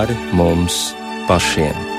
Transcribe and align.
pāri 0.00 0.16
mums 0.32 0.94
pašiem. 1.28 1.89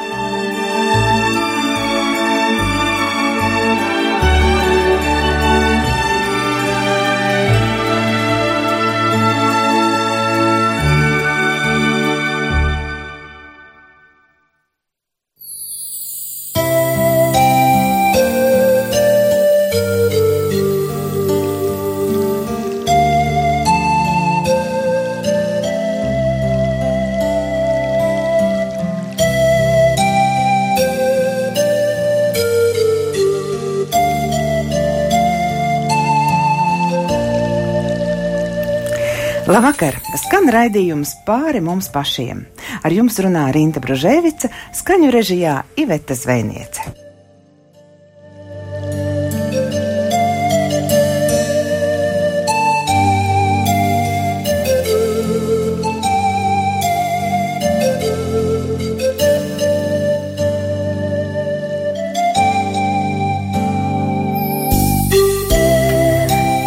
Labvakar! 39.72 39.96
Skan 40.20 40.50
raidījums 40.52 41.14
pāri 41.24 41.62
mums 41.64 41.88
pašiem. 41.94 42.42
Ar 42.84 42.92
jums 42.92 43.16
runā 43.24 43.46
Rīta 43.56 43.80
Brunēvica, 43.80 44.50
skaņu 44.76 45.12
režijā 45.16 45.62
Iveta 45.80 46.12
Zvejniece. 46.12 46.92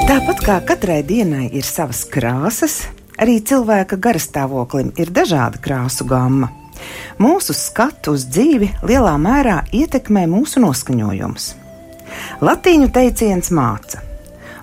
Tāpat 0.08 0.40
kā 0.40 0.60
katrai 0.72 1.02
dienai 1.04 1.50
ir 1.52 1.68
savas 1.68 2.06
krāsas, 2.08 2.86
arī 3.20 3.40
cilvēka 3.46 3.98
garastāvoklim 4.00 4.92
ir 5.00 5.12
dažāda 5.14 5.60
krāsu 5.62 6.06
gama. 6.08 6.50
Mūsu 7.22 7.54
skatu 7.56 8.14
uz 8.16 8.26
dzīvi 8.28 8.70
lielā 8.86 9.14
mērā 9.20 9.60
ietekmē 9.72 10.26
mūsu 10.30 10.62
noskaņojums. 10.64 11.46
Latīņu 12.44 12.90
teiciens 12.94 13.50
māca: 13.54 14.02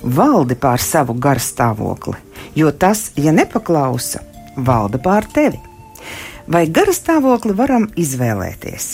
valdi 0.03 0.57
pār 0.59 0.81
savu 0.83 1.15
garastāvokli, 1.15 2.17
jo 2.55 2.71
tas, 2.71 3.09
ja 3.15 3.33
nepaklausa, 3.35 4.23
valda 4.57 4.99
pār 5.01 5.27
tevi. 5.33 5.61
Vai 6.51 6.65
garastāvokli 6.67 7.55
varam 7.55 7.87
izvēlēties? 7.95 8.91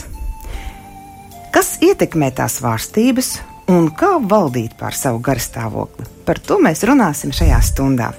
Kas 1.55 1.77
ietekmē 1.81 2.29
tās 2.37 2.59
vārstības 2.61 3.37
un 3.71 3.89
kā 3.95 4.17
valdīt 4.23 4.75
pār 4.79 4.95
savu 4.95 5.21
garastāvokli? 5.23 6.07
Par 6.27 6.39
to 6.43 6.59
mēs 6.63 6.83
runāsim 6.87 7.33
šajā 7.35 7.59
stundā. 7.63 8.11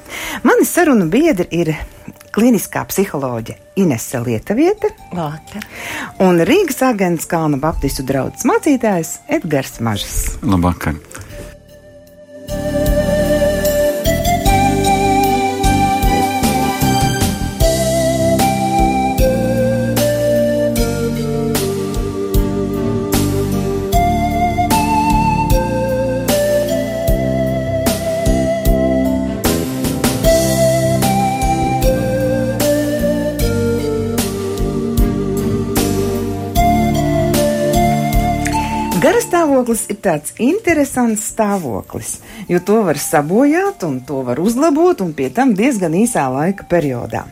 Mani 0.46 0.66
sarunu 0.68 1.08
biedri 1.12 1.48
ir 1.60 1.74
kliniskā 2.34 2.84
psiholoģe 2.88 3.56
Inese 3.82 4.20
Lietuviete 4.24 4.92
un 6.24 6.42
Rīgas 6.48 6.82
agents 6.86 7.28
Kalna 7.30 7.60
Baptistu 7.60 8.04
draugs 8.06 8.46
mācītājs 8.48 9.18
Edgars 9.38 9.80
Mažs. 9.84 10.20
Labvakar! 10.42 10.96
Garastāvoklis 39.68 39.90
ir 39.92 39.98
tāds 40.00 40.32
interesants 40.40 41.26
stāvoklis, 41.28 42.22
jo 42.48 42.58
to 42.64 42.78
var 42.86 42.96
sabojāt, 42.96 43.84
un 43.84 44.00
to 44.00 44.22
var 44.24 44.40
uzlabot, 44.40 45.02
un 45.04 45.12
pie 45.12 45.28
tam 45.28 45.52
diezgan 45.52 45.92
īsā 45.92 46.24
laika 46.32 46.64
periodā. 46.64 47.26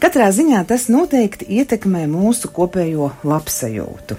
Katrā 0.00 0.30
ziņā 0.32 0.64
tas 0.64 0.88
noteikti 0.88 1.44
ietekmē 1.60 2.06
mūsu 2.08 2.48
kopējo 2.48 3.12
labsajūtu. 3.28 4.16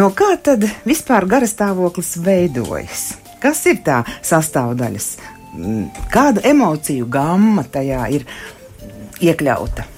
No 0.00 0.08
kā 0.16 0.38
tad 0.40 0.64
vispār 0.88 1.28
garastāvoklis 1.28 2.16
veidojas? 2.24 3.18
Kas 3.44 3.60
ir 3.68 3.82
tā 3.84 4.00
sastāvdaļas? 4.24 5.08
Mm, 5.52 5.90
Kāda 6.08 6.48
emociju 6.48 7.04
gamma 7.12 7.66
tajā 7.68 8.08
ir 8.16 8.24
iekļauta? 9.20 9.93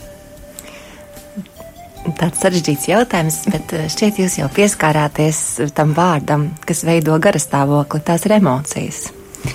Tāds 2.15 2.39
sarežģīts 2.39 2.87
jautājums, 2.87 3.41
bet 3.50 3.72
eh, 3.75 3.87
šķiet, 3.91 4.21
jūs 4.22 4.39
jau 4.39 4.49
pieskārāties 4.55 5.39
tam 5.75 5.94
vārdam, 5.97 6.50
kas 6.67 6.84
veido 6.87 7.17
garastāvokli. 7.22 8.03
Tās 8.06 8.27
ir 8.28 8.37
emocijas. 8.39 9.09
Eh, 9.11 9.55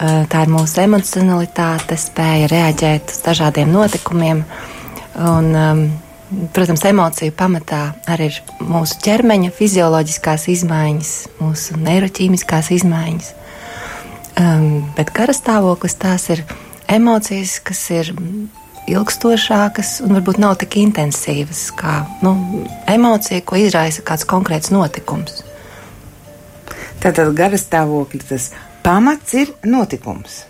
Tā 0.00 0.44
ir 0.46 0.52
mūsu 0.52 0.80
emocionalitāte, 0.80 1.98
spēja 2.00 2.48
reaģēt 2.48 3.12
uz 3.12 3.18
dažādiem 3.26 3.68
notikumiem. 3.74 4.44
Un, 5.20 5.50
um, 5.52 5.82
protams, 6.56 6.86
emociju 6.88 7.34
pamatā 7.36 7.82
arī 8.08 8.30
ir 8.30 8.38
mūsu 8.64 8.96
ķermeņa 9.04 9.50
fizioloģiskās 9.58 10.46
izmaiņas, 10.54 11.12
mūsu 11.42 11.76
neiroķīmiskās 11.82 12.70
izmaiņas. 12.78 13.32
Um, 14.40 14.86
bet 14.96 15.12
garastāvoklis 15.12 15.98
tās 16.00 16.30
ir 16.32 16.46
emocijas, 16.88 17.58
kas 17.60 17.82
ir 17.92 18.14
ilgstošākas 18.88 19.98
un 20.06 20.16
varbūt 20.16 20.40
nav 20.40 20.56
tik 20.62 20.78
intensīvas 20.80 21.68
kā 21.76 22.00
nu, 22.24 22.34
emocija, 22.90 23.42
ko 23.44 23.58
izraisa 23.60 24.04
kāds 24.06 24.26
konkrēts 24.28 24.72
notikums. 24.74 25.42
Tātad 27.00 27.32
garastāvokļa 27.36 28.26
tas 28.28 28.50
pamats 28.84 29.36
ir 29.36 29.52
notikums. 29.64 30.44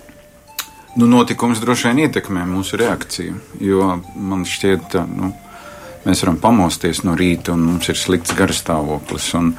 Nu, 0.99 1.07
notikums 1.07 1.61
droši 1.63 1.91
vien 1.91 2.03
ietekmē 2.07 2.43
mūsu 2.51 2.79
reakciju. 2.81 3.37
Jo 3.63 3.93
man 4.19 4.43
šķiet, 4.49 4.89
ka 4.91 5.05
nu, 5.07 5.31
mēs 6.07 6.25
varam 6.25 6.41
pamosties 6.43 7.05
no 7.07 7.15
rīta, 7.19 7.55
un 7.55 7.63
mums 7.69 7.91
ir 7.93 7.99
slikts 7.99 8.35
garastāvoklis, 8.35 9.29
un, 9.39 9.53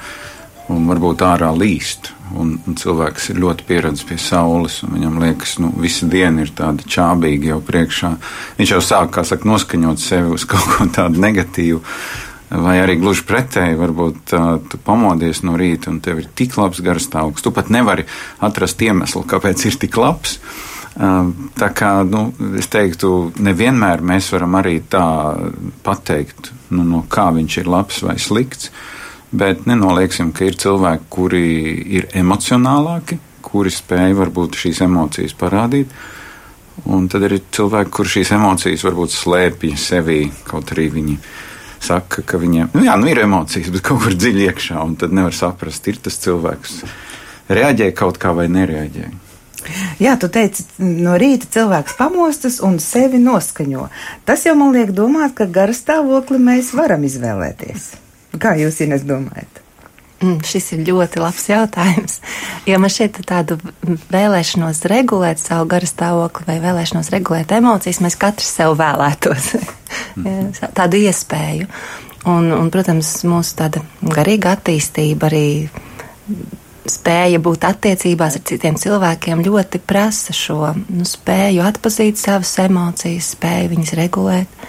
un 0.71 0.89
varbūt 0.89 1.23
ārā 1.25 1.51
līst. 1.55 2.11
Un, 2.31 2.53
un 2.63 2.75
cilvēks 2.79 3.31
ir 3.33 3.41
ļoti 3.43 3.65
pieredzējis 3.67 4.07
pie 4.07 4.17
saules, 4.21 4.77
un 4.85 4.95
viņam 4.95 5.19
liekas, 5.19 5.57
ka 5.57 5.65
nu, 5.65 5.71
visa 5.83 6.07
diena 6.07 6.45
ir 6.45 6.53
tāda 6.55 6.85
čābīga 6.87 7.51
jau 7.51 7.59
priekšā. 7.67 8.11
Viņš 8.59 8.71
jau 8.71 8.81
sāk, 8.87 9.11
kā 9.17 9.25
saka, 9.27 9.49
noskaņot 9.49 9.99
sevi 9.99 10.31
uz 10.37 10.45
kaut 10.51 10.67
ko 10.71 10.87
tādu 10.95 11.19
negatīvu. 11.23 11.81
Vai 12.51 12.81
arī 12.81 12.97
gluži 12.99 13.23
pretēji, 13.27 13.77
varbūt 13.79 14.33
uh, 14.35 14.47
tu 14.67 14.79
pamodies 14.83 15.39
no 15.47 15.55
rīta 15.59 15.87
un 15.91 16.01
tev 16.03 16.19
ir 16.19 16.27
tik 16.35 16.57
labs 16.59 16.81
garastāvoklis. 16.83 17.43
Tu 17.45 17.53
pat 17.55 17.71
nevari 17.71 18.03
atrast 18.43 18.83
iemeslu, 18.83 19.23
kāpēc 19.27 19.67
ir 19.69 19.79
tik 19.79 19.99
labs. 19.99 20.39
Uh, 20.91 21.31
tā 21.55 21.69
kā 21.75 21.93
nu, 22.03 22.25
es 22.59 22.67
teiktu, 22.71 23.31
nevienmēr 23.39 24.03
mēs 24.03 24.27
varam 24.35 24.59
arī 24.59 24.81
tā 24.83 25.05
pateikt, 25.85 26.51
nu, 26.75 26.83
no 26.83 27.05
kā 27.11 27.29
viņš 27.35 27.61
ir 27.61 27.71
labs 27.71 28.01
vai 28.03 28.17
slikts. 28.19 28.71
Bet 29.31 29.65
nenolieksim, 29.69 30.33
ka 30.35 30.43
ir 30.43 30.57
cilvēki, 30.59 31.05
kuri 31.09 31.45
ir 31.99 32.09
emocionālāki, 32.19 33.17
kuri 33.45 33.71
spēj 33.71 34.17
varbūt 34.17 34.57
šīs 34.59 34.81
emocijas 34.83 35.35
parādīt. 35.39 35.93
Un 36.91 37.07
tad 37.11 37.23
ir 37.27 37.37
cilvēki, 37.53 37.93
kuriem 37.93 38.13
šīs 38.15 38.33
emocijas 38.35 38.83
varbūt 38.87 39.13
slēpj 39.13 39.73
sevī, 39.79 40.19
kaut 40.47 40.73
arī 40.75 40.89
viņi 40.91 41.17
saka, 41.81 42.23
ka 42.27 42.39
viņiem 42.41 42.75
nu 42.75 42.85
jā, 42.85 42.95
nu 42.99 43.09
ir 43.09 43.23
emocijas, 43.23 43.71
bet 43.73 43.83
kaut 43.85 44.03
kur 44.03 44.15
dziļi 44.17 44.47
iekšā, 44.49 44.83
un 44.83 44.95
tad 44.99 45.15
nevar 45.15 45.35
saprast, 45.35 45.87
ir 45.89 45.99
tas 46.03 46.19
cilvēks 46.21 46.81
reaģē 47.51 47.91
kaut 47.97 48.19
kā 48.21 48.33
vai 48.37 48.47
nereaģē. 48.51 49.09
Jā, 50.01 50.15
tu 50.17 50.27
teici, 50.33 50.65
no 50.81 51.15
rīta 51.21 51.49
cilvēks 51.53 51.97
pamostas 51.99 52.59
un 52.65 52.79
sevi 52.81 53.21
noskaņo. 53.21 53.87
Tas 54.25 54.45
jau 54.47 54.55
man 54.57 54.73
liek 54.73 54.93
domāt, 54.97 55.35
ka 55.37 55.45
garastāvokli 55.45 56.41
mēs 56.41 56.73
varam 56.77 57.05
izvēlēties. 57.05 57.91
Kā 58.39 58.55
jūs 58.59 58.79
Ines 58.85 59.03
domājat? 59.07 59.61
Mm, 60.21 60.37
šis 60.45 60.67
ir 60.75 60.83
ļoti 60.85 61.17
labs 61.17 61.47
jautājums. 61.49 62.19
Jo 62.69 62.77
man 62.81 62.91
ka 62.93 63.23
tādu 63.25 63.57
vēlēšanos 64.13 64.83
regulēt 64.91 65.41
savu 65.41 65.65
garastāvokli 65.71 66.45
vai 66.45 66.59
vēlēšanos 66.61 67.09
regulēt 67.13 67.51
emocijas, 67.57 68.03
mēs 68.05 68.19
katrs 68.21 68.51
sev 68.59 68.75
vēlētos 68.77 69.55
tādu 70.77 71.01
iespēju. 71.01 71.69
Un, 72.29 72.51
un, 72.53 72.69
protams, 72.69 73.15
mūsu 73.25 73.55
tāda 73.57 73.81
garīga 74.05 74.53
attīstība 74.53 75.25
arī 75.31 75.45
spēja 76.85 77.39
būt 77.41 77.65
attiecībās 77.65 78.37
ar 78.37 78.45
citiem 78.45 78.77
cilvēkiem 78.77 79.41
ļoti 79.45 79.81
prasa 79.81 80.35
šo 80.37 80.75
nu, 80.77 81.05
spēju 81.07 81.65
atpazīt 81.65 82.21
savas 82.21 82.53
emocijas, 82.61 83.33
spēju 83.33 83.73
viņas 83.73 83.95
regulēt. 83.97 84.61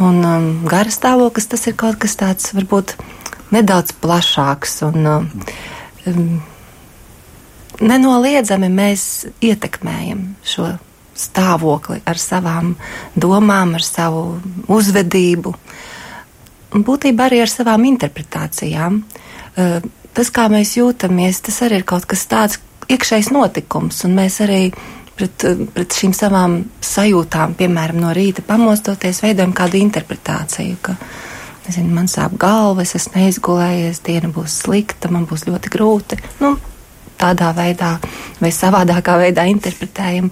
Un 0.00 0.22
um, 0.24 0.46
gara 0.68 0.92
stāvoklis 0.92 1.50
tas 1.50 1.66
ir 1.68 1.76
kaut 1.76 1.98
kas 2.00 2.16
tāds 2.16 2.54
varbūt 2.56 2.94
nedaudz 3.52 3.92
plašāks 4.00 4.78
un 4.86 5.08
um, 5.10 5.26
nenoliedzami 7.80 8.70
mēs 8.72 9.04
ietekmējam 9.44 10.22
šo 10.46 10.70
stāvokli 11.20 12.00
ar 12.08 12.20
savām 12.20 12.74
domām, 13.12 13.74
ar 13.76 13.84
savu 13.84 14.40
uzvedību. 14.72 15.52
Un 16.70 16.86
būtībā 16.86 17.28
arī 17.28 17.42
ar 17.44 17.52
savām 17.52 17.84
interpretācijām. 17.90 19.02
Uh, 19.52 19.84
tas, 20.16 20.30
kā 20.32 20.48
mēs 20.52 20.78
jūtamies, 20.78 21.42
tas 21.44 21.60
arī 21.66 21.82
ir 21.82 21.88
kaut 21.88 22.08
kas 22.08 22.24
tāds 22.30 22.60
iekšējs 22.90 23.30
notikums, 23.34 24.00
un 24.06 24.16
mēs 24.16 24.40
arī 24.46 24.70
pret, 25.20 25.46
pret 25.74 25.98
šīm 26.00 26.14
savām 26.16 26.56
sajūtām, 26.84 27.54
piemēram, 27.58 28.00
no 28.00 28.14
rīta 28.16 28.44
pamostoties, 28.46 29.20
veidojam 29.24 29.52
kādu 29.56 29.80
interpretāciju, 29.80 30.78
ka, 30.86 30.96
nezinu, 31.66 31.92
man 31.94 32.08
sāp 32.10 32.38
galva, 32.40 32.86
es 32.86 32.96
esmu 32.98 33.20
neizgulējies, 33.20 34.02
diena 34.06 34.32
būs 34.32 34.62
slikta, 34.64 35.12
man 35.12 35.28
būs 35.28 35.46
ļoti 35.50 35.72
grūti. 35.74 36.20
Nu, 36.40 36.54
tādā 37.20 37.50
veidā 37.56 37.96
vai 38.40 38.52
savādākā 38.54 39.18
veidā 39.20 39.44
interpretējam. 39.50 40.30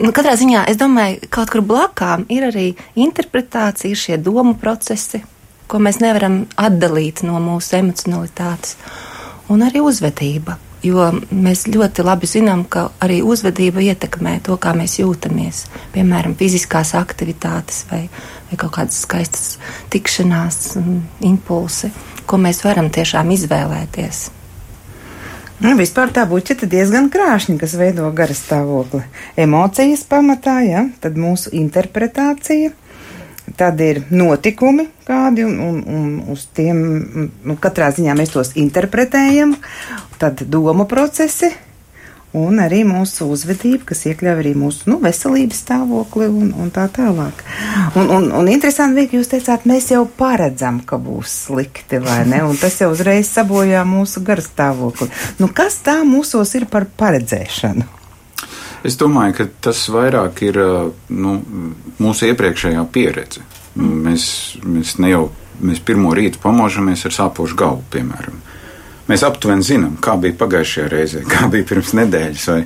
Nu, 0.00 0.12
katrā 0.16 0.36
ziņā 0.40 0.64
es 0.72 0.80
domāju, 0.80 1.28
kaut 1.32 1.52
kur 1.52 1.64
blakām 1.66 2.24
ir 2.32 2.48
arī 2.48 2.70
interpretācija, 2.96 3.98
šie 3.98 4.16
domu 4.16 4.56
procesi, 4.60 5.20
ko 5.70 5.82
mēs 5.82 6.00
nevaram 6.00 6.42
atdalīt 6.56 7.22
no 7.28 7.36
mūsu 7.44 7.76
emocionalitātes, 7.82 8.78
un 9.52 9.68
arī 9.68 9.84
uzvedība. 9.84 10.56
Jo 10.80 11.10
mēs 11.28 11.66
ļoti 11.68 12.04
labi 12.06 12.28
zinām, 12.30 12.64
ka 12.64 12.86
arī 13.04 13.18
uzvedība 13.20 13.82
ietekmē 13.84 14.38
to, 14.46 14.56
kā 14.56 14.72
mēs 14.76 14.96
jūtamies. 15.02 15.66
Piemēram, 15.92 16.32
fiziskās 16.40 16.94
aktivitātes 16.96 17.84
vai, 17.90 18.06
vai 18.48 18.60
kaut 18.60 18.72
kādas 18.78 19.02
skaistas 19.04 19.58
tikšanās, 19.92 20.78
impulsi, 21.28 21.92
ko 22.24 22.40
mēs 22.40 22.64
varam 22.64 22.88
tiešām 22.88 23.32
izvēlēties. 23.36 24.28
Nu, 25.60 25.74
vispār 25.76 26.08
tā 26.16 26.24
buķete 26.24 26.64
diezgan 26.72 27.10
krāšņa, 27.12 27.58
kas 27.60 27.76
veido 27.76 28.08
gara 28.16 28.32
stāvokli. 28.32 29.02
Emocijas 29.36 30.06
pamatā, 30.08 30.62
ja, 30.64 30.86
tad 31.04 31.20
mūsu 31.20 31.52
interpretācija, 31.52 32.72
tad 33.58 33.80
ir 33.82 34.02
notikumi 34.10 34.88
kādi, 35.06 35.46
un, 35.46 35.58
un, 35.64 35.80
un 35.86 36.34
uz 36.34 36.46
tiem, 36.54 36.78
nu, 37.44 37.56
katrā 37.60 37.90
ziņā 37.94 38.14
mēs 38.18 38.36
tos 38.36 38.54
interpretējam, 38.60 39.56
tad 40.20 40.44
domu 40.46 40.86
procesi, 40.90 41.50
un 42.36 42.60
arī 42.62 42.82
mūsu 42.86 43.26
uzvedība, 43.34 43.88
kas 43.90 44.04
iekļauj 44.06 44.42
arī 44.42 44.52
mūsu 44.58 44.90
nu, 44.92 45.00
veselības 45.02 45.62
stāvokli 45.64 46.28
un, 46.30 46.52
un 46.54 46.70
tā 46.74 46.86
tālāk. 46.94 47.42
Un, 47.98 48.06
un, 48.06 48.28
un 48.38 48.50
interesanti 48.52 49.08
ka 49.10 49.18
jūs 49.18 49.32
teicāt, 49.32 49.66
mēs 49.66 49.90
jau 49.90 50.04
paredzam, 50.18 50.82
ka 50.86 51.00
būs 51.02 51.38
slikti, 51.48 51.98
vai 52.04 52.22
ne? 52.30 52.44
Un 52.46 52.58
tas 52.60 52.78
jau 52.80 52.92
uzreiz 52.94 53.32
sabojā 53.34 53.82
mūsu 53.88 54.22
garstāvokli. 54.26 55.10
Nu, 55.42 55.50
kas 55.54 55.80
tā 55.86 56.00
mūsos 56.06 56.54
ir 56.58 56.70
par 56.70 56.86
paredzēšanu? 57.00 57.99
Es 58.86 58.96
domāju, 59.00 59.36
ka 59.36 59.48
tas 59.68 59.82
vairāk 59.92 60.40
ir 60.46 60.58
nu, 61.12 61.34
mūsu 62.00 62.30
iepriekšējā 62.30 62.84
pieredze. 62.92 63.44
Mēs, 63.76 64.24
mēs 64.64 64.96
ne 65.02 65.12
jau 65.12 65.24
mēs 65.64 65.82
pirmo 65.84 66.14
rītu 66.16 66.40
pamožamies 66.42 67.04
ar 67.06 67.14
sāpošu 67.14 67.58
galvu, 67.60 67.84
piemēram. 67.92 68.40
Mēs 69.10 69.24
aptuveni 69.26 69.66
zinām, 69.66 69.96
kā 70.02 70.14
bija 70.20 70.38
pagājušajā 70.40 70.88
reizē, 70.92 71.24
kā 71.32 71.48
bija 71.52 71.66
pirms 71.68 71.92
nedēļas, 71.98 72.48
vai, 72.52 72.60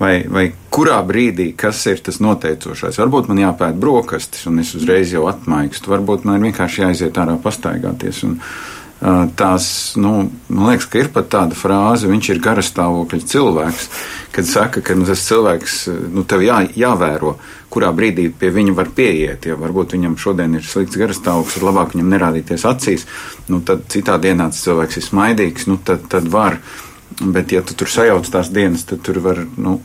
vai, 0.00 0.14
vai 0.36 0.44
kurā 0.74 0.98
brīdī 1.06 1.52
kas 1.58 1.84
ir 1.90 2.02
tas 2.04 2.20
noteicošais. 2.24 2.98
Varbūt 3.00 3.30
man 3.30 3.42
jāpēta 3.44 3.78
brokastis, 3.80 4.46
un 4.50 4.60
es 4.64 4.74
uzreiz 4.76 5.14
jau 5.14 5.26
atmaigstu. 5.30 5.92
Varbūt 5.94 6.26
man 6.28 6.40
ir 6.40 6.48
vienkārši 6.50 6.86
jāiziet 6.86 7.20
ārā 7.22 7.38
pastaigāties. 7.40 8.24
Un, 8.28 8.40
tās, 9.36 9.66
nu, 10.00 10.12
man 10.48 10.70
liekas, 10.70 10.86
ka 10.88 11.00
ir 11.02 11.10
pat 11.12 11.28
tāda 11.32 11.56
frāze, 11.58 12.08
viņš 12.08 12.30
ir 12.32 12.40
garastāvokļa 12.44 13.26
cilvēks, 13.28 13.88
kad 14.32 14.48
saka, 14.48 14.80
ka 14.84 14.96
nu, 14.96 15.04
tas 15.08 15.26
cilvēks, 15.26 15.76
nu, 16.14 16.24
tev 16.28 16.44
jā, 16.46 16.62
jāvēro, 16.78 17.34
kurā 17.74 17.90
brīdī 17.92 18.30
pie 18.32 18.52
viņa 18.54 18.76
var 18.78 18.88
pieiet. 18.96 19.50
Ja 19.50 19.58
varbūt 19.60 19.96
viņam 19.96 20.16
šodien 20.20 20.56
ir 20.56 20.64
slikts 20.64 20.96
garastāvoklis, 21.00 21.58
ir 21.58 21.68
labāk 21.68 21.92
viņam 21.92 22.10
nerādīties 22.14 22.64
acīs, 22.70 23.04
nu, 23.52 23.60
tad 23.66 23.84
citā 23.92 24.16
dienā 24.22 24.48
tas 24.54 24.64
cilvēks 24.64 25.00
ir 25.00 25.06
smaidīgs, 25.10 25.68
nu, 25.68 25.78
tad, 25.84 26.08
tad 26.08 26.30
var. 26.32 26.60
Bet, 27.20 27.52
ja 27.52 27.60
tu 27.62 27.76
tur 27.78 27.90
sajauc 27.92 28.26
tās 28.26 28.48
dienas, 28.50 28.86
tad 28.88 29.04
tur 29.04 29.20
var, 29.22 29.44
nu, 29.60 29.78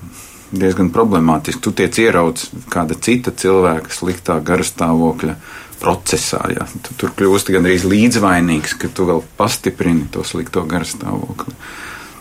diezgan 0.51 0.89
problemātiski. 0.94 1.62
Tu 1.62 1.74
tiec 1.77 2.00
ierauts 2.01 2.50
kāda 2.71 2.95
cita 2.98 3.36
cilvēka 3.36 3.92
sliktā 3.94 4.39
garastāvokļa 4.45 5.36
procesā. 5.79 6.41
Ja. 6.53 6.67
Tu 6.85 6.95
tur 6.99 7.13
kļūsti 7.17 7.55
gandrīz 7.55 7.85
līdzvainīgs, 7.89 8.75
ka 8.79 8.91
tu 8.93 9.07
vēl 9.09 9.23
pastiprini 9.39 10.09
to 10.13 10.25
slikto 10.27 10.65
garastāvokli. 10.69 11.55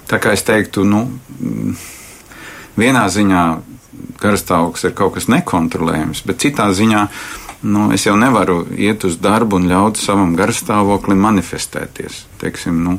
Tā 0.09 0.21
kā 0.23 0.33
es 0.37 0.45
teiktu, 0.47 0.87
nu, 0.89 1.05
vienā 2.79 3.05
ziņā 3.13 3.43
garastāvoklis 4.23 4.89
ir 4.89 4.97
kaut 4.97 5.19
kas 5.19 5.29
nekontrolējams, 5.31 6.25
bet 6.29 6.41
citā 6.47 6.71
ziņā 6.75 7.03
nu, 7.69 7.89
es 7.95 8.07
jau 8.07 8.15
nevaru 8.19 8.63
iet 8.79 9.05
uz 9.05 9.19
darbu 9.21 9.59
un 9.59 9.67
ļaut 9.71 9.99
savam 10.01 10.37
garastāvoklim 10.39 11.19
manifestēties. 11.27 12.23
Teiksim, 12.41 12.79
nu, 12.87 12.99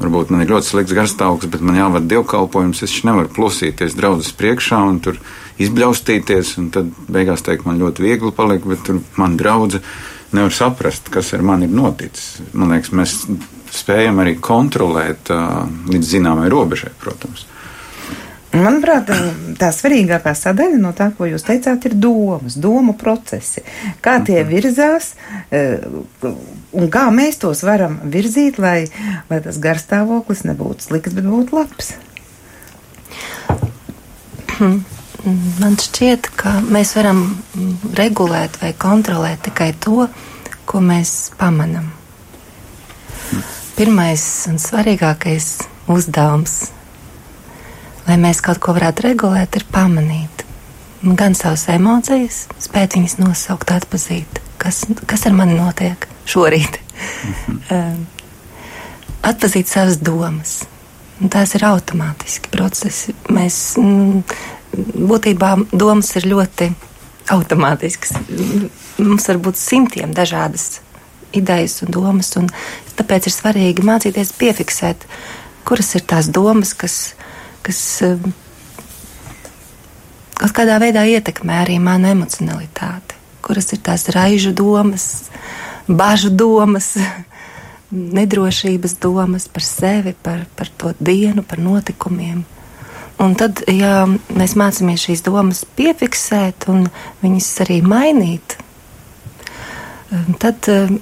varbūt 0.00 0.32
man 0.32 0.44
ir 0.44 0.54
ļoti 0.54 0.72
slikts 0.72 0.96
garstāvoklis, 0.96 1.52
bet 1.52 1.64
man 1.64 1.78
jāvada 1.78 2.08
dievkalpojums, 2.14 2.82
es 2.86 2.96
nevaru 3.04 3.32
plosīties 3.36 3.96
draudzes 3.98 4.32
priekšā 4.36 4.80
un 4.88 5.00
tur 5.04 5.20
izbļaustīties, 5.60 6.54
un 6.60 6.70
tad 6.74 6.90
beigās 7.12 7.44
teikt, 7.46 7.66
man 7.68 7.80
ļoti 7.80 8.04
viegli 8.06 8.32
paliek, 8.36 8.64
bet 8.66 8.84
tur 8.86 9.00
man 9.20 9.36
draudze 9.40 9.82
nevar 10.32 10.54
saprast, 10.54 11.10
kas 11.12 11.32
ar 11.36 11.44
mani 11.46 11.68
ir 11.68 11.74
noticis. 11.74 12.40
Man 12.52 12.74
liekas, 12.74 12.92
mēs 12.96 13.16
spējam 13.74 14.20
arī 14.22 14.36
kontrolēt 14.42 15.30
uh, 15.34 15.64
līdz 15.90 16.12
zināmai 16.16 16.50
robežai, 16.52 16.92
protams. 17.02 17.46
Manuprāt, 18.50 19.06
tā 19.60 19.68
svarīgākā 19.70 20.32
sadaļa 20.34 20.78
no 20.82 20.90
tā, 20.96 21.12
ko 21.14 21.28
jūs 21.28 21.44
teicāt, 21.46 21.84
ir 21.86 21.94
domas, 22.02 22.56
domu 22.58 22.96
procesi. 22.98 23.62
Kā 24.02 24.16
tie 24.26 24.40
mhm. 24.42 24.50
virzās 24.50 25.12
un 26.74 26.90
kā 26.90 27.06
mēs 27.14 27.38
tos 27.42 27.62
varam 27.66 28.00
virzīt, 28.10 28.58
lai, 28.62 28.88
lai 29.30 29.40
tas 29.44 29.58
garstāvoklis 29.62 30.42
nebūtu 30.48 30.88
slikts, 30.88 31.14
bet 31.14 31.30
būtu 31.30 31.60
labs. 31.60 31.94
Man 35.60 35.76
šķiet, 35.80 36.30
ka 36.40 36.58
mēs 36.64 36.94
varam 36.96 37.24
regulēt 37.98 38.60
vai 38.62 38.72
kontrolēt 38.72 39.44
tikai 39.50 39.72
to, 39.84 40.08
ko 40.64 40.80
mēs 40.84 41.32
pamanām. 41.40 41.90
Pirmais 43.76 44.24
un 44.50 44.60
svarīgākais 44.60 45.54
uzdevums 45.90 46.60
lai 48.10 48.18
mēs 48.20 48.40
kaut 48.44 48.58
ko 48.62 48.74
varētu 48.76 49.06
regulēt, 49.06 49.56
ir 49.56 49.66
pamanīt 49.70 50.44
gan 51.16 51.36
savas 51.38 51.64
emocijas, 51.72 52.42
spēt 52.60 52.96
viņas 52.98 53.16
nosaukt, 53.20 53.70
atpazīt, 53.72 54.40
kas, 54.60 54.82
kas 55.08 55.24
ar 55.28 55.36
mani 55.36 55.56
notiek 55.56 56.08
šorīt. 56.28 56.80
Mhm. 57.70 58.02
Atpazīt 59.30 59.68
savas 59.68 59.98
domas. 60.00 60.62
Tās 61.20 61.52
ir 61.52 61.66
automātiski 61.68 62.48
procesi. 62.52 63.12
Mēs 63.28 63.56
mm, 63.76 64.22
būtībā 64.76 65.54
domas 65.72 66.12
ir 66.16 66.28
ļoti 66.30 66.70
automātiskas. 67.30 68.16
Mums 68.98 69.28
var 69.30 69.40
būt 69.42 69.58
simtiem 69.60 70.14
dažādas 70.14 70.80
idejas 71.36 71.80
un 71.84 71.94
domas, 71.94 72.32
un 72.40 72.50
tāpēc 72.98 73.28
ir 73.30 73.34
svarīgi 73.34 73.86
mācīties 73.86 74.34
piefiksēt, 74.38 75.06
kuras 75.68 75.94
ir 75.94 76.02
tās 76.10 76.30
domas, 76.32 76.74
kas 76.74 77.14
kas 77.62 77.80
eh, 78.04 78.20
kaut 80.40 80.54
kādā 80.56 80.78
veidā 80.82 81.04
ietekmē 81.08 81.62
arī 81.64 81.78
manu 81.82 82.10
emocionalitāti, 82.14 83.18
kuras 83.44 83.72
ir 83.74 83.82
tās 83.84 84.08
raižu 84.14 84.54
domas, 84.56 85.30
bažu 85.88 86.32
domas, 86.32 86.94
nedrošības 88.18 88.96
domas 89.02 89.48
par 89.50 89.66
sevi, 89.66 90.14
par, 90.22 90.46
par 90.56 90.70
to 90.78 90.94
dienu, 91.00 91.42
par 91.42 91.62
notikumiem. 91.62 92.44
Un 93.20 93.34
tad, 93.36 93.60
ja 93.68 94.06
mēs 94.32 94.54
mācāmies 94.56 95.02
šīs 95.04 95.20
domas 95.26 95.66
piefiksēt 95.76 96.64
un 96.72 96.86
viņas 97.20 97.48
arī 97.66 97.80
mainīt, 97.84 98.56
eh, 98.56 100.30
tad 100.40 100.68
eh, 100.72 100.94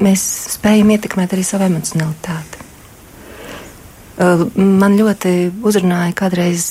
mēs 0.00 0.22
spējam 0.54 0.94
ietekmēt 0.94 1.34
arī 1.36 1.44
savu 1.44 1.68
emocionalitāti. 1.68 2.64
Man 4.56 4.94
ļoti 4.96 5.30
uzrunāja 5.60 6.14
kādreiz 6.16 6.62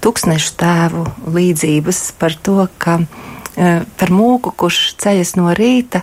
tūkstnešu 0.00 0.54
tēvu 0.56 1.04
līdzības 1.36 2.00
par 2.16 2.32
to, 2.40 2.64
ka 2.80 2.96
par 4.00 4.12
mūku, 4.14 4.54
kurš 4.56 4.78
ceļas 5.04 5.34
no 5.36 5.52
rīta, 5.52 6.00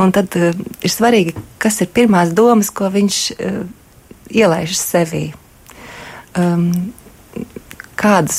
un 0.00 0.16
tad 0.16 0.32
ir 0.40 0.92
svarīgi, 0.96 1.36
kas 1.60 1.82
ir 1.84 1.92
pirmās 1.92 2.32
domas, 2.32 2.72
ko 2.72 2.88
viņš 2.88 3.20
ielaiž 4.32 4.78
sevī. 4.80 5.26
Kādus 7.94 8.38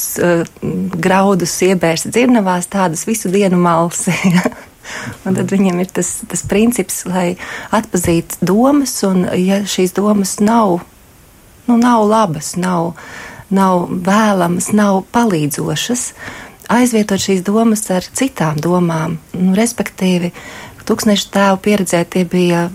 graudus 1.01 1.53
iebērst 1.65 2.09
dzirnavās, 2.11 2.67
tādus 2.71 3.05
visu 3.07 3.31
dienu 3.33 3.57
malsi. 3.61 4.13
Un 5.25 5.37
tad 5.37 5.49
viņiem 5.49 5.79
ir 5.81 5.89
tas, 5.95 6.19
tas 6.29 6.43
princips, 6.45 7.03
lai 7.09 7.35
atpazītu 7.73 8.45
domas, 8.45 8.93
un 9.07 9.25
ja 9.39 9.63
šīs 9.65 9.95
domas 9.97 10.37
nav, 10.43 10.79
nu, 11.65 11.77
nav 11.81 12.05
labas, 12.05 12.53
nav, 12.61 12.93
nav 13.49 13.87
vēlamas, 13.89 14.69
nav 14.77 15.01
palīdzošas, 15.15 16.05
aizvietot 16.69 17.21
šīs 17.21 17.43
domas 17.45 17.85
ar 17.93 18.05
citām 18.05 18.61
domām, 18.61 19.17
nu, 19.33 19.57
respektīvi, 19.57 20.31
tūkstneša 20.85 21.33
tēvu 21.33 21.61
pieredzē 21.65 22.03
tie 22.05 22.25
bija, 22.29 22.67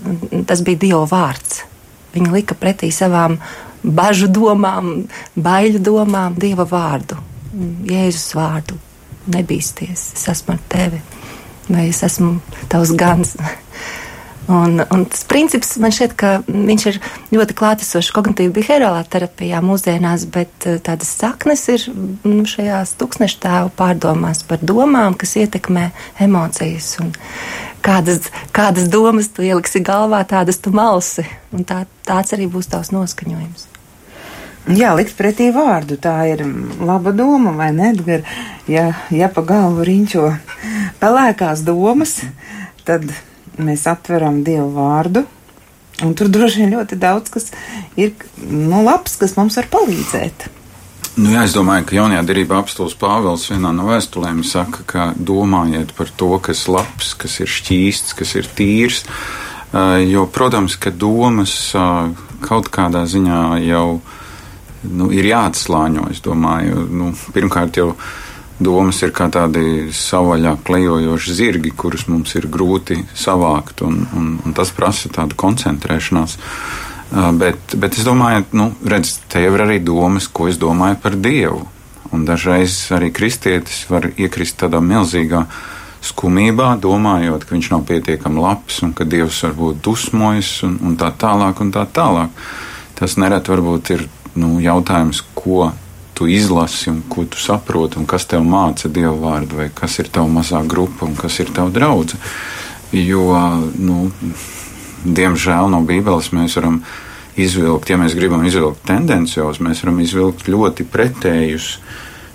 tas 0.47 0.63
bija 0.67 0.83
Dieva 0.83 1.05
vārds. 1.07 1.63
Viņi 2.11 2.33
lika 2.33 2.57
pretī 2.59 2.91
savām 2.91 3.37
bažu 3.83 4.29
domām, 4.31 5.07
baiļu 5.35 5.81
domām, 5.83 6.37
Dieva 6.39 6.67
vārdu, 6.69 7.17
Jēzus 7.87 8.35
vārdu. 8.37 8.79
Nebīsties, 9.31 10.07
es 10.15 10.23
esmu 10.31 10.55
ar 10.55 10.61
tevi, 10.71 10.97
vai 11.69 11.91
es 11.91 12.01
esmu 12.03 12.39
tavs 12.71 12.95
gans. 12.97 13.35
Un, 14.51 14.81
un 14.89 15.03
tas 15.05 15.21
princips 15.29 15.75
man 15.79 15.93
šķiet, 15.93 16.13
ka 16.17 16.31
viņš 16.47 16.85
ir 16.89 16.97
ļoti 17.31 17.55
klātesošs 17.55 18.09
kognitīvā 18.15 18.51
behaviorālā 18.55 19.03
terapijā 19.07 19.61
mūsdienās, 19.63 20.25
bet 20.33 20.65
eh, 20.67 20.79
tādas 20.83 21.13
saknes 21.21 21.63
ir 21.71 21.85
nu, 21.93 22.41
šajās 22.49 22.95
tūkstneša 22.99 23.39
tēvu 23.45 23.73
pārdomās 23.77 24.43
par 24.49 24.63
domām, 24.65 25.15
kas 25.15 25.37
ietekmē 25.39 25.87
emocijas. 26.25 26.95
Un 27.03 27.13
kādas, 27.85 28.31
kādas 28.51 28.91
domas 28.91 29.31
tu 29.31 29.45
ieliksi 29.45 29.83
galvā, 29.85 30.25
tādas 30.27 30.59
tu 30.59 30.73
malsi. 30.75 31.27
Un 31.55 31.63
tā, 31.67 31.85
tāds 32.07 32.35
arī 32.35 32.49
būs 32.51 32.73
tavs 32.73 32.91
noskaņojums. 32.97 33.70
Jā, 34.69 34.91
likt 34.93 35.15
pretī 35.17 35.49
vārdu, 35.49 35.97
tā 35.97 36.13
ir 36.29 36.43
laba 36.85 37.09
doma, 37.17 37.55
vai 37.57 37.71
ne, 37.73 37.89
Edgar? 37.95 38.21
Ja, 38.69 38.91
ja 39.09 39.31
pa 39.33 39.41
galvu 39.41 39.81
riņķo 39.87 40.27
pelēkās 41.01 41.63
domas, 41.65 42.19
tad 42.85 43.07
mēs 43.57 43.87
atveram 43.89 44.43
Dievu 44.45 44.69
vārdu, 44.75 45.25
un 46.05 46.13
tur 46.17 46.29
droši 46.29 46.61
vien 46.61 46.75
ļoti 46.75 46.99
daudz 47.01 47.33
kas 47.33 47.49
ir 47.97 48.13
nu, 48.37 48.83
labs, 48.85 49.17
kas 49.17 49.33
mums 49.39 49.57
var 49.57 49.69
palīdzēt. 49.73 50.51
Nu, 51.17 51.33
jā, 51.33 51.41
es 51.43 51.57
domāju, 51.57 51.89
ka 51.89 51.97
jaunajā 51.97 52.21
derībā 52.29 52.61
apstults 52.61 52.95
Pāvils 52.95 53.49
vienā 53.51 53.73
no 53.75 53.89
vēstulēm 53.89 54.45
saka, 54.47 54.85
ka 54.87 55.09
domājiet 55.17 55.91
par 55.97 56.13
to, 56.15 56.31
kas 56.39 56.67
ir 56.67 56.77
labs, 56.77 57.11
kas 57.19 57.41
ir 57.41 57.51
šķīsts, 57.51 58.15
kas 58.15 58.37
ir 58.39 58.47
tīrs. 58.55 59.03
Jo, 60.07 60.29
protams, 60.31 60.77
ka 60.79 60.93
domas 60.93 61.73
kaut 62.45 62.71
kādā 62.71 63.03
ziņā 63.09 63.41
jau 63.65 63.99
nu, 64.89 65.09
ir 65.13 65.27
jāatslāņo. 65.29 66.09
Es 66.13 66.21
domāju, 66.25 66.85
nu, 66.89 67.11
pirmkārt 67.35 67.79
jau 67.81 67.91
domas 68.61 69.01
ir 69.01 69.13
kā 69.15 69.27
tādi 69.33 69.89
savaļā 69.95 70.55
klejojoši 70.65 71.35
zirgi, 71.37 71.73
kurus 71.73 72.07
mums 72.11 72.35
ir 72.37 72.47
grūti 72.51 72.99
savākt, 73.17 73.81
un, 73.85 74.05
un, 74.17 74.31
un 74.45 74.55
tas 74.57 74.73
prasa 74.75 75.11
tādu 75.13 75.37
koncentrēšanās. 75.39 76.37
Bet, 77.11 77.75
bet 77.75 77.97
es 77.99 78.07
domāju, 78.07 78.45
nu, 78.55 78.69
redz, 78.87 79.17
te 79.31 79.41
jau 79.43 79.51
ir 79.57 79.65
arī 79.65 79.81
domas, 79.83 80.29
ko 80.31 80.47
es 80.47 80.61
domāju 80.61 81.01
par 81.03 81.17
Dievu. 81.19 81.65
Un 82.11 82.25
dažreiz 82.27 82.75
arī 82.95 83.11
kristietis 83.15 83.85
var 83.91 84.09
iekrist 84.19 84.59
tādā 84.59 84.81
milzīgā 84.83 85.45
skumībā, 86.01 86.73
domājot, 86.81 87.45
ka 87.45 87.55
viņš 87.55 87.69
nav 87.71 87.85
pietiekami 87.87 88.41
labs 88.41 88.81
un 88.85 88.95
ka 88.97 89.05
Dievs 89.07 89.43
varbūt 89.45 89.83
dusmojas 89.85 90.57
un, 90.67 90.79
un 90.81 90.97
tā 90.99 91.11
tālāk 91.13 91.61
un 91.63 91.71
tā 91.75 91.85
tālāk. 91.87 92.33
Tas 92.97 93.15
nereti 93.21 93.53
varbūt 93.53 93.93
ir 93.95 94.07
nu, 94.39 94.55
jautājums, 94.63 95.23
ko 95.35 95.71
tu 96.17 96.27
izlasi 96.29 96.91
un 96.91 97.01
ko 97.09 97.25
tu 97.25 97.39
saproti, 97.41 97.97
un 97.97 98.07
kas 98.09 98.27
tev 98.29 98.43
māca 98.45 98.91
dievu 98.91 99.17
vārdu, 99.23 99.57
vai 99.61 99.69
kas 99.73 99.99
ir 100.03 100.11
tava 100.13 100.29
mazā 100.29 100.61
grupa 100.67 101.07
un 101.07 101.15
kas 101.17 101.39
ir 101.41 101.49
tava 101.55 101.73
draudzene. 101.73 102.21
Jo, 102.91 103.23
nu, 103.79 104.11
diemžēl 105.05 105.71
no 105.71 105.79
Bībeles 105.87 106.33
mēs 106.35 106.57
varam 106.59 106.81
izvilkt, 107.39 107.89
ja 107.89 107.97
mēs 107.97 108.15
gribam 108.17 108.43
izvilkt 108.45 108.83
tendencios, 108.89 109.61
mēs 109.63 109.81
varam 109.85 110.01
izvilkt 110.03 110.51
ļoti 110.51 110.85
pretējus 110.91 111.77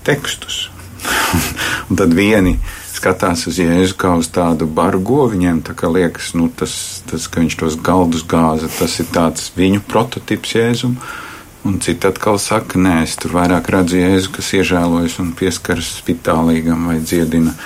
tekstus. 0.06 0.70
un 1.90 2.00
tad 2.00 2.14
vieni 2.16 2.56
skatās 2.96 3.44
uz 3.50 3.60
Jēzu 3.60 3.96
kā 4.00 4.14
uz 4.18 4.30
tādu 4.32 4.66
bargo, 4.66 5.26
viņiem 5.30 5.60
tā 5.66 5.76
kā 5.78 5.90
liekas, 5.92 6.32
nu, 6.38 6.48
tas, 6.48 7.04
tas, 7.06 7.28
ka 7.28 7.42
viņš 7.44 7.58
tos 7.60 7.78
galdus 7.84 8.24
gāza, 8.26 8.70
tas 8.78 8.96
ir 9.02 9.10
tāds 9.12 9.50
viņu 9.56 9.84
prototyps 9.86 10.56
Jēzum. 10.56 10.96
Un 11.66 11.80
citi 11.82 12.06
atkal 12.06 12.38
saka, 12.38 12.78
nē, 12.78 13.00
es 13.02 13.16
tur 13.18 13.32
vairāk 13.34 13.66
redzu 13.74 13.98
Jēzu, 13.98 14.30
kas 14.36 14.52
iežēlojas 14.54 15.16
un 15.18 15.32
pieskaras 15.34 15.88
spitālīgam 15.98 16.84
vai 16.86 17.00
dziedina, 17.02 17.56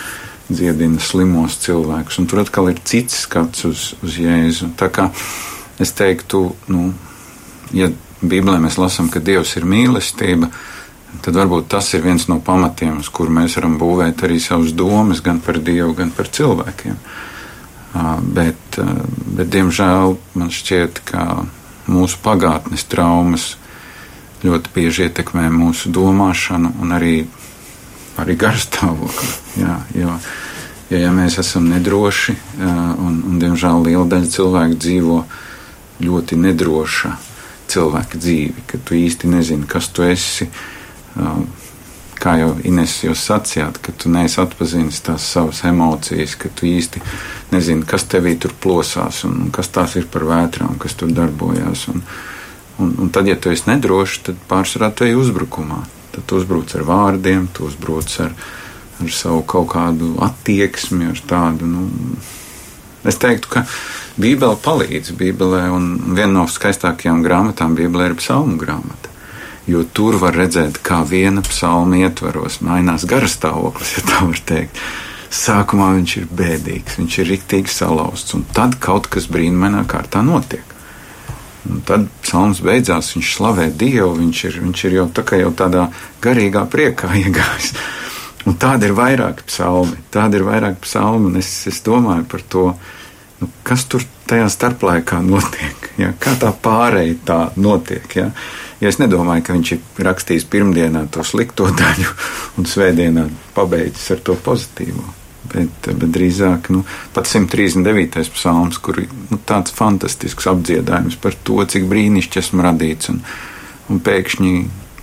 dziedina 0.49 1.02
slimos 1.04 1.59
cilvēkus. 1.61 2.16
Un 2.23 2.28
tur 2.30 2.40
atkal 2.40 2.71
ir 2.73 2.80
cits 2.80 3.26
skats 3.26 3.66
uz, 3.69 3.90
uz 4.00 4.16
Jēzu. 4.16 4.71
Tā 4.80 4.88
kā 4.88 5.11
es 5.85 5.92
teiktu, 5.99 6.47
nu, 6.73 6.87
ja 7.76 7.90
Bībelē 8.25 8.57
mēs 8.64 8.80
lasām, 8.80 9.12
ka 9.12 9.21
Dievs 9.21 9.52
ir 9.61 9.69
mīlestība, 9.69 10.49
tad 11.21 11.37
varbūt 11.37 11.69
tas 11.76 11.92
ir 11.92 12.04
viens 12.04 12.25
no 12.33 12.40
pamatiem, 12.45 13.02
uz 13.04 13.12
kur 13.12 13.28
mēs 13.28 13.61
varam 13.61 13.76
būvēt 13.80 14.25
arī 14.25 14.40
savus 14.40 14.73
domas 14.73 15.21
gan 15.21 15.45
par 15.45 15.61
Dievu, 15.61 15.92
gan 15.99 16.16
par 16.16 16.33
cilvēkiem. 16.33 16.97
Bet, 18.33 18.80
bet 18.80 19.49
diemžēl 19.52 20.16
man 20.40 20.52
šķiet, 20.57 21.04
ka 21.04 21.42
mūsu 21.90 22.21
pagātnes 22.25 22.88
traumas 22.88 23.57
ļoti 24.44 24.73
bieži 24.75 25.06
ietekmē 25.09 25.49
mūsu 25.52 25.90
domāšanu 25.92 26.73
un 26.80 26.94
arī, 26.97 27.16
arī 28.20 28.37
garstāvokli. 28.40 29.30
Jā, 29.61 29.76
jo, 29.97 30.16
jo, 30.90 31.00
ja 31.02 31.12
mēs 31.14 31.38
esam 31.42 31.68
nedroši, 31.73 32.37
un, 32.61 33.20
un 33.28 33.40
diemžēl 33.42 33.85
liela 33.88 34.06
daļa 34.09 34.32
cilvēku 34.37 34.80
dzīvo 34.80 35.20
ļoti 36.00 36.40
nedroša 36.40 37.16
cilvēka 37.70 38.18
dzīvi, 38.18 38.66
ka 38.66 38.80
tu 38.82 38.97
īsti 38.99 39.30
nezini, 39.30 39.68
kas 39.70 39.90
tu 39.94 40.06
esi. 40.06 40.49
Kā 42.20 42.35
jau 42.37 42.50
Ines 42.68 42.99
jūs 43.00 43.23
sacījāt, 43.30 43.78
ka 43.80 43.94
tu 43.97 44.11
neesi 44.12 44.37
atpazinis 44.42 44.99
tās 45.04 45.25
savas 45.25 45.62
emocijas, 45.64 46.35
ka 46.37 46.50
tu 46.52 46.66
īsti 46.68 47.00
nezini, 47.54 47.87
kas 47.88 48.04
tevī 48.12 48.35
tur 48.40 48.52
plosās 48.61 49.23
un 49.25 49.49
kas 49.54 49.73
tās 49.73 49.97
ir 49.97 50.04
par 50.12 50.26
vētrām, 50.28 50.76
kas 50.82 50.99
tur 51.00 51.14
darbojās. 51.16 51.87
Un, 51.94 52.02
uh, 52.04 52.39
Un, 52.80 52.94
un 52.99 53.10
tad, 53.12 53.28
ja 53.28 53.37
tu 53.37 53.52
esi 53.52 53.68
nedrošs, 53.68 54.22
tad 54.30 54.38
pārsvarā 54.49 54.90
tu 54.96 55.04
ej 55.04 55.18
uzbrukumā. 55.20 55.82
Tad 56.14 56.26
tu 56.26 56.40
uzbruc 56.40 56.72
ar 56.75 56.87
vārdiem, 56.88 57.49
tu 57.54 57.68
uzbruc 57.68 58.14
ar, 58.25 58.32
ar 59.00 59.12
savu 59.14 59.42
kaut 59.49 59.68
kādu 59.75 60.14
attieksmi, 60.25 61.10
ar 61.12 61.20
tādu. 61.28 61.68
Nu, 61.68 61.87
es 63.04 63.20
teiktu, 63.20 63.52
ka 63.52 63.66
Bībele 64.20 64.56
palīdz 64.64 65.12
Bībelē, 65.16 65.66
un 65.76 65.92
viena 66.16 66.32
no 66.40 66.49
skaistākajām 66.50 67.22
grāmatām 67.25 67.76
Bībelē 67.78 68.10
ir 68.10 68.18
psalmu 68.18 68.58
grāmata. 68.60 69.12
Jo 69.70 69.84
tur 69.84 70.16
var 70.18 70.34
redzēt, 70.34 70.80
kā 70.82 71.02
viena 71.06 71.44
psalma 71.46 72.00
ietvaros 72.00 72.58
mainās 72.64 73.04
garastāvoklis, 73.08 73.94
ja 73.99 74.08
tā 74.08 74.25
var 74.25 74.42
teikt. 74.49 74.82
Sākumā 75.30 75.92
viņš 75.94 76.16
ir 76.18 76.26
bēdīgs, 76.34 76.96
viņš 76.99 77.20
ir 77.22 77.28
riktīgi 77.37 77.70
salauzts, 77.70 78.34
un 78.34 78.42
tad 78.56 78.80
kaut 78.82 79.06
kas 79.12 79.28
brīnumainā 79.30 79.84
kārtā 79.87 80.25
notiek. 80.26 80.64
Un 81.69 81.83
tad 81.85 82.07
psalms 82.25 82.62
beidzās, 82.64 83.12
viņš 83.17 83.33
slavē 83.37 83.67
Dievu, 83.76 84.14
viņš 84.17 84.45
ir, 84.49 84.61
viņš 84.64 84.85
ir 84.88 84.97
jau, 84.97 85.09
tā 85.12 85.25
jau 85.40 85.50
tādā 85.57 85.88
garīgā 86.25 86.64
priekā 86.73 87.12
iegājis. 87.25 87.75
Un 88.49 88.57
tāda 88.57 88.88
ir 88.88 88.97
vairāk 88.97 89.45
psalmi, 89.50 89.99
tāda 90.12 90.40
ir 90.40 90.47
vairāk 90.47 90.81
psalmi, 90.87 91.29
un 91.29 91.37
es, 91.43 91.50
es 91.69 91.83
domāju 91.85 92.25
par 92.31 92.47
to, 92.49 92.64
nu, 93.43 93.50
kas 93.67 93.85
tur 93.85 94.07
tajā 94.31 94.49
starplaikā 94.49 95.21
notiek, 95.33 95.93
ja? 96.00 96.14
kā 96.19 96.35
tā 96.40 96.55
pārēja 96.57 97.21
tā 97.29 97.40
notiek. 97.61 98.09
Ja? 98.17 98.31
ja 98.81 98.93
es 98.93 99.00
nedomāju, 99.02 99.45
ka 99.45 99.59
viņš 99.59 99.76
ir 99.76 100.05
rakstījis 100.09 100.49
pirmdienā 100.49 101.07
to 101.12 101.26
slikto 101.29 101.69
daļu 101.69 102.12
un 102.57 102.69
svētdienā 102.73 103.29
pabeidzis 103.57 104.14
ar 104.17 104.25
to 104.25 104.40
pozitīvo 104.49 105.21
bet, 105.52 105.88
bet 105.88 106.11
drīzāk 106.14 106.70
nu, 106.75 106.82
pat 107.14 107.30
139. 107.30 108.32
psalms, 108.35 108.80
kur 108.82 109.00
ir 109.02 109.09
nu, 109.30 109.38
tāds 109.49 109.75
fantastisks 109.76 110.49
apdziedājums 110.50 111.18
par 111.20 111.37
to, 111.47 111.61
cik 111.64 111.88
brīnišķīgi 111.90 112.44
esmu 112.44 112.66
radīts. 112.66 113.12
Un, 113.12 113.23
un 113.90 114.02
pēkšņi, 114.04 114.54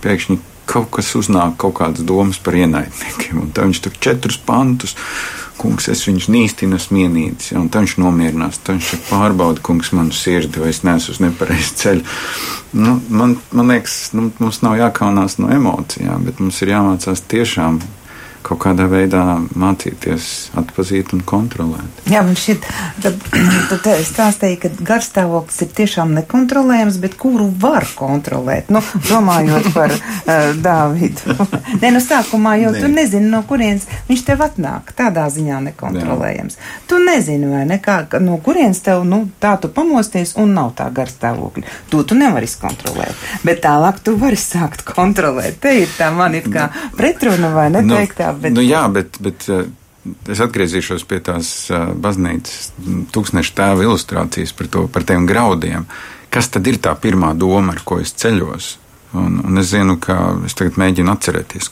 pēkšņi 0.04 0.38
kaut 0.68 0.90
kas 0.98 1.14
uznāk, 1.16 1.56
kaut 1.60 1.78
kādas 1.80 2.04
domas 2.06 2.38
par 2.42 2.56
ienaidniekiem. 2.58 3.42
Un 3.42 3.52
tad 3.56 3.68
viņš 3.68 3.84
tur 3.84 4.00
četrus 4.04 4.38
pantus, 4.44 4.94
kungs, 5.58 5.88
es 5.90 6.04
viņus 6.06 6.28
nīstinu, 6.30 6.78
smienīts, 6.80 7.52
ja, 7.52 7.58
un 7.62 7.70
tad 7.72 7.86
viņš 7.86 7.96
nomierinās. 8.02 8.60
Tad 8.62 8.78
viņš 8.78 9.08
pārbauda, 9.08 9.62
kungs, 9.64 9.90
manu 9.96 10.14
sirdi, 10.14 10.60
vai 10.62 10.70
es 10.74 10.84
neesmu 10.86 11.14
uz 11.14 11.22
nepareizu 11.24 11.76
ceļu. 11.82 12.18
Nu, 12.78 12.98
man, 13.08 13.38
man 13.56 13.72
liekas, 13.72 13.96
nu, 14.16 14.28
mums 14.42 14.60
nav 14.64 14.76
jākaunās 14.78 15.38
no 15.42 15.50
emocijām, 15.54 16.26
bet 16.28 16.42
mums 16.42 16.60
ir 16.62 16.74
jāmācās 16.76 17.24
tiešām 17.32 17.80
kaut 18.48 18.60
kādā 18.62 18.86
veidā 18.88 19.22
mācīties 19.58 20.28
atpazīt 20.58 21.12
un 21.16 21.22
kontrolēt. 21.28 22.02
Jā, 22.08 22.22
man 22.24 22.36
šķiet, 22.38 22.64
tad 23.04 23.88
es 23.98 24.08
stāstīju, 24.12 24.60
ka 24.62 24.70
garstāvoklis 24.88 25.60
ir 25.66 25.72
tiešām 25.76 26.14
nekontrolējams, 26.16 26.98
bet 27.02 27.18
kuru 27.20 27.50
var 27.60 27.86
kontrolēt? 27.98 28.70
Nu, 28.72 28.82
domājot 29.08 29.70
par 29.74 29.92
uh, 29.92 30.32
Dāvidu. 30.66 31.36
Nē, 31.82 31.92
nu 31.94 32.02
sākumā 32.04 32.56
jau 32.62 32.72
ne. 32.74 32.82
tu 32.82 32.92
nezini, 32.92 33.28
no 33.32 33.42
kurienes 33.48 33.88
viņš 34.08 34.24
tev 34.30 34.44
atnāk. 34.46 34.94
Tādā 34.98 35.26
ziņā 35.32 35.60
nekontrolējams. 35.68 36.56
Jā. 36.58 36.72
Tu 36.88 37.02
nezini, 37.04 37.50
vai 37.52 37.66
ne, 37.68 37.80
kā, 37.84 38.00
no 38.24 38.38
kurienes 38.44 38.80
tev, 38.84 39.04
nu, 39.08 39.24
tā 39.42 39.56
tu 39.60 39.70
pamosties 39.72 40.34
un 40.40 40.56
nav 40.56 40.72
tā 40.78 40.88
garstāvokļa. 40.94 41.76
To 41.92 42.02
tu 42.08 42.16
nevari 42.18 42.48
izkontrolēt. 42.48 43.26
Bet 43.44 43.62
tālāk 43.66 44.00
tu 44.04 44.16
vari 44.20 44.40
sākt 44.40 44.86
kontrolēt. 44.94 45.60
Te 45.62 45.76
ir 45.82 45.92
tā 45.98 46.10
man 46.14 46.36
ir 46.38 46.48
kā 46.48 46.70
pretruna 46.96 47.52
vai 47.52 47.68
neteiktā. 47.74 48.32
Nu, 48.32 48.37
bet... 48.40 48.54
nu 48.56 48.64
jā, 48.64 48.86
bet. 48.92 49.20
bet 49.22 49.50
uh, 49.52 49.68
Es 50.30 50.38
atgriezīšos 50.40 51.02
pie 51.04 51.18
tās 51.20 51.48
uh, 51.68 51.90
baznīcas 52.00 52.70
tūkstneša 53.12 53.52
tēva 53.58 53.82
ilustrācijas 53.84 54.54
par, 54.56 54.68
to, 54.72 54.84
par 54.88 55.04
tiem 55.04 55.26
graudiem. 55.28 55.84
Kas 56.32 56.48
tad 56.54 56.70
ir 56.70 56.78
tā 56.80 56.94
pirmā 56.96 57.34
doma, 57.36 57.74
ar 57.74 57.82
ko 57.84 57.98
es 58.00 58.14
ceļos? 58.16 58.70
Un, 59.18 59.42
un 59.44 59.60
es 59.60 59.68
zinu, 59.74 59.98
ka 60.00 60.16
es 60.46 60.56
tagad 60.56 60.78
mēģinu 60.80 61.12
atcerēties, 61.12 61.68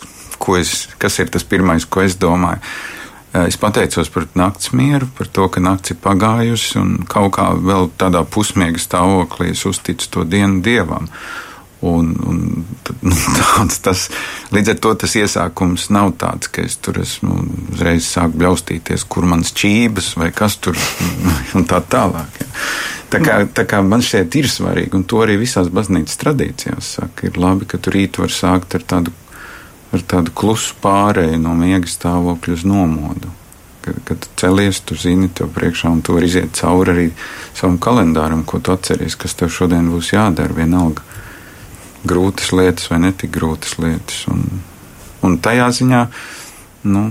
es, 0.58 0.75
kas 1.00 1.18
ir 1.23 1.32
tas 1.32 1.46
pirmais, 1.49 1.87
ko 1.88 2.04
es 2.04 2.18
domāju. 2.20 2.61
Uh, 2.61 3.46
es 3.46 3.58
pateicos 3.61 4.08
par 4.12 4.26
nakts 4.38 4.73
mieru, 4.73 5.08
par 5.18 5.28
to, 5.28 5.49
ka 5.52 5.61
nakts 5.61 5.92
ir 5.92 6.00
pagājusi 6.00 6.78
un 6.80 6.94
kaut 7.08 7.35
kā 7.37 7.50
vēl 7.56 7.90
tādā 8.00 8.23
pusmiega 8.25 8.80
stāvoklī 8.80 9.52
es 9.52 9.64
uzticu 9.68 10.08
to 10.12 10.25
dienu 10.28 10.62
dievam. 10.64 11.11
Un, 11.80 12.14
un, 12.25 12.64
nu, 13.09 13.16
tāds, 13.37 13.78
tas, 13.85 14.06
līdz 14.54 14.73
ar 14.73 14.78
to 14.80 14.92
tas 15.02 15.16
iesākums 15.21 15.90
nav 15.92 16.14
tāds, 16.21 16.49
ka 16.49 16.64
es 16.64 16.78
tur 16.80 17.02
esmu 17.02 17.37
uzreiz 17.75 18.09
sāku 18.09 18.40
bļaustīties, 18.40 19.04
kur 19.12 19.28
manas 19.28 19.52
čības 19.56 20.14
vai 20.16 20.30
kas 20.33 20.56
tur 20.56 20.78
un 21.56 21.66
tā 21.68 21.83
tālāk. 21.85 22.40
Ja. 22.40 22.49
Tā 23.12 23.21
kā, 23.23 23.37
tā 23.54 23.66
kā 23.68 23.83
man 23.87 24.02
šeit 24.02 24.35
ir 24.40 24.49
svarīgi, 24.50 24.97
un 24.97 25.04
to 25.06 25.21
arī 25.23 25.37
visās 25.38 25.68
baznīcas 25.71 26.18
tradīcijās 26.18 26.97
saka, 26.97 27.28
ir 27.28 27.37
labi, 27.38 27.68
ka 27.68 27.78
tu 27.78 27.92
rīt 27.95 28.18
var 28.18 28.33
sākt 28.35 28.75
ar 28.78 28.83
tādu, 28.83 29.12
ar 29.95 30.02
tādu 30.11 30.33
klusu 30.35 30.75
pārēju 30.83 31.38
no 31.45 31.52
miega 31.59 31.87
stāvokļa 31.87 32.56
uz 32.56 32.64
nomodu. 32.66 33.30
Kad, 33.85 34.00
kad 34.09 34.26
celies, 34.40 34.80
tu 34.83 34.97
zini, 34.99 35.28
tev 35.30 35.52
priekšā, 35.54 35.92
un 35.92 36.00
tu 36.02 36.16
vari 36.16 36.26
iziet 36.26 36.56
cauri 36.59 36.90
arī 36.90 37.06
savam 37.52 37.76
kalendāram, 37.78 38.42
ko 38.42 38.59
tu 38.59 38.75
atceries, 38.75 39.14
kas 39.14 39.38
tev 39.38 39.52
šodien 39.54 39.92
būs 39.92 40.11
jādara 40.16 40.56
vienalga 40.56 41.04
grūtas 42.08 42.52
lietas 42.54 42.90
vai 42.90 43.00
netik 43.04 43.34
grūtas 43.36 43.76
lietas. 43.82 44.25
Un, 44.32 44.44
un 45.26 45.38
tajā 45.42 45.68
ziņā 45.80 46.02
nu, 46.92 47.08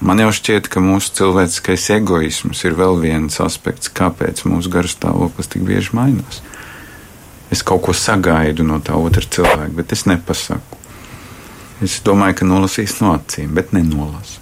man 0.00 0.22
jau 0.22 0.30
šķiet, 0.34 0.68
ka 0.72 0.82
mūsu 0.84 1.14
cilvēciskais 1.18 1.88
egoisms 1.98 2.64
ir 2.66 2.76
vēl 2.78 3.00
viens 3.02 3.40
aspekts, 3.42 3.92
kāpēc 3.92 4.44
mūsu 4.48 4.72
garastāvoklis 4.72 5.50
tik 5.52 5.66
bieži 5.68 5.96
mainās. 5.98 6.42
Es 7.52 7.64
kaut 7.66 7.82
ko 7.84 7.92
sagaidu 7.96 8.64
no 8.64 8.78
tā 8.80 8.96
otra 8.96 9.24
cilvēka, 9.24 9.74
bet 9.76 9.92
es 9.92 10.06
nepasaku. 10.08 10.78
Es 11.84 11.98
domāju, 12.06 12.38
ka 12.38 12.46
nolasīs 12.48 13.00
no 13.02 13.12
acīm, 13.16 13.52
bet 13.56 13.74
nenolasu. 13.76 14.38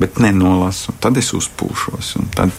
Bet 0.00 0.18
nenolasu, 0.18 0.90
un 0.90 0.98
tad 1.04 1.20
es 1.20 1.28
uzpūšos. 1.36 2.14
Un 2.18 2.30
tad, 2.34 2.54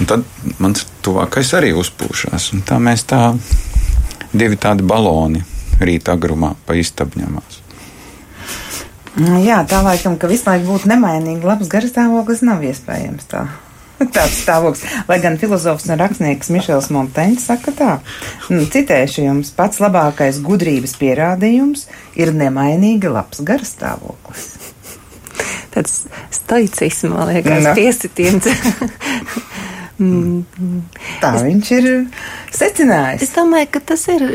un 0.00 0.08
tad 0.10 0.24
mans 0.58 0.86
tuvākais 1.06 1.52
arī 1.54 1.70
uzpūšās. 1.76 2.48
Tā 2.66 2.80
mēs 2.82 3.04
tā 3.06 3.20
divi 4.38 4.58
tādi 4.60 4.86
baloni 4.86 5.42
rīta 5.80 6.16
agrumā 6.16 6.54
pa 6.66 6.76
istabu 6.78 7.20
ņemās. 7.20 7.62
Nu 9.16 9.38
jā, 9.40 9.62
tā 9.68 9.80
laikam, 9.80 10.18
ka 10.20 10.28
visu 10.28 10.44
laiku 10.48 10.68
būtu 10.74 10.90
nemainīgi 10.92 11.48
labs 11.48 11.70
garstāvoklis 11.72 12.42
nav 12.44 12.64
iespējams 12.68 13.30
tā. 13.30 13.46
Tāds 14.16 14.42
stāvoklis, 14.42 14.84
lai 15.08 15.16
gan 15.22 15.38
filozofs 15.40 15.88
un 15.88 15.96
rakstnieks 16.00 16.50
Mišels 16.52 16.90
Monteņš 16.92 17.46
saka 17.46 17.72
tā, 17.76 17.92
nu, 18.52 18.66
citēšu 18.68 19.24
jums, 19.24 19.54
pats 19.56 19.80
labākais 19.80 20.42
gudrības 20.44 20.98
pierādījums 21.00 21.86
ir 22.20 22.34
nemainīgi 22.36 23.08
labs 23.12 23.40
garstāvoklis. 23.40 24.50
Tāds 25.72 26.02
stoicisms, 26.32 27.12
man 27.12 27.32
liekas, 27.32 27.64
no. 27.64 27.72
piesitiens. 27.76 28.48
Mm. 29.98 30.82
Tā 31.22 31.32
es, 31.38 31.44
viņš 31.46 31.70
ir 31.78 31.90
secinājis. 32.54 33.24
Es 33.24 33.32
domāju, 33.36 33.70
ka 33.76 33.84
tas 33.92 34.04
ir 34.12 34.26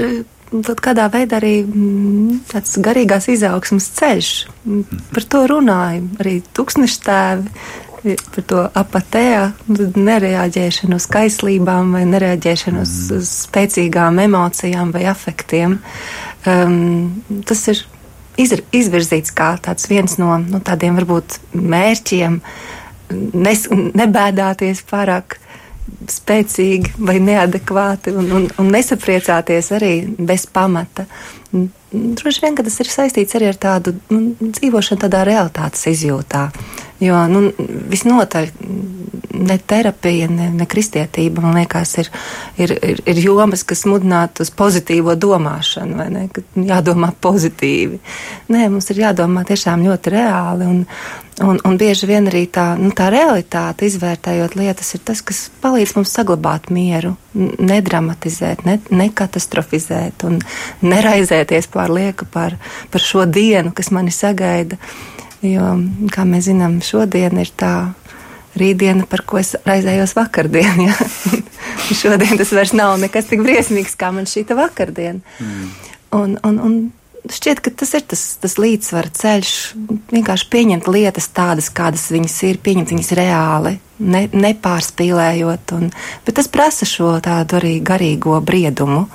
kaut 0.52 0.82
kādā 0.84 1.06
veidā 1.12 1.38
arī 1.40 1.62
mm, 1.64 2.42
tāds 2.52 2.76
garīgās 2.84 3.30
izaugsmas 3.32 3.88
ceļš. 4.00 4.32
Par 5.14 5.30
to 5.32 5.46
runāja 5.52 6.02
arī 6.20 6.42
tūkstneša 6.58 7.00
tēvi, 7.06 7.54
par 8.02 8.46
to 8.50 8.66
apatējā, 8.82 9.46
nereaģēšanu 9.96 10.98
uz 10.98 11.08
kaislībām 11.12 11.96
vai 11.96 12.04
nereaģēšanu 12.10 12.84
uz, 12.84 12.96
uz 13.16 13.32
spēcīgām 13.46 14.20
emocijām 14.26 14.94
vai 14.96 15.06
afektiem. 15.12 15.78
Um, 16.50 17.22
tas 17.48 17.68
ir 17.72 17.84
izr, 18.42 18.66
izvirzīts 18.74 19.34
kā 19.36 19.54
viens 19.90 20.18
no 20.18 20.36
nu, 20.42 20.60
tādiem 20.66 20.98
varbūt 21.00 21.40
mērķiem, 21.54 22.42
nes, 23.38 23.68
nebēdāties 23.72 24.84
pārāk 24.90 25.38
spēcīgi 26.12 26.96
vai 27.08 27.18
neadekvāti 27.24 28.14
un, 28.16 28.32
un, 28.38 28.48
un 28.62 28.72
nesapriecāties 28.74 29.72
arī 29.78 29.94
bez 30.18 30.48
pamata. 30.52 31.06
Droši 31.52 32.46
vien, 32.46 32.56
tas 32.56 32.80
ir 32.80 32.88
saistīts 32.88 33.36
arī 33.36 33.50
ar 33.52 33.58
tādu 33.60 33.96
nu, 34.14 34.36
dzīvošanu 34.40 35.02
tādā 35.04 35.26
realitātes 35.28 35.84
izjūtā. 35.92 36.46
Jo 37.04 37.26
nu, 37.28 37.50
visnotaļ 37.92 38.48
ne 39.42 39.58
terapija, 39.58 40.28
ne, 40.32 40.50
ne 40.56 40.68
kristietība, 40.70 41.42
man 41.44 41.58
liekas, 41.60 41.96
ir, 42.02 42.12
ir, 42.62 42.74
ir, 42.92 43.02
ir 43.10 43.22
jomas, 43.24 43.66
kas 43.68 43.84
mudinātu 43.90 44.46
uz 44.46 44.52
pozitīvo 44.56 45.16
domāšanu, 45.20 45.98
vai 45.98 46.08
ne? 46.14 46.28
Ka 46.32 46.44
jādomā 46.56 47.12
pozitīvi. 47.22 48.00
Nē, 48.54 48.68
mums 48.72 48.92
ir 48.94 49.04
jādomā 49.08 49.44
tiešām 49.48 49.84
ļoti 49.90 50.16
reāli. 50.16 50.70
Un, 50.72 50.86
Un, 51.42 51.58
un 51.66 51.78
bieži 51.80 52.06
vien 52.06 52.28
arī 52.30 52.44
tā, 52.54 52.76
nu, 52.78 52.92
tā 52.94 53.08
realitāte, 53.10 53.88
izvērtējot 53.88 54.54
lietas, 54.60 54.92
ir 54.94 55.02
tas, 55.08 55.24
kas 55.26 55.40
palīdz 55.64 55.96
mums 55.96 56.12
saglabāt 56.14 56.68
mieru, 56.70 57.16
nedramatizēt, 57.34 58.62
ne, 58.68 58.76
nekatastrofizēt 58.92 60.26
un 60.28 60.38
neraizēties 61.42 61.70
pārlieku 61.72 62.26
par, 62.32 62.58
par 62.92 63.02
šo 63.02 63.26
dienu, 63.26 63.72
kas 63.74 63.92
mani 63.92 64.12
sagaida. 64.12 64.78
Jo, 65.42 65.74
kā 66.14 66.24
mēs 66.26 66.46
zinām, 66.50 66.82
šodien 66.82 67.40
ir 67.42 67.50
tā 67.58 67.94
rītdiena, 68.56 69.08
par 69.10 69.24
ko 69.26 69.40
es 69.40 69.56
raizējos 69.66 70.16
vakardien. 70.16 70.88
Ja? 70.88 70.96
šodien 71.96 72.38
tas 72.38 72.52
vairs 72.54 72.74
nav 72.74 72.98
nekas 73.00 73.28
tik 73.30 73.42
briesmīgs, 73.44 73.96
kā 73.98 74.12
man 74.14 74.26
šī 74.26 74.44
vakardiena. 74.56 75.20
Mm. 75.40 75.70
Un, 76.18 76.34
un, 76.46 76.58
un 76.60 76.74
šķiet, 77.32 77.62
ka 77.64 77.72
tas 77.72 77.94
ir 77.98 78.04
tas, 78.10 78.22
tas 78.42 78.58
līdzsvara 78.60 79.12
ceļš. 79.18 79.54
Vienkārši 80.12 80.50
pieņemt 80.52 80.90
lietas 80.92 81.30
tādas, 81.34 81.70
kādas 81.74 82.10
viņas 82.12 82.38
ir, 82.50 82.60
pieņemt 82.64 82.94
viņas 82.94 83.12
reāli, 83.18 83.76
ne, 84.00 84.26
nepārspīlējot. 84.34 85.76
Un, 85.78 85.90
bet 86.26 86.38
tas 86.40 86.52
prasa 86.52 86.88
šo 86.90 87.16
tādu 87.24 87.60
arī 87.62 87.78
garīgo 87.86 88.40
briedumu. 88.46 89.08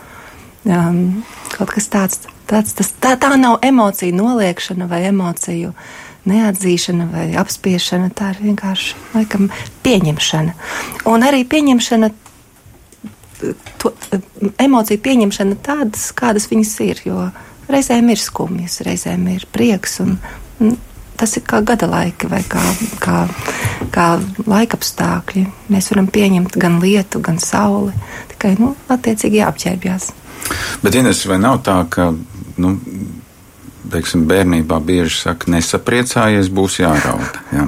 Um, 0.66 1.22
kaut 1.52 1.70
kas 1.76 1.86
tāds, 1.92 2.26
tāds 2.50 2.74
tas, 2.74 2.90
tā, 3.02 3.14
tā 3.20 3.30
nav 3.38 3.60
emocija 3.66 4.14
noliekšana 4.14 4.88
vai 4.90 5.04
emociju 5.06 5.72
neatzīšana 6.26 7.08
vai 7.12 7.26
apspiešana. 7.38 8.10
Tā 8.16 8.32
ir 8.34 8.44
vienkārši 8.48 8.96
laikam, 9.14 9.50
pieņemšana. 9.86 10.54
Un 11.12 11.26
arī 11.26 11.44
pieņemšana. 11.46 12.12
To, 13.82 13.92
emociju 14.64 15.02
pieņemšana 15.04 15.58
tādas, 15.62 16.08
kādas 16.16 16.48
viņas 16.50 16.78
ir. 16.86 17.02
Jo 17.06 17.28
Reizēm 17.66 18.12
ir 18.14 18.20
skumjas, 18.22 18.78
reizēm 18.86 19.24
ir 19.32 19.46
prieks. 19.50 19.98
Un, 20.04 20.14
un 20.62 20.76
tas 21.18 21.32
ir 21.38 21.42
kā 21.48 21.58
gada 21.66 21.88
laika 21.90 22.28
vai 22.30 22.42
kā, 22.46 22.62
kā, 23.02 23.24
kā 23.94 24.06
laika 24.46 24.78
apstākļi. 24.78 25.42
Mēs 25.74 25.90
varam 25.90 26.06
pieņemt 26.12 26.58
gan 26.62 26.78
lietu, 26.82 27.22
gan 27.26 27.40
sauli. 27.42 27.94
Tikai, 28.30 28.54
nu, 28.60 28.74
attiecīgi 28.92 29.42
jāapģērbjās. 29.42 30.12
Bet, 30.82 30.94
Ines, 30.94 31.24
vai 31.28 31.38
nav 31.42 31.60
tā, 31.66 31.78
ka, 31.90 32.10
nu, 32.62 32.74
teiksim, 33.92 34.26
bērnībā 34.28 34.78
bieži 34.84 35.22
saka, 35.22 35.50
nesapriecājies, 35.54 36.52
būs 36.52 36.80
jārauda. 36.82 37.42
Ja? 37.54 37.66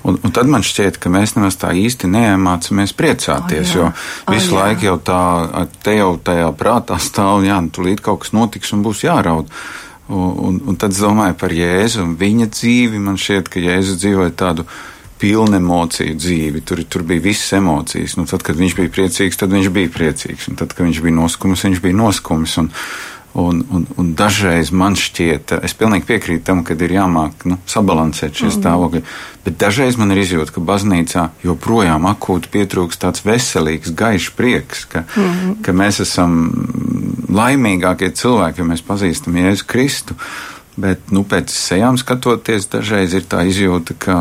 Un, 0.00 0.16
un 0.24 0.32
tad 0.32 0.48
man 0.48 0.64
šķiet, 0.64 0.96
ka 1.00 1.12
mēs 1.12 1.34
nemaz 1.36 1.58
tā 1.60 1.74
īsti 1.76 2.08
neiemācāmies 2.08 2.94
priecāties, 2.96 3.74
oh, 3.74 3.82
jā. 3.82 3.90
jo 3.90 4.32
visu 4.32 4.54
oh, 4.54 4.62
laiku 4.62 4.86
jau 4.86 4.96
tā, 5.04 5.20
te 5.84 5.98
jau 5.98 6.14
tajā 6.24 6.48
prātā 6.56 6.96
stāv, 7.02 7.44
jā, 7.44 7.58
nu, 7.60 7.72
tūlīt 7.74 8.00
kaut 8.04 8.22
kas 8.24 8.32
notiks 8.36 8.72
un 8.72 8.84
būs 8.86 9.04
jāraud. 9.04 9.52
Un, 10.10 10.30
un, 10.48 10.56
un 10.72 10.78
tad 10.80 10.96
es 10.96 11.02
domāju 11.04 11.36
par 11.38 11.52
Jēzu 11.54 12.00
un 12.02 12.16
viņa 12.18 12.48
dzīvi. 12.50 12.98
Man 12.98 13.20
šķiet, 13.20 13.52
ka 13.52 13.60
Jēzus 13.62 14.00
dzīvoja 14.00 14.32
tādu 14.40 14.64
pilnu 15.20 15.60
emociju 15.60 16.16
dzīvi. 16.16 16.64
Tur, 16.66 16.82
tur 16.88 17.04
bija 17.06 17.24
visas 17.28 17.52
emocijas. 17.58 18.16
Nu, 18.18 18.26
tad, 18.30 18.44
kad 18.46 18.58
viņš 18.58 18.76
bija 18.78 18.92
priecīgs, 18.96 19.38
tad 19.40 19.54
viņš 19.54 19.70
bija 19.74 19.92
priecīgs. 19.94 20.50
Un 20.50 20.60
tad, 20.60 20.74
kad 20.74 20.88
viņš 20.88 21.00
bija 21.04 21.18
noskums, 21.20 21.64
viņš 21.68 21.82
bija 21.84 22.02
noskums. 22.02 22.58
Un, 22.64 22.74
Un, 23.32 23.60
un, 23.70 23.84
un 23.94 24.08
dažreiz 24.18 24.72
man 24.74 24.96
šķiet, 24.98 25.52
es 25.62 25.74
pilnīgi 25.78 26.02
piekrītu 26.08 26.42
tam, 26.48 26.64
ka 26.66 26.74
ir 26.74 26.96
jāmāk 26.96 27.44
nu, 27.46 27.60
sabalansēt 27.70 28.34
šie 28.34 28.48
mm. 28.48 28.54
stāvokļi, 28.56 29.02
bet 29.44 29.58
dažreiz 29.60 29.94
man 30.00 30.10
ir 30.10 30.18
izjūta, 30.24 30.50
ka 30.56 30.62
baznīcā 30.66 31.28
joprojām 31.46 32.08
akūti 32.10 32.50
pietrūkst 32.50 33.04
tāds 33.04 33.22
veselīgs, 33.22 33.94
gaišs 33.94 34.32
prieks, 34.34 34.82
ka, 34.90 35.04
mm. 35.06 35.60
ka 35.62 35.76
mēs 35.78 36.02
esam 36.02 36.34
laimīgākie 37.30 38.10
cilvēki, 38.18 38.64
ja 38.64 38.68
mēs 38.72 38.82
pazīstam 38.90 39.38
Jēzu 39.38 39.68
Kristu. 39.70 40.18
Bet 40.80 41.14
nu, 41.14 41.22
pēc 41.28 41.54
sejām 41.54 42.02
skatoties, 42.02 42.66
dažreiz 42.72 43.14
ir 43.14 43.30
tā 43.30 43.44
izjūta, 43.46 43.94
ka 43.94 44.20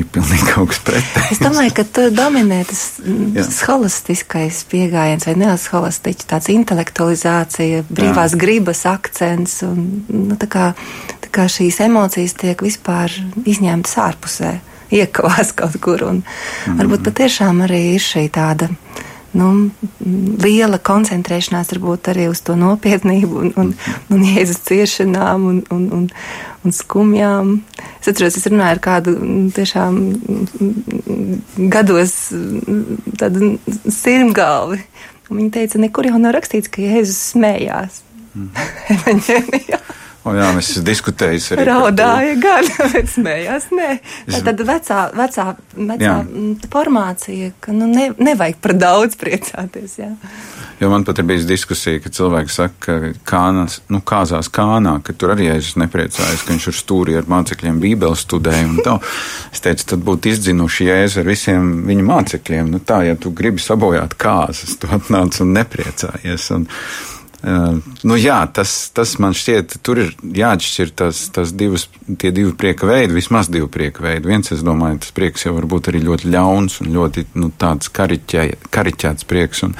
ir 0.00 0.08
pilnīgi 0.14 0.48
kaut 0.48 0.72
kas 0.72 0.80
pretējs. 0.86 1.30
Es 1.36 1.40
domāju, 1.42 1.74
ka 1.76 1.84
tur 1.96 2.10
dominē 2.14 2.60
tas 2.68 3.60
holistiskais 3.68 4.62
pieejams 4.70 5.28
vai 5.28 5.36
neosholistiķis, 5.42 6.28
tāds 6.30 6.50
intelektualizācija, 6.54 7.84
brīvās 7.90 8.34
Jā. 8.34 8.40
gribas 8.40 8.84
akcents 8.90 9.60
un 9.66 9.84
nu, 10.08 10.38
tā 10.40 10.50
kā, 10.50 10.70
tā 11.24 11.32
kā 11.34 11.48
šīs 11.50 11.80
emocijas 11.86 12.36
tiek 12.40 12.64
vispār 12.64 13.14
izņemtas 13.44 13.98
ārpusē, 14.08 14.54
iekavās 15.00 15.54
kaut 15.56 15.78
kur 15.82 16.06
un 16.10 16.22
mm. 16.22 16.78
varbūt 16.82 17.08
patiešām 17.10 17.64
arī 17.68 17.84
ir 17.94 18.04
šī 18.04 18.28
tāda 18.34 18.70
nu, 19.38 19.50
liela 20.42 20.78
koncentrēšanās 20.82 21.72
varbūt 21.74 22.10
arī 22.12 22.28
uz 22.30 22.42
to 22.46 22.56
nopietnību 22.58 23.40
un, 23.40 23.52
un, 23.60 23.72
un 24.14 24.26
jēzus 24.26 24.62
ciešanām 24.68 25.48
un, 25.50 25.60
un, 25.74 25.88
un, 25.98 26.06
un 26.64 26.74
skumjām. 26.74 27.56
Es 28.00 28.12
atceros, 28.12 28.38
es 28.38 28.48
runāju 28.50 28.76
ar 28.76 28.82
kādu 28.84 29.16
tiešām 29.56 30.00
gados 31.72 32.16
tādu 33.20 33.56
sirmgalvi. 33.88 34.82
Viņa 35.34 35.52
teica, 35.58 35.80
nekur 35.80 36.10
jau 36.10 36.18
nav 36.20 36.36
rakstīts, 36.36 36.70
ka 36.70 36.84
Jēzus 36.84 37.20
smējās. 37.32 38.02
Mm. 38.34 38.50
O, 40.24 40.32
jā, 40.32 40.46
mēs 40.56 40.70
diskutējām 40.80 41.58
arī. 41.58 41.64
Raudāja 41.68 42.36
gan, 42.40 42.68
bet 42.94 43.10
smējās. 43.12 43.68
Nē, 43.76 43.90
tā 44.32 44.40
tad 44.46 44.62
vecā, 44.64 45.00
vecā, 45.12 45.46
vecā 45.76 46.14
formācija, 46.72 47.52
ka 47.60 47.74
nu, 47.76 47.90
ne, 47.92 48.08
nevajag 48.16 48.60
par 48.64 48.76
daudz 48.80 49.18
priecāties. 49.20 49.98
Jā. 50.00 50.14
Jo 50.80 50.90
man 50.90 51.04
pat 51.04 51.20
ir 51.20 51.28
bijusi 51.28 51.46
diskusija, 51.46 52.00
ka 52.02 52.10
cilvēki 52.12 52.50
saka, 52.50 52.74
ka 52.82 53.12
kānas, 53.28 53.78
nu, 53.92 54.00
kāzās 54.00 54.48
kānā, 54.52 54.96
ka 55.04 55.12
tur 55.12 55.34
arī 55.36 55.52
es 55.52 55.74
nepriecājos, 55.80 56.42
ka 56.42 56.54
viņš 56.54 56.70
ir 56.72 56.78
stūri 56.80 57.20
ar 57.20 57.28
mācekļiem 57.30 57.78
bībeli 57.84 58.18
studēja. 58.18 58.98
Es 59.52 59.62
teicu, 59.64 59.90
tad 59.92 60.04
būtu 60.08 60.32
izdzinuši 60.32 60.88
jēzu 60.88 61.22
ar 61.22 61.30
visiem 61.30 61.72
viņa 61.88 62.06
mācekļiem. 62.10 62.72
Nu, 62.72 62.80
tā, 62.80 63.04
ja 63.10 63.16
tu 63.20 63.32
gribi 63.36 63.62
sabojāt 63.62 64.16
kāzas, 64.18 64.78
tu 64.80 64.88
atnāc 64.88 65.36
un 65.44 65.52
nepriecājies. 65.60 66.48
Un, 66.56 66.66
nu, 67.44 68.16
jā, 68.16 68.38
tas, 68.56 68.72
tas 68.96 69.14
man 69.20 69.34
šķiet, 69.36 69.76
tur 69.84 70.00
ir 70.00 70.12
jāatšķir 70.36 70.92
tas, 70.96 71.18
tas 71.34 71.52
divas, 71.52 71.86
tie 72.20 72.30
divi 72.32 72.54
prieka 72.56 72.88
veidi, 72.88 73.16
vismaz 73.18 73.50
divi 73.52 73.68
prieka 73.72 74.04
veidi. 74.04 74.30
Viens, 74.30 74.48
es 74.54 74.64
domāju, 74.64 75.02
tas 75.04 75.12
prieks 75.16 75.44
jau 75.44 75.52
var 75.58 75.66
būt 75.68 75.90
arī 75.92 76.00
ļoti 76.06 76.32
ļauns 76.32 76.80
un 76.80 76.94
ļoti 76.94 77.26
nu, 77.36 77.50
tāds 77.60 77.92
kariķē, 77.92 78.46
kariķēts 78.72 79.28
prieks. 79.28 79.64
Un, 79.68 79.76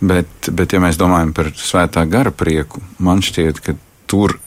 bet, 0.00 0.48
bet, 0.48 0.72
ja 0.72 0.80
mēs 0.82 1.00
domājam 1.00 1.34
par 1.36 1.52
svētā 1.60 2.06
gara 2.08 2.32
prieku, 2.32 2.80
man 2.96 3.20
šķiet, 3.24 3.60
ka 3.60 3.76
tur 4.08 4.38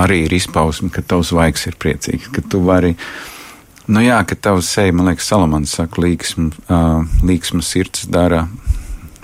arī 0.00 0.22
ir 0.24 0.38
izpausme, 0.38 0.88
ka 0.92 1.04
tavs 1.04 1.34
vaigs 1.36 1.68
ir 1.68 1.76
priecīgs, 1.76 2.32
ka 2.32 2.44
tu 2.48 2.62
vari. 2.64 2.94
Nu 3.92 4.00
jā, 4.00 4.16
ka 4.24 4.38
tavs 4.38 4.70
seja, 4.72 4.94
man 4.96 5.10
liekas, 5.10 5.28
Salamans 5.28 5.74
saka, 5.76 6.00
līksma, 6.00 6.48
līksma 7.26 7.60
sirds 7.66 8.06
dara 8.08 8.46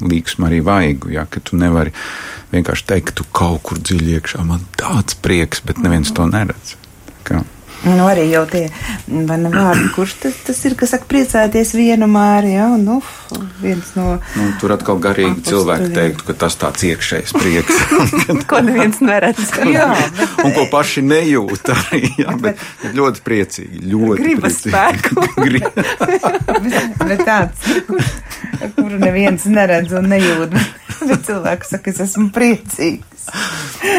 līksmu 0.05 0.49
arī 0.49 0.63
vaigu, 0.65 1.13
ja, 1.15 1.27
ka 1.31 1.43
tu 1.45 1.59
nevari 1.61 1.95
vienkārši 2.53 2.89
teikt, 2.89 3.15
tu 3.19 3.27
kaut 3.35 3.63
kur 3.67 3.81
dziļi 3.83 4.19
iekšā 4.19 4.45
man 4.47 4.65
tāds 4.79 5.19
prieks, 5.19 5.63
bet 5.65 5.81
neviens 5.85 6.13
to 6.15 6.27
neredz. 6.31 6.77
Kā. 7.29 7.43
Nu, 7.87 8.09
arī 8.11 8.25
jau 8.27 8.43
tie 8.51 8.65
mani 9.07 9.51
vārdi, 9.53 9.87
kurš 9.95 10.15
tas, 10.25 10.39
tas 10.49 10.59
ir, 10.67 10.75
kas 10.79 10.91
saka, 10.95 11.07
priecāties 11.11 11.71
vienu 11.79 12.09
māri, 12.11 12.57
ja, 12.57 12.67
un, 12.75 12.83
nu, 12.83 12.97
viens 13.63 13.93
no. 13.95 14.17
Nu, 14.35 14.47
tur 14.59 14.75
atkal 14.75 14.99
garīgi 15.03 15.45
cilvēki 15.47 15.93
teiktu, 15.95 16.27
ka 16.27 16.35
tas 16.43 16.59
tāds 16.59 16.83
iekšējs 16.89 17.35
prieks. 17.39 17.79
ko 18.51 18.63
neviens 18.67 18.99
neredz. 19.05 19.55
jā, 19.77 19.87
bet, 20.19 20.35
un 20.43 20.57
ko 20.57 20.67
paši 20.73 21.07
nejūt 21.07 21.73
arī, 21.77 22.03
jā, 22.19 22.35
bet, 22.43 22.67
bet 22.83 22.99
ļoti 22.99 23.25
priecīgi, 23.29 23.85
ļoti 23.95 24.27
Gribas 24.27 24.59
priecīgi. 24.67 24.75
spēku. 24.75 25.13
bet 27.13 27.25
tāds, 27.29 27.73
kur, 27.87 28.03
kuru 28.75 29.03
neviens 29.07 29.47
neredz 29.55 29.95
un 29.99 30.11
nejūt, 30.17 30.59
bet 31.09 31.25
cilvēks 31.27 31.75
saka, 31.75 31.93
es 31.93 32.01
esmu 32.05 32.29
priecīgs. 32.35 33.29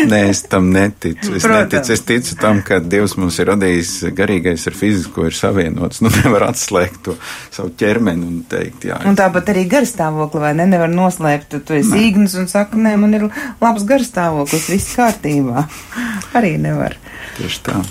Nē, 0.10 0.20
es 0.32 0.42
tam 0.50 0.72
neticu. 0.74 1.36
Es, 1.38 1.44
Protams. 1.46 1.74
neticu. 1.74 1.94
es 1.94 2.02
ticu 2.08 2.38
tam, 2.40 2.62
ka 2.66 2.80
Dievs 2.82 3.14
mums 3.20 3.38
ir 3.40 3.52
radījis 3.52 3.92
garīgais 4.18 4.66
ar 4.70 4.78
fizisko 4.78 5.28
ir 5.30 5.38
savienots. 5.38 6.02
Nu, 6.10 6.12
nevar 6.16 6.48
atslēgt 6.48 7.02
to 7.06 7.14
savu 7.54 7.70
ķermeni 7.78 8.26
un 8.26 8.40
teikt, 8.50 8.88
jā. 8.90 8.98
Un 9.06 9.18
tāpat 9.20 9.52
arī 9.54 9.66
garstāvokli, 9.70 10.42
vai 10.42 10.54
ne? 10.58 10.66
Nevar 10.72 10.90
noslēpt, 10.90 11.60
tu 11.68 11.78
esi 11.78 12.02
īgnis 12.08 12.34
un 12.40 12.50
saka, 12.50 12.80
nē, 12.80 12.96
man 12.98 13.14
ir 13.18 13.28
labs 13.62 13.86
garstāvoklis, 13.90 14.70
viss 14.74 14.98
kārtībā. 14.98 15.68
Arī 16.40 16.56
nevar. 16.62 16.98
Tieši 17.38 17.66
tā. 17.68 17.82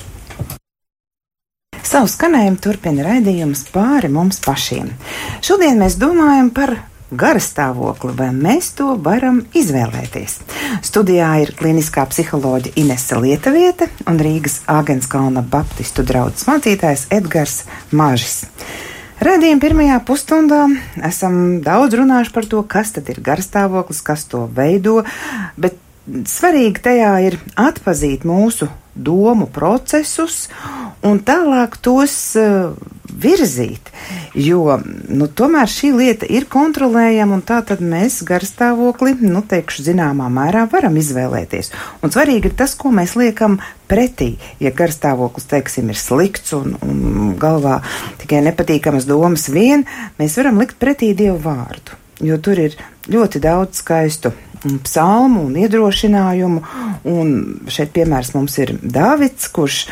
Savu 1.89 2.11
skanējumu 2.11 2.59
turpina 2.61 3.07
raidījums 3.07 3.63
pāri 3.73 4.11
mums 4.13 4.43
pašiem. 4.45 4.91
Šodien 5.45 5.79
mēs 5.81 5.97
domājam 6.01 6.51
par 6.53 6.75
garastāvokli, 7.11 8.13
vai 8.19 8.29
mēs 8.37 8.73
to 8.79 8.93
varam 9.05 9.41
izvēlēties. 9.57 10.39
Studijā 10.85 11.31
ir 11.45 11.55
kliniskā 11.59 12.05
psiholoģija 12.11 12.77
Inese 12.83 13.19
Lietuviete 13.23 13.89
un 14.09 14.21
Rīgas 14.21 14.61
Āgenskalna 14.69 15.43
Baptistu 15.43 16.05
draugs 16.07 16.47
mācītājs 16.49 17.09
Edgars 17.15 17.63
Mažis. 17.91 18.45
Radījuma 19.19 19.59
pirmajā 19.63 19.99
pusstundā 20.07 20.61
esam 21.09 21.59
daudz 21.65 21.97
runājuši 21.99 22.35
par 22.37 22.47
to, 22.47 22.63
kas 22.63 22.95
tad 22.95 23.09
ir 23.11 23.19
garstāvoklis, 23.25 24.05
kas 24.07 24.29
to 24.31 24.45
veido, 24.55 25.01
bet 25.59 25.81
svarīgi 26.29 26.85
tajā 26.85 27.15
ir 27.29 27.39
atpazīt 27.59 28.27
mūsu 28.29 28.69
domu 28.99 29.47
procesus 29.47 30.47
un 31.07 31.21
tālāk 31.23 31.77
tos 31.85 32.15
uh, 32.41 32.73
virzīt. 33.19 33.91
Jo 34.39 34.79
nu, 35.09 35.29
tomēr 35.29 35.71
šī 35.71 35.91
lieta 35.97 36.29
ir 36.31 36.47
kontrolējama, 36.51 37.39
un 37.39 37.45
tā 37.47 37.61
mēs 37.81 38.21
garstāvokli, 38.27 39.17
nu, 39.23 39.43
teikšu, 39.47 39.85
zināmā 39.89 40.29
mērā 40.33 40.67
varam 40.73 40.99
izvēlēties. 41.01 41.73
Un 42.03 42.15
svarīgi 42.15 42.51
ir 42.51 42.57
tas, 42.59 42.75
ko 42.79 42.93
mēs 42.95 43.17
liekam 43.19 43.59
pretī. 43.91 44.37
Ja 44.63 44.73
garstāvoklis, 44.75 45.49
teiksim, 45.51 45.91
ir 45.91 45.99
slikts 45.99 46.55
un, 46.57 46.77
un 46.83 47.33
galvā 47.41 47.81
tikai 48.23 48.43
nepatīkamas 48.47 49.09
domas 49.09 49.49
vien, 49.53 49.87
mēs 50.21 50.39
varam 50.41 50.61
likt 50.63 50.79
pretī 50.81 51.15
Dievu 51.19 51.41
vārdu. 51.47 51.99
Jo 52.25 52.35
tur 52.43 52.59
ir 52.59 52.75
ļoti 53.07 53.41
daudz 53.43 53.79
skaistu 53.79 54.33
psalmu 54.85 55.47
un 55.49 55.57
iedrošinājumu. 55.63 56.63
Un 57.09 57.33
šeit 57.71 57.95
piemērs 57.97 58.35
mums 58.37 58.59
ir 58.63 58.75
Dāvids, 58.83 59.49
kurš 59.55 59.85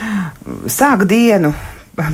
sāk 0.73 1.07
dienu 1.11 1.55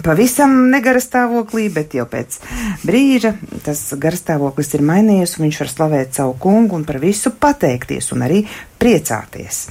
pavisam 0.02 0.70
negara 0.70 1.00
stāvoklī, 1.02 1.66
bet 1.74 1.96
jau 1.96 2.06
pēc 2.08 2.38
brīža 2.86 3.34
tas 3.66 3.80
garstāvoklis 3.98 4.74
ir 4.76 4.84
mainījies, 4.86 5.36
un 5.36 5.48
viņš 5.48 5.60
var 5.62 5.72
slavēt 5.72 6.18
savu 6.18 6.36
kungu 6.42 6.78
un 6.78 6.86
par 6.88 7.00
visu 7.02 7.32
pateikties 7.34 8.12
un 8.14 8.26
arī 8.28 8.42
priecāties. 8.82 9.66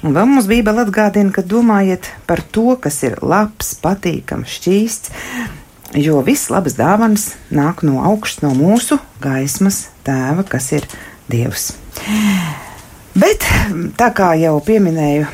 Un 0.00 0.16
vēl 0.16 0.30
mums 0.30 0.48
Bībele 0.48 0.86
atgādina, 0.86 1.32
ka 1.34 1.44
domājiet 1.44 2.08
par 2.28 2.40
to, 2.40 2.72
kas 2.80 3.02
ir 3.04 3.18
labs, 3.20 3.74
patīkams, 3.82 4.56
šķīsts, 4.56 5.12
jo 6.00 6.22
viss 6.24 6.48
labas 6.52 6.78
dāvanas 6.78 7.34
nāk 7.52 7.84
no 7.84 8.00
augšas, 8.08 8.40
no 8.46 8.54
mūsu 8.56 9.00
gaismas 9.20 9.88
tēva, 10.08 10.46
kas 10.48 10.72
ir 10.78 10.88
Dievs. 11.30 11.74
Bet 13.20 13.44
tā 13.98 14.10
kā 14.16 14.32
jau 14.38 14.58
pieminēju, 14.64 15.26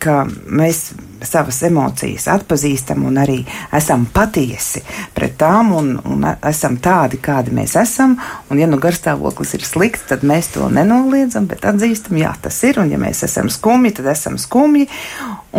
ka 0.00 0.24
mēs 0.28 0.90
savas 1.22 1.58
emocijas 1.68 2.26
atpazīstam 2.32 3.04
un 3.04 3.18
arī 3.20 3.38
esam 3.76 4.06
patiesi 4.12 4.80
pret 5.14 5.36
tām 5.40 5.74
un, 5.76 5.90
un 6.08 6.24
esam 6.48 6.78
tādi, 6.82 7.20
kādi 7.22 7.52
mēs 7.56 7.76
esam. 7.80 8.16
Un, 8.48 8.60
ja 8.60 8.68
nu 8.70 8.80
garstāvoklis 8.80 9.54
ir 9.58 9.66
slikts, 9.66 10.06
tad 10.08 10.24
mēs 10.26 10.52
to 10.54 10.70
nenoliedzam, 10.72 11.48
bet 11.50 11.66
atzīstam, 11.68 12.16
jā, 12.22 12.32
tas 12.42 12.62
ir. 12.64 12.80
Un, 12.80 12.92
ja 12.94 13.00
mēs 13.00 13.24
esam 13.28 13.52
skumji, 13.52 13.98
tad 14.00 14.10
esam 14.14 14.40
skumji. 14.40 14.88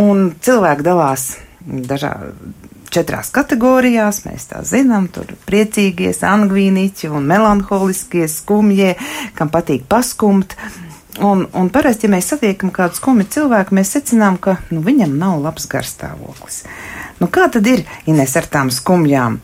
Un 0.01 0.31
cilvēki 0.41 0.87
dalās 0.87 1.35
dažādi 1.61 2.33
četrās 2.93 3.31
kategorijās. 3.33 4.23
Mēs 4.27 4.49
tā 4.51 4.61
zinām, 4.67 5.07
tur 5.13 5.33
priecīgie, 5.47 6.11
angvīniķi 6.27 7.11
un 7.11 7.27
melanholiskie 7.29 8.27
skumjie, 8.31 8.95
kam 9.37 9.51
patīk 9.53 9.87
paskumt. 9.89 10.55
Un, 11.21 11.43
un 11.57 11.67
parasti, 11.73 12.07
ja 12.07 12.13
mēs 12.13 12.29
satiekam 12.31 12.71
kādu 12.71 12.95
skumju 12.95 13.27
cilvēku, 13.33 13.75
mēs 13.75 13.91
secinām, 13.97 14.37
ka 14.39 14.55
nu, 14.71 14.79
viņam 14.85 15.17
nav 15.19 15.41
labs 15.43 15.67
garstāvoklis. 15.71 16.61
Nu, 17.19 17.27
kā 17.27 17.49
tad 17.51 17.67
ir 17.67 17.83
Ines 18.09 18.37
ar 18.39 18.47
tām 18.51 18.71
skumjām? 18.71 19.41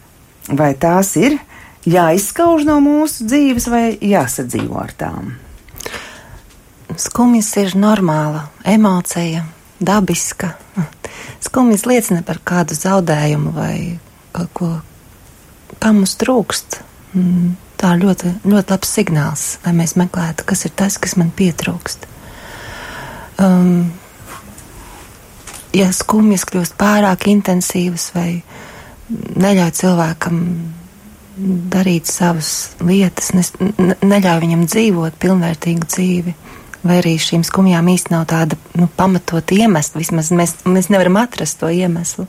Vai 0.47 0.71
tās 0.79 1.11
ir 1.19 1.35
jāizskauž 1.87 2.63
no 2.69 2.79
mūsu 2.83 3.27
dzīves, 3.27 3.67
vai 3.71 3.83
jāsadzīvo 3.99 4.79
ar 4.79 4.95
tām? 4.95 5.35
skumjas 6.95 7.51
ir 7.57 7.75
normāla 7.75 8.47
emocija, 8.65 9.43
dabiska. 9.79 10.53
Skumjas 11.43 11.85
liecina 11.85 12.23
par 12.25 12.41
kādu 12.45 12.77
zaudējumu 12.77 13.53
vai 13.55 13.77
kaut 14.35 14.51
ko, 14.57 14.69
kā 15.77 15.93
mums 15.93 16.17
trūkst. 16.21 16.81
Mm, 17.17 17.55
tā 17.77 17.93
ir 17.95 18.03
ļoti, 18.05 18.33
ļoti 18.45 18.73
labs 18.73 18.93
signāls, 18.97 19.45
lai 19.65 19.73
mēs 19.77 19.95
meklētu, 19.99 20.45
kas 20.49 20.65
ir 20.65 20.73
tas, 20.77 20.97
kas 21.01 21.15
man 21.19 21.31
pietrūkst. 21.35 22.07
Um, 23.41 23.91
ja 25.77 25.91
skumjas 25.93 26.47
kļūst 26.49 26.77
pārāk 26.79 27.27
intensīvas 27.29 28.09
vai 28.15 28.41
neļauj 29.09 29.71
cilvēkam 29.77 30.41
darīt 31.71 32.09
savas 32.09 32.73
lietas, 32.81 33.29
ne, 33.37 33.93
neļauj 34.01 34.41
viņam 34.41 34.65
dzīvot 34.65 35.19
pilnvērtīgu 35.21 35.85
dzīvi, 35.85 36.33
vai 36.85 36.99
arī 37.01 37.15
šīm 37.21 37.43
skumjām 37.47 37.87
īsti 37.91 38.13
nav 38.13 38.27
tāda 38.31 38.57
nu, 38.77 38.89
pamatot 38.97 39.53
iemesla, 39.55 40.01
vismaz 40.01 40.31
mēs, 40.35 40.55
mēs 40.67 40.91
nevaram 40.93 41.19
atrast 41.21 41.59
to 41.61 41.69
iemeslu, 41.73 42.27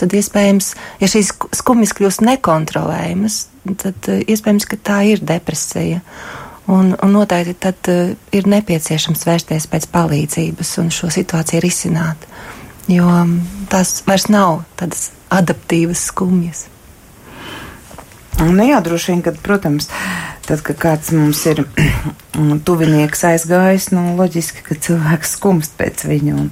tad 0.00 0.14
iespējams, 0.16 0.72
ja 1.02 1.10
šīs 1.10 1.32
skumjas 1.58 1.94
kļūst 1.98 2.24
nekontrolējamas, 2.26 3.38
tad 3.82 4.10
uh, 4.10 4.22
iespējams, 4.22 4.68
ka 4.70 4.78
tā 4.78 5.02
ir 5.12 5.24
depresija. 5.26 6.02
Un, 6.70 6.92
un 6.94 7.10
noteikti 7.10 7.56
tad 7.58 7.90
uh, 7.90 8.12
ir 8.34 8.46
nepieciešams 8.50 9.26
vērsties 9.26 9.66
pēc 9.70 9.88
palīdzības 9.92 10.76
un 10.82 10.92
šo 10.94 11.10
situāciju 11.12 11.62
risināt, 11.64 12.28
jo 12.90 13.08
um, 13.08 13.40
tās 13.70 14.00
vairs 14.06 14.28
nav 14.30 14.62
tādas 14.78 15.10
adaptīvas 15.32 16.06
skumjas. 16.12 16.66
Nu, 18.42 18.64
jā, 18.66 18.80
droši 18.82 19.12
vien, 19.12 19.20
kad, 19.22 19.36
protams, 19.42 19.86
tad, 20.46 20.62
kad 20.66 20.78
kāds 20.80 21.12
mums 21.14 21.42
ir 21.46 21.62
tuvinieks 22.66 23.22
aizgājis, 23.28 23.90
nu, 23.94 24.16
loģiski, 24.18 24.64
ka 24.66 24.76
cilvēks 24.82 25.36
skumst 25.36 25.76
pēc 25.78 26.06
viņa. 26.10 26.34
Un, 26.34 26.50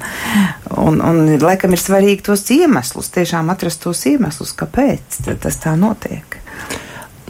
un, 0.79 1.01
un 1.03 1.35
laikam 1.43 1.75
ir 1.75 1.83
svarīgi 1.83 2.23
tos 2.31 2.47
iemeslus, 2.55 3.11
tiešām 3.17 3.51
atrast 3.51 3.83
tos 3.83 4.05
iemeslus, 4.11 4.55
kāpēc 4.59 5.21
tas 5.43 5.61
tā 5.63 5.75
notiek. 5.79 6.39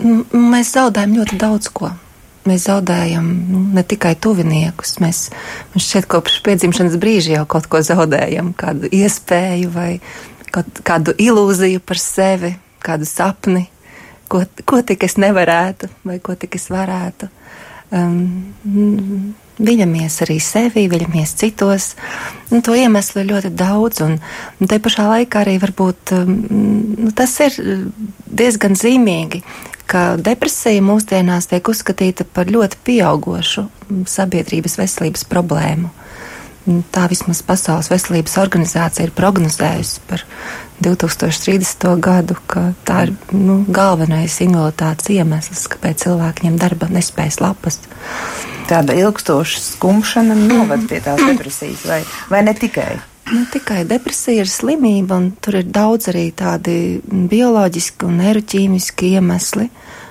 Mēs 0.01 0.75
zaudējam 0.77 1.17
ļoti 1.21 1.41
daudz 1.41 1.73
ko. 1.73 1.93
Mēs 2.49 2.65
zaudējam 2.71 3.27
nu, 3.51 3.65
ne 3.77 3.83
tikai 3.85 4.15
tuviniekus, 4.17 4.95
mēs, 5.05 5.27
mēs 5.75 5.89
šeit 5.93 6.07
kopš 6.09 6.39
piedzimšanas 6.47 6.97
brīža 7.01 7.35
jau 7.35 7.43
kaut 7.49 7.69
ko 7.69 7.83
zaudējam, 7.85 8.55
kādu 8.57 8.89
iespēju 8.97 9.73
vai 9.75 9.91
kaut, 10.49 10.81
kādu 10.85 11.13
ilūziju 11.21 11.83
par 11.85 12.01
sevi, 12.01 12.55
kādu 12.81 13.09
sapni 13.09 13.67
ko, 14.31 14.45
ko 14.65 14.81
tik 14.87 15.05
es 15.09 15.19
nevarētu, 15.21 15.91
vai 16.07 16.19
ko 16.23 16.37
tik 16.39 16.57
es 16.61 16.71
varētu. 16.73 17.31
Um, 17.91 19.35
Viļamies 19.61 20.15
arī 20.25 20.39
sevi, 20.41 20.87
viļamies 20.89 21.35
citos. 21.37 21.91
Nu, 22.49 22.63
to 22.65 22.73
iemeslu 22.73 23.21
ir 23.21 23.27
ļoti 23.29 23.51
daudz, 23.53 24.01
un, 24.07 24.15
un 24.57 24.71
te 24.71 24.79
pašā 24.81 25.05
laikā 25.11 25.43
arī 25.43 25.59
varbūt 25.61 26.15
um, 26.17 26.31
nu, 26.97 27.11
tas 27.17 27.35
ir 27.45 27.59
diezgan 28.25 28.79
zīmīgi, 28.81 29.43
ka 29.91 30.15
depresija 30.17 30.81
mūsdienās 30.87 31.51
tiek 31.51 31.69
uzskatīta 31.69 32.25
par 32.25 32.49
ļoti 32.49 32.81
pieaugošu 32.89 33.67
sabiedrības 34.09 34.79
veselības 34.81 35.27
problēmu. 35.29 35.93
Tā 36.95 37.07
vismaz 37.11 37.41
Pasaules 37.45 37.91
veselības 37.91 38.37
organizācija 38.41 39.09
ir 39.09 39.15
prognozējusi 39.17 40.03
par 40.09 40.25
2030. 40.81 41.87
gadu, 42.01 42.37
ka 42.51 42.71
tā 42.89 43.05
ir 43.07 43.15
nu, 43.37 43.61
galvenais 43.69 44.41
invaliditātes 44.45 45.11
iemesls, 45.13 45.67
kāpēc 45.73 46.07
cilvēki 46.07 46.49
ņem 46.49 46.59
darba 46.61 46.89
nespējas 46.93 47.41
lapas. 47.43 47.81
Tāda 48.71 48.95
ilgstoša 48.97 49.61
skumšana 49.65 50.37
noved 50.39 50.87
pie 50.91 51.01
tās 51.05 51.23
depresijas, 51.25 51.85
vai, 51.89 52.03
vai 52.31 52.45
ne 52.47 52.55
tikai? 52.55 52.93
Nu, 53.31 53.45
tikai 53.53 53.85
depresija 53.87 54.43
ir 54.43 54.51
slimība, 54.51 55.19
un 55.21 55.31
tur 55.39 55.61
ir 55.61 55.69
daudz 55.71 56.09
arī 56.11 56.31
tādi 56.35 57.01
bioloģiski 57.07 58.07
un 58.09 58.17
neiroķīmiski 58.23 59.13
iemesli. 59.19 59.69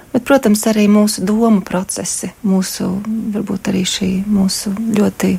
Bet, 0.10 0.24
protams, 0.26 0.64
arī 0.70 0.88
mūsu 0.90 1.22
domu 1.28 1.62
procesi, 1.66 2.32
mūsu, 2.48 2.88
varbūt 3.36 3.70
arī 3.70 3.84
šī 3.86 4.10
mūsu 4.26 4.72
ļoti 4.98 5.36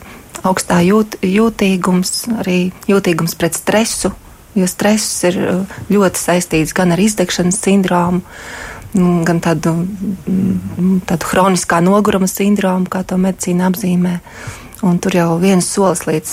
augstā 0.46 0.78
jūt, 0.86 1.18
jūtīgums, 1.26 2.12
arī 2.40 2.58
jūtīgums 2.88 3.34
pret 3.40 3.58
stresu, 3.58 4.12
jo 4.54 4.68
stress 4.70 5.24
ir 5.28 5.38
uh, 5.42 5.76
ļoti 5.92 6.20
saistīts 6.20 6.74
gan 6.76 6.94
ar 6.94 7.02
izdegšanas 7.02 7.60
sindromu, 7.62 8.22
mm, 8.94 9.20
gan 9.28 9.42
tādu, 9.44 9.74
mm, 9.84 11.02
tādu 11.10 11.30
hroniskā 11.32 11.80
noguruma 11.84 12.28
sindromu, 12.30 12.90
kā 12.90 13.04
to 13.06 13.20
medicīna 13.20 13.70
apzīmē. 13.70 14.18
Un 14.80 14.96
tur 14.96 15.12
jau 15.12 15.34
viens 15.36 15.66
solis 15.66 16.06
līdz 16.08 16.30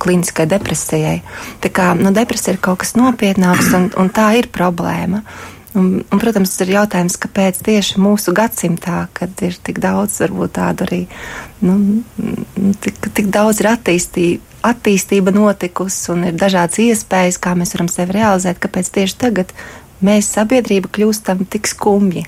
klīniskai 0.00 0.46
depresijai. 0.48 1.18
Tā 1.60 1.68
kā 1.68 1.90
nu, 1.98 2.14
depresija 2.16 2.54
ir 2.54 2.60
kaut 2.64 2.80
kas 2.80 2.94
nopietnāks, 2.96 3.74
un, 3.76 3.90
un 4.00 4.08
tā 4.08 4.30
ir 4.38 4.48
problēma. 4.48 5.20
Un, 5.78 6.00
un, 6.02 6.18
protams, 6.18 6.56
ir 6.64 6.72
jautājums, 6.74 7.14
kāpēc 7.22 7.60
tieši 7.62 8.00
mūsu 8.02 8.34
gadsimtā, 8.34 9.04
kad 9.14 9.42
ir 9.46 9.54
tik 9.62 9.78
daudz, 9.82 10.16
varbūt 10.24 10.56
tādu 10.56 10.86
arī, 10.88 11.00
nu, 11.62 11.76
tik, 12.82 12.98
tik 13.14 13.30
daudz 13.30 13.62
ir 13.62 13.70
attīstība, 13.70 14.42
attīstība 14.66 15.32
notikusi 15.32 16.10
un 16.12 16.26
ir 16.26 16.34
dažādas 16.40 16.80
iespējas, 16.82 17.38
kā 17.38 17.54
mēs 17.54 17.76
varam 17.76 17.88
sevi 17.92 18.18
realizēt, 18.18 18.58
kāpēc 18.60 18.90
tieši 18.98 19.16
tagad 19.22 19.54
mēs 20.04 20.32
sabiedrība 20.34 20.90
kļūstam 20.90 21.46
tik 21.52 21.70
skumji. 21.70 22.26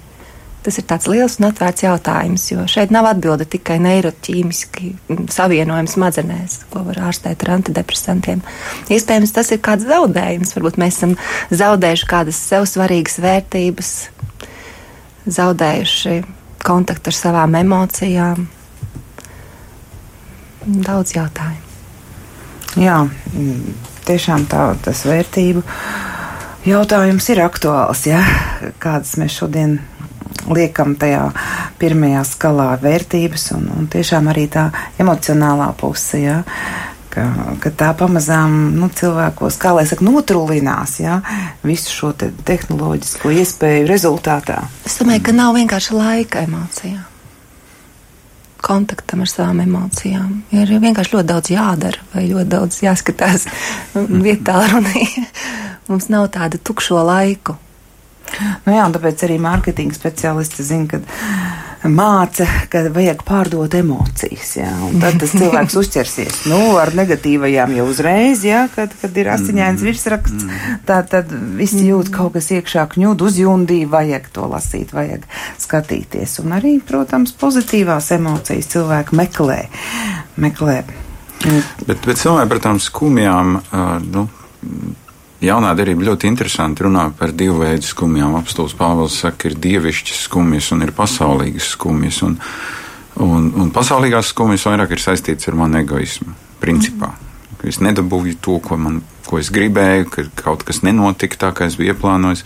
Tas 0.63 0.79
ir 0.79 0.85
tāds 0.87 1.09
liels 1.11 1.41
un 1.41 1.49
atvērts 1.49 1.83
jautājums, 1.83 2.45
jo 2.53 2.65
šeit 2.71 2.93
nav 2.95 3.09
atbilde 3.11 3.49
tikai 3.51 3.81
neiroķīmiski 3.83 4.93
savienojumi 5.35 5.91
smadzenēs, 5.91 6.61
ko 6.71 6.85
var 6.87 7.01
ārstēt 7.09 7.43
ar 7.43 7.57
antidepresantiem. 7.57 8.45
Iespējams, 8.87 9.35
tas 9.35 9.51
ir 9.51 9.59
kāds 9.65 9.89
zaudējums. 9.91 10.55
Varbūt 10.55 10.79
mēs 10.79 11.01
esam 11.01 11.17
zaudējuši 11.51 12.09
kādas 12.13 12.39
sev 12.39 12.69
svarīgas 12.71 13.19
vērtības, 13.25 13.91
zaudējuši 15.27 16.17
kontaktu 16.63 17.11
ar 17.11 17.19
savām 17.19 17.59
emocijām. 17.59 18.47
Daudz 20.63 21.17
jautājumu. 21.17 21.71
Jā, 22.79 23.03
tiešām 24.07 24.47
tā, 24.49 24.71
tas 24.85 25.03
vērtību 25.05 25.65
jautājums 26.67 27.27
ir 27.35 27.43
aktuāls. 27.45 28.07
Ja? 28.09 28.23
Kādas 28.83 29.17
mēs 29.21 29.35
šodien 29.41 29.81
liekam 30.51 30.97
tajā 31.01 31.27
pirmajā 31.81 32.25
skalā 32.29 32.71
vērtības 32.83 33.51
un, 33.59 33.69
un 33.77 33.91
tiešām 33.93 34.31
arī 34.33 34.49
tā 34.53 34.71
emocionālā 35.03 35.73
puse. 35.79 36.23
Ja? 36.23 36.41
Ka, 37.13 37.27
ka 37.61 37.71
tā 37.77 37.91
pamazām 37.99 38.73
nu, 38.79 38.89
cilvēkos, 38.89 39.59
kā 39.61 39.75
lai 39.77 39.85
saka, 39.89 40.05
notrūlinās 40.07 40.99
ja? 41.03 41.21
visu 41.67 41.93
šo 41.93 42.13
te 42.17 42.31
tehnoloģisko 42.49 43.35
iespēju 43.43 43.89
rezultātā. 43.91 44.63
Es 44.89 44.97
domāju, 45.01 45.27
ka 45.29 45.37
nav 45.37 45.57
vienkārši 45.61 45.99
laika 45.99 46.47
emocijām 46.49 47.09
kontaktam 48.63 49.25
ar 49.25 49.31
savām 49.31 49.61
emocijām. 49.65 50.43
Ir 50.55 50.71
vienkārši 50.71 51.17
ļoti 51.17 51.29
daudz 51.29 51.51
jādara, 51.53 52.05
vai 52.15 52.29
ļoti 52.31 52.49
daudz 52.53 52.79
jāskatās 52.85 53.49
vietā 54.27 54.61
runī. 54.71 55.09
Mums 55.89 56.09
nav 56.13 56.29
tādu 56.37 56.61
tukšo 56.63 57.03
laiku. 57.07 57.57
Nu 58.67 58.77
jā, 58.77 58.87
tāpēc 58.95 59.27
arī 59.27 59.39
mārketinga 59.43 59.97
speciālisti 59.97 60.65
zina, 60.67 60.89
ka 60.89 61.89
māca, 61.89 62.47
ka 62.71 62.85
vajag 62.95 63.23
pārdot 63.27 63.75
emocijas. 63.75 64.55
Jā, 64.59 64.71
tad 65.03 65.19
tas 65.23 65.35
cilvēks 65.35 65.77
uzķersies 65.81 66.43
nu, 66.51 66.61
ar 66.79 66.93
negatīvajām 66.97 67.75
jau 67.79 67.87
uzreiz, 67.91 68.45
jā, 68.47 68.65
kad, 68.75 68.95
kad 69.01 69.19
ir 69.19 69.31
asiņains 69.33 69.83
mm. 69.83 69.89
virsraksts. 69.89 70.47
Tā 70.89 71.01
tad 71.11 71.33
visi 71.59 71.85
jūt 71.89 72.13
kaut 72.15 72.37
kas 72.37 72.53
iekšā 72.55 72.87
kņūd, 72.95 73.27
uzjundī, 73.27 73.83
vajag 73.91 74.31
to 74.35 74.47
lasīt, 74.53 74.95
vajag 74.95 75.27
skatīties. 75.63 76.39
Un 76.45 76.57
arī, 76.59 76.77
protams, 76.87 77.35
pozitīvās 77.39 78.13
emocijas 78.19 78.71
cilvēki 78.73 79.19
meklē. 79.19 79.61
meklē. 80.43 80.83
Bet, 81.43 81.99
bet 82.07 82.19
cilvēki 82.21 82.51
par 82.53 82.63
tām 82.63 82.79
skumjām, 82.83 83.57
nu, 84.13 84.29
jaunā 85.43 85.73
derība 85.79 86.07
ļoti 86.11 86.31
interesanti 86.31 86.87
runā 86.87 87.09
par 87.19 87.35
divu 87.37 87.61
veidu 87.63 87.87
skumjām. 87.89 88.37
Apstults 88.39 88.77
Pāvils 88.79 89.19
saka, 89.25 89.51
ir 89.51 89.59
dievišķas 89.63 90.25
skumjas 90.29 90.71
un 90.75 90.87
ir 90.87 90.95
pasaulīgas 90.97 91.73
skumjas. 91.77 92.23
Un, 92.27 92.39
un, 93.23 93.51
un 93.65 93.75
pasaulīgās 93.75 94.33
skumjas 94.33 94.69
vairāk 94.71 94.95
ir 94.95 95.03
saistītas 95.03 95.51
ar 95.51 95.59
manu 95.59 95.83
egoismu, 95.83 96.37
principā. 96.63 97.13
Mm. 97.13 97.29
Es 97.69 97.79
nedabūju 97.79 98.39
to, 98.43 98.57
ko, 98.63 98.79
man, 98.81 99.03
ko 99.29 99.39
es 99.39 99.53
gribēju, 99.55 100.09
ka 100.11 100.25
kaut 100.43 100.65
kas 100.67 100.83
nenotika 100.83 101.39
tā, 101.45 101.53
kā 101.55 101.69
es 101.71 101.79
biju 101.79 101.95
ieplānojis. 101.95 102.43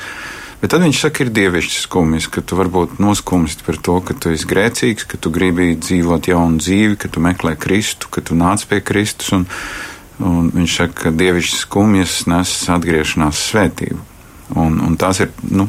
Bet 0.61 0.73
tad 0.73 0.85
viņš 0.85 1.01
saka, 1.05 1.25
ir 1.25 1.33
dievišķis 1.37 1.85
skumjas, 1.85 2.29
ka 2.33 2.41
tu 2.45 2.57
varbūt 2.57 2.97
noskumst 3.01 3.65
par 3.65 3.77
to, 3.77 3.99
ka 4.05 4.17
tu 4.17 4.33
esi 4.33 4.49
grēcīgs, 4.49 5.05
ka 5.09 5.21
tu 5.21 5.33
gribi 5.33 5.75
dzīvot 5.77 6.29
jaunu 6.33 6.61
dzīvi, 6.61 6.97
ka 7.01 7.11
tu 7.13 7.21
meklē 7.25 7.55
Kristu, 7.61 8.09
ka 8.13 8.25
tu 8.25 8.37
nāc 8.37 8.65
pie 8.69 8.81
Kristus. 8.85 9.33
Un, 9.37 9.45
Un 10.25 10.51
viņš 10.55 10.77
saka, 10.79 10.95
ka 11.03 11.11
dievišķas 11.13 11.65
skumjas 11.67 12.15
nes 12.31 12.53
atgriešanās 12.73 13.43
svētību. 13.51 13.99
Un, 14.57 14.79
un 14.81 14.95
tās 14.97 15.21
ir, 15.21 15.33
nu, 15.51 15.67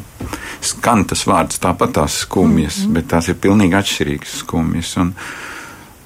skan 0.64 1.04
tas 1.10 1.26
vārds 1.28 1.60
tāpat 1.60 1.92
tās 1.98 2.22
skumjas, 2.22 2.78
mm 2.78 2.84
-hmm. 2.86 2.94
bet 2.94 3.08
tās 3.08 3.28
ir 3.28 3.34
pilnīgi 3.42 3.74
atšķirīgas 3.74 4.38
skumjas. 4.44 4.96
Un, 4.96 5.14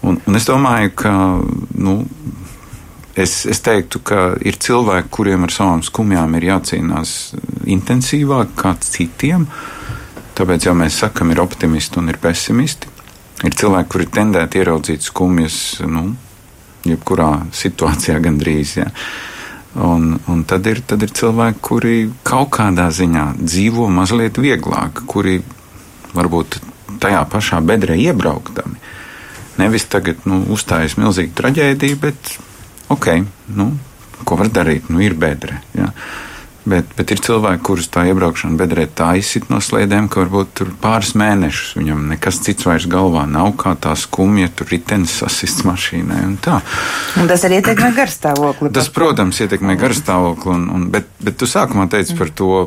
Un, 0.02 0.18
un 0.26 0.34
es 0.34 0.46
domāju, 0.48 0.90
ka 0.98 1.12
nu, 1.78 2.00
es, 3.14 3.44
es 3.46 3.62
teiktu, 3.62 4.00
ka 4.02 4.32
ir 4.42 4.58
cilvēki, 4.58 5.12
kuriem 5.14 5.46
ar 5.46 5.54
savām 5.54 5.84
skumjām 5.86 6.34
ir 6.38 6.48
jācīnās 6.48 7.12
intensīvāk 7.70 8.56
kā 8.58 8.74
citiem. 8.82 9.46
Tāpēc 10.34 10.66
jau 10.66 10.74
mēs 10.74 10.98
sakam, 11.04 11.30
ir 11.30 11.42
optimisti 11.42 12.00
un 12.02 12.10
ir 12.10 12.18
pesimisti. 12.18 12.90
Ir 13.46 13.54
cilvēki, 13.58 13.90
kuri 13.94 14.08
tendēti 14.10 14.62
ieraudzīt 14.62 15.06
skumjas, 15.06 15.56
nu, 15.86 16.16
jebkurā 16.88 17.30
situācijā 17.54 18.18
gandrīz. 18.22 18.76
Ja. 18.80 18.88
Un, 19.72 20.18
un 20.28 20.42
tad, 20.48 20.66
ir, 20.68 20.82
tad 20.84 21.04
ir 21.04 21.12
cilvēki, 21.16 21.62
kuri 21.64 21.96
kaut 22.28 22.50
kādā 22.58 22.90
ziņā 22.92 23.28
dzīvo 23.40 23.88
mazliet 23.92 24.40
vieglāk, 24.40 25.04
kuri 25.08 25.38
varbūt 26.12 26.58
tajā 27.02 27.22
pašā 27.32 27.62
bedrē 27.64 27.96
iebrauktami. 28.00 28.76
Nevis 29.60 29.86
tagad 29.92 30.26
nu, 30.28 30.42
uzstājas 30.52 30.98
milzīga 31.00 31.34
traģēdija, 31.40 31.96
bet 32.02 32.36
ok, 32.92 33.08
nu, 33.56 33.70
ko 34.28 34.38
var 34.40 34.52
darīt, 34.52 34.88
nu, 34.92 35.00
ir 35.04 35.16
bedre. 35.18 35.60
Ja. 35.76 35.90
Bet, 36.62 36.86
bet 36.94 37.10
ir 37.10 37.18
cilvēki, 37.18 37.58
kurus 37.66 37.88
tā 37.90 38.04
iebraukšana 38.06 38.54
bedrē 38.60 38.84
tā 38.86 39.08
izsit 39.18 39.48
no 39.50 39.58
slēdēm, 39.58 40.06
ka 40.06 40.20
varbūt 40.22 40.52
tur 40.60 40.68
pāris 40.82 41.10
mēnešus 41.18 41.72
viņam 41.80 42.04
nekas 42.12 42.38
cits 42.44 42.68
vairs 42.68 42.86
galvā 42.90 43.24
nav, 43.26 43.50
kā 43.58 43.72
tā 43.74 43.96
skumja, 43.98 44.46
tur 44.54 44.70
ritenis 44.70 45.16
sasists 45.24 45.66
mašīnai 45.66 46.20
un 46.28 46.36
tā. 46.42 46.60
Un 47.18 47.26
tas 47.30 47.42
arī 47.48 47.58
ietekmē 47.58 47.90
garstāvokli. 47.98 48.70
Tas, 48.78 48.92
protams, 48.94 49.42
ietekmē 49.42 49.74
garstāvokli, 49.80 50.54
un, 50.54 50.68
un, 50.70 50.86
bet, 50.94 51.10
bet 51.18 51.40
tu 51.40 51.50
sākumā 51.50 51.88
teici 51.90 52.18
par 52.18 52.30
to. 52.30 52.66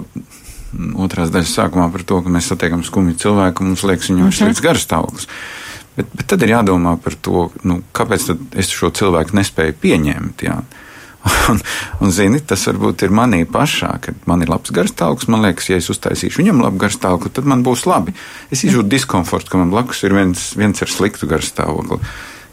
Otrās 0.75 1.29
daļas 1.31 1.53
sākumā 1.55 1.85
par 1.93 2.01
to, 2.03 2.17
ka 2.19 2.31
mēs 2.33 2.49
satiekam 2.51 2.81
skumju 2.83 3.15
cilvēku, 3.21 3.63
un 3.63 3.71
mums 3.71 3.85
liekas, 3.87 4.09
viņam 4.11 4.27
ir 4.27 4.35
slikts 4.35 4.63
garstāvoklis. 4.65 5.29
Bet, 5.95 6.09
bet 6.11 6.27
tad 6.33 6.43
ir 6.43 6.51
jādomā 6.51 6.97
par 6.99 7.15
to, 7.15 7.45
nu, 7.63 7.79
kāpēc 7.95 8.27
es 8.59 8.73
šo 8.75 8.91
cilvēku 8.91 9.37
nespēju 9.39 9.77
pieņemt. 9.79 10.43
Jā. 10.43 10.57
Un, 11.49 11.59
un, 12.01 12.11
zini, 12.13 12.39
tas 12.45 12.63
varbūt 12.69 13.05
ir 13.05 13.13
manī 13.15 13.43
pašā, 13.49 13.91
kad 14.01 14.27
man 14.29 14.43
ir 14.45 14.51
labs 14.51 14.73
garstāvoklis. 14.73 15.29
Man 15.33 15.45
liekas, 15.45 15.69
ja 15.71 15.79
es 15.81 15.89
uztaisīšu 15.93 16.41
viņam 16.41 16.61
labu 16.65 16.81
garstāvokli, 16.81 17.33
tad 17.33 17.49
man 17.49 17.63
būs 17.65 17.85
labi. 17.89 18.15
Es 18.53 18.63
izjūtu 18.65 18.89
diskomfortu, 18.91 19.51
ka 19.51 19.61
man 19.61 19.73
blakus 19.73 20.03
ir 20.05 20.15
viens, 20.17 20.51
viens 20.57 20.81
ar 20.85 20.91
sliktu 20.91 21.29
garstāvokli. 21.29 21.99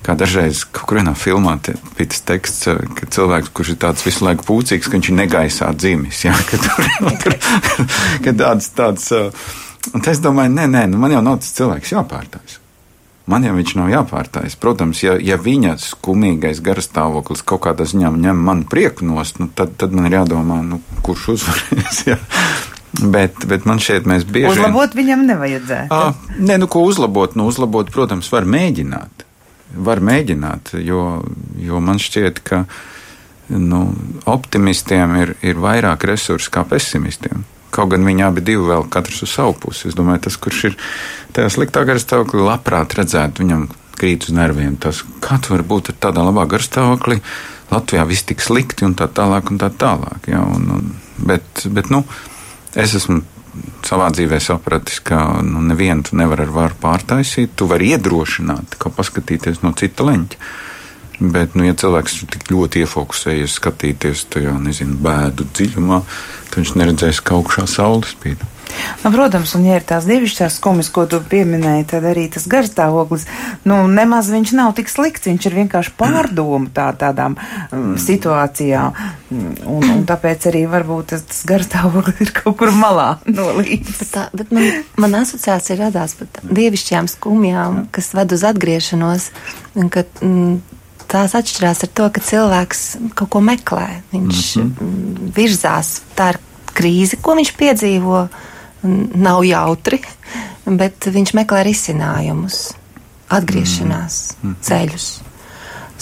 Kā 0.03 0.17
dažreiz 0.19 0.65
kaut 0.67 0.89
kur 0.91 0.99
vienā 0.99 1.13
filmā 1.15 1.55
bija 1.63 2.09
tas 2.11 2.25
teksts, 2.27 2.71
ka 2.99 3.07
cilvēks, 3.15 3.53
kurš 3.55 3.75
ir 3.75 3.79
tāds 3.85 4.03
visu 4.07 4.27
laiku 4.27 4.49
pūcīgs, 4.49 4.89
ka 4.89 4.97
viņš 4.97 5.13
ir 5.13 5.19
negaisā 5.21 5.69
dzimis. 5.79 6.25
Ja? 6.27 6.35
Ka 6.51 6.59
tur, 6.59 6.89
tur, 7.23 7.39
ka 8.25 8.35
tāds, 8.41 8.73
tāds, 8.75 9.13
un 9.93 10.11
es 10.11 10.25
domāju, 10.25 10.57
nē, 10.59 10.67
nē, 10.75 10.89
nu 10.91 10.99
man 10.99 11.15
jau 11.15 11.23
nav 11.23 11.39
tas 11.45 11.55
cilvēks 11.61 11.95
jāpārtājas. 11.95 12.62
Man 13.31 13.45
jau 13.47 13.53
viņš 13.55 13.77
nav 13.79 13.91
jāpārtājas. 13.93 14.57
Protams, 14.59 15.03
ja, 15.05 15.15
ja 15.23 15.37
viņa 15.39 15.77
skumīgais 15.79 16.59
garastāvoklis 16.65 17.45
kaut 17.47 17.63
kādā 17.69 17.87
ziņā 17.87 18.11
ņem 18.25 18.41
manu 18.49 18.67
prieku 18.71 19.07
nost, 19.07 19.39
nu, 19.39 19.47
tad, 19.55 19.77
tad 19.79 19.95
man 19.95 20.09
ir 20.09 20.19
jādomā, 20.19 20.59
nu, 20.67 20.83
kurš 21.07 21.33
uzvarēs. 21.37 22.05
Ja. 22.13 22.19
Bet, 22.93 23.47
bet 23.49 23.65
man 23.65 23.79
šeit 23.81 24.05
mēs 24.05 24.27
bieži 24.29 24.51
vien. 24.51 24.67
Uzlabot 24.67 24.93
viņam 24.93 25.23
nevajadzētu. 25.25 25.97
À, 25.97 26.35
nē, 26.37 26.59
nu, 26.61 26.67
ko 26.69 26.83
uzlabot? 26.85 27.33
Nu, 27.39 27.47
uzlabot, 27.49 27.89
protams, 27.95 28.29
var 28.29 28.45
mēģināt. 28.45 29.25
Var 29.73 30.03
mēģināt, 30.05 30.75
jo, 30.85 31.23
jo 31.57 31.81
man 31.81 32.03
šķiet, 32.03 32.43
ka 32.45 32.67
nu, 33.49 33.81
optimistiem 34.29 35.17
ir, 35.23 35.35
ir 35.41 35.63
vairāk 35.63 36.05
resursu 36.11 36.53
kā 36.53 36.67
pesimistiem. 36.69 37.47
Kaut 37.73 37.93
gan 37.93 38.05
viņi 38.05 38.27
abi 38.27 38.45
divi 38.45 38.67
vēl 38.69 38.85
katrs 38.93 39.23
uz 39.25 39.33
savu 39.33 39.55
pusi. 39.63 39.89
Es 39.89 39.97
domāju, 39.97 40.27
tas, 40.27 40.37
kurš 40.37 40.65
ir 40.71 40.77
tajā 41.37 41.55
sliktā 41.55 41.87
garstāvoklī, 41.89 42.45
labprāt 42.45 42.97
redzētu 42.99 43.45
viņam 43.45 43.67
krīt 43.97 44.29
uz 44.29 44.37
nerviem. 44.37 44.77
Tas, 44.83 45.03
kā 45.25 45.39
tu 45.41 45.55
vari 45.55 45.67
būt 45.67 45.95
tādā 46.03 46.25
labā 46.27 46.45
garstāvoklī, 46.51 47.21
Latvijā 47.73 48.05
viss 48.05 48.27
tik 48.29 48.43
slikti 48.45 48.85
un 48.85 48.97
tā 48.99 49.07
tālāk 49.09 49.49
un 49.49 49.61
tā 49.61 49.71
tālāk. 49.73 50.29
Ja, 50.29 50.43
un, 50.45 50.67
un, 50.77 50.91
bet, 51.17 51.65
bet, 51.73 51.89
nu, 51.93 52.03
es 52.77 52.93
esmu 52.99 53.23
savā 53.87 54.11
dzīvē 54.13 54.41
sapratis, 54.41 55.01
ka 55.05 55.23
nu, 55.45 55.63
nevienu 55.65 56.05
tu 56.09 56.19
nevari 56.21 56.45
ar 56.47 56.53
varu 56.53 56.77
pārtaisīt. 56.83 57.55
Tu 57.57 57.69
vari 57.69 57.93
iedrošināt, 57.95 58.77
kā 58.81 58.93
paskatīties 58.93 59.63
no 59.65 59.73
cita 59.79 60.05
leņķa. 60.09 60.53
Bet, 61.23 61.55
nu, 61.55 61.67
ja 61.69 61.77
cilvēks 61.79 62.23
tik 62.33 62.49
ļoti 62.51 62.83
iefokusējies 62.83 63.59
skatīties 63.61 64.25
tajā, 64.33 64.57
nezinu, 64.63 64.97
bēdu 65.05 65.47
dziļumā, 65.55 66.01
tad 66.49 66.59
viņš 66.59 66.75
neredzēs, 66.81 67.23
ka 67.23 67.37
augšā 67.39 67.69
saule 67.71 68.09
spīd. 68.09 68.43
Nu, 69.05 69.11
protams, 69.13 69.53
un 69.55 69.67
ja 69.67 69.77
ir 69.79 69.85
tās 69.87 70.07
divišķās 70.09 70.57
skumjas, 70.59 70.89
ko 70.95 71.05
tu 71.11 71.19
pieminēji, 71.29 71.87
tad 71.93 72.07
arī 72.09 72.25
tas 72.33 72.47
garstāvoklis, 72.51 73.27
nu, 73.69 73.83
nemaz 73.91 74.31
viņš 74.33 74.55
nav 74.57 74.73
tik 74.79 74.91
slikts, 74.91 75.29
viņš 75.29 75.49
ir 75.49 75.57
vienkārši 75.61 75.95
pārdomu 75.99 76.71
tā, 76.75 76.89
tādām 76.99 77.37
um, 77.37 77.93
situācijām, 78.01 78.97
un, 79.35 79.87
un 79.93 80.05
tāpēc 80.09 80.49
arī 80.53 80.65
varbūt 80.73 81.13
tas, 81.13 81.27
tas 81.29 81.43
garstāvoklis 81.53 82.23
ir 82.25 82.35
kaut 82.41 82.59
kur 82.63 82.73
malā 82.77 83.09
nolīdz. 83.39 83.97
Bet, 83.99 84.13
tā, 84.15 84.27
bet 84.37 84.55
man, 84.55 84.69
man 85.05 85.19
asociācija 85.23 85.81
radās 85.85 86.17
par 86.19 86.31
dievišķām 86.43 87.11
skumjām, 87.13 87.83
kas 87.95 88.13
ved 88.17 88.39
uz 88.39 88.47
atgriešanos, 88.49 89.33
un 89.77 89.93
ka, 89.93 90.07
mm, 90.25 90.81
tās 91.09 91.35
atšķirās 91.39 91.85
ar 91.87 91.91
to, 91.95 92.09
ka 92.15 92.21
cilvēks 92.21 92.83
kaut 93.19 93.31
ko 93.35 93.41
meklē. 93.45 94.03
Viņš 94.13 94.57
mm 94.57 94.71
-hmm. 94.79 95.33
virzās, 95.37 96.01
tā 96.17 96.33
ir 96.35 96.41
krīze, 96.75 97.21
ko 97.23 97.37
viņš 97.39 97.53
piedzīvo. 97.57 98.29
Nav 99.15 99.45
jautri, 99.47 100.01
bet 100.67 101.07
viņš 101.07 101.35
meklē 101.39 101.63
risinājumus, 101.63 102.73
atgriešanās 103.31 104.35
mm 104.43 104.51
-hmm. 104.51 104.57
ceļus. 104.61 105.21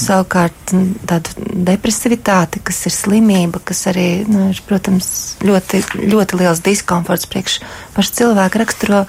Savukārt, 0.01 0.73
tāda 1.07 1.31
depresivitāte, 1.69 2.61
kas 2.65 2.87
ir 2.87 2.93
slimība, 2.93 3.61
kas 3.65 3.87
arī, 3.87 4.25
nu, 4.29 4.49
ir, 4.49 4.63
protams, 4.67 5.37
ļoti, 5.45 5.83
ļoti 6.09 6.39
liels 6.41 6.63
diskomforts 6.65 7.27
priekš 7.27 7.59
paša 7.93 8.15
cilvēka 8.21 8.63
raksturo 8.63 9.05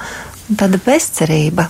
tāda 0.60 0.80
bezcerība, 0.86 1.70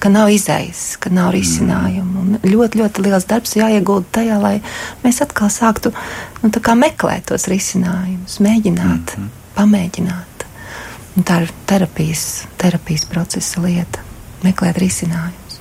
ka 0.00 0.10
nav 0.12 0.30
izējas, 0.32 0.96
ka 1.02 1.10
nav 1.12 1.32
risinājumu. 1.34 2.22
Un 2.22 2.38
ļoti, 2.44 2.80
ļoti 2.80 3.04
liels 3.06 3.26
darbs 3.30 3.56
jāiegulda 3.56 4.08
tajā, 4.18 4.38
lai 4.42 4.54
mēs 5.04 5.22
atkal 5.24 5.50
sāktu 5.52 5.92
nu, 6.42 6.50
meklēt 6.78 7.28
tos 7.30 7.48
risinājumus, 7.50 8.40
mēģināt, 8.44 9.16
mm 9.16 9.22
-hmm. 9.22 9.28
pamēģināt. 9.56 10.46
Un 11.16 11.24
tā 11.28 11.42
ir 11.42 11.52
terapijas, 11.66 12.44
terapijas 12.56 13.04
procesa 13.04 13.60
lieta- 13.60 14.00
meklēt 14.46 14.78
risinājumus. 14.78 15.60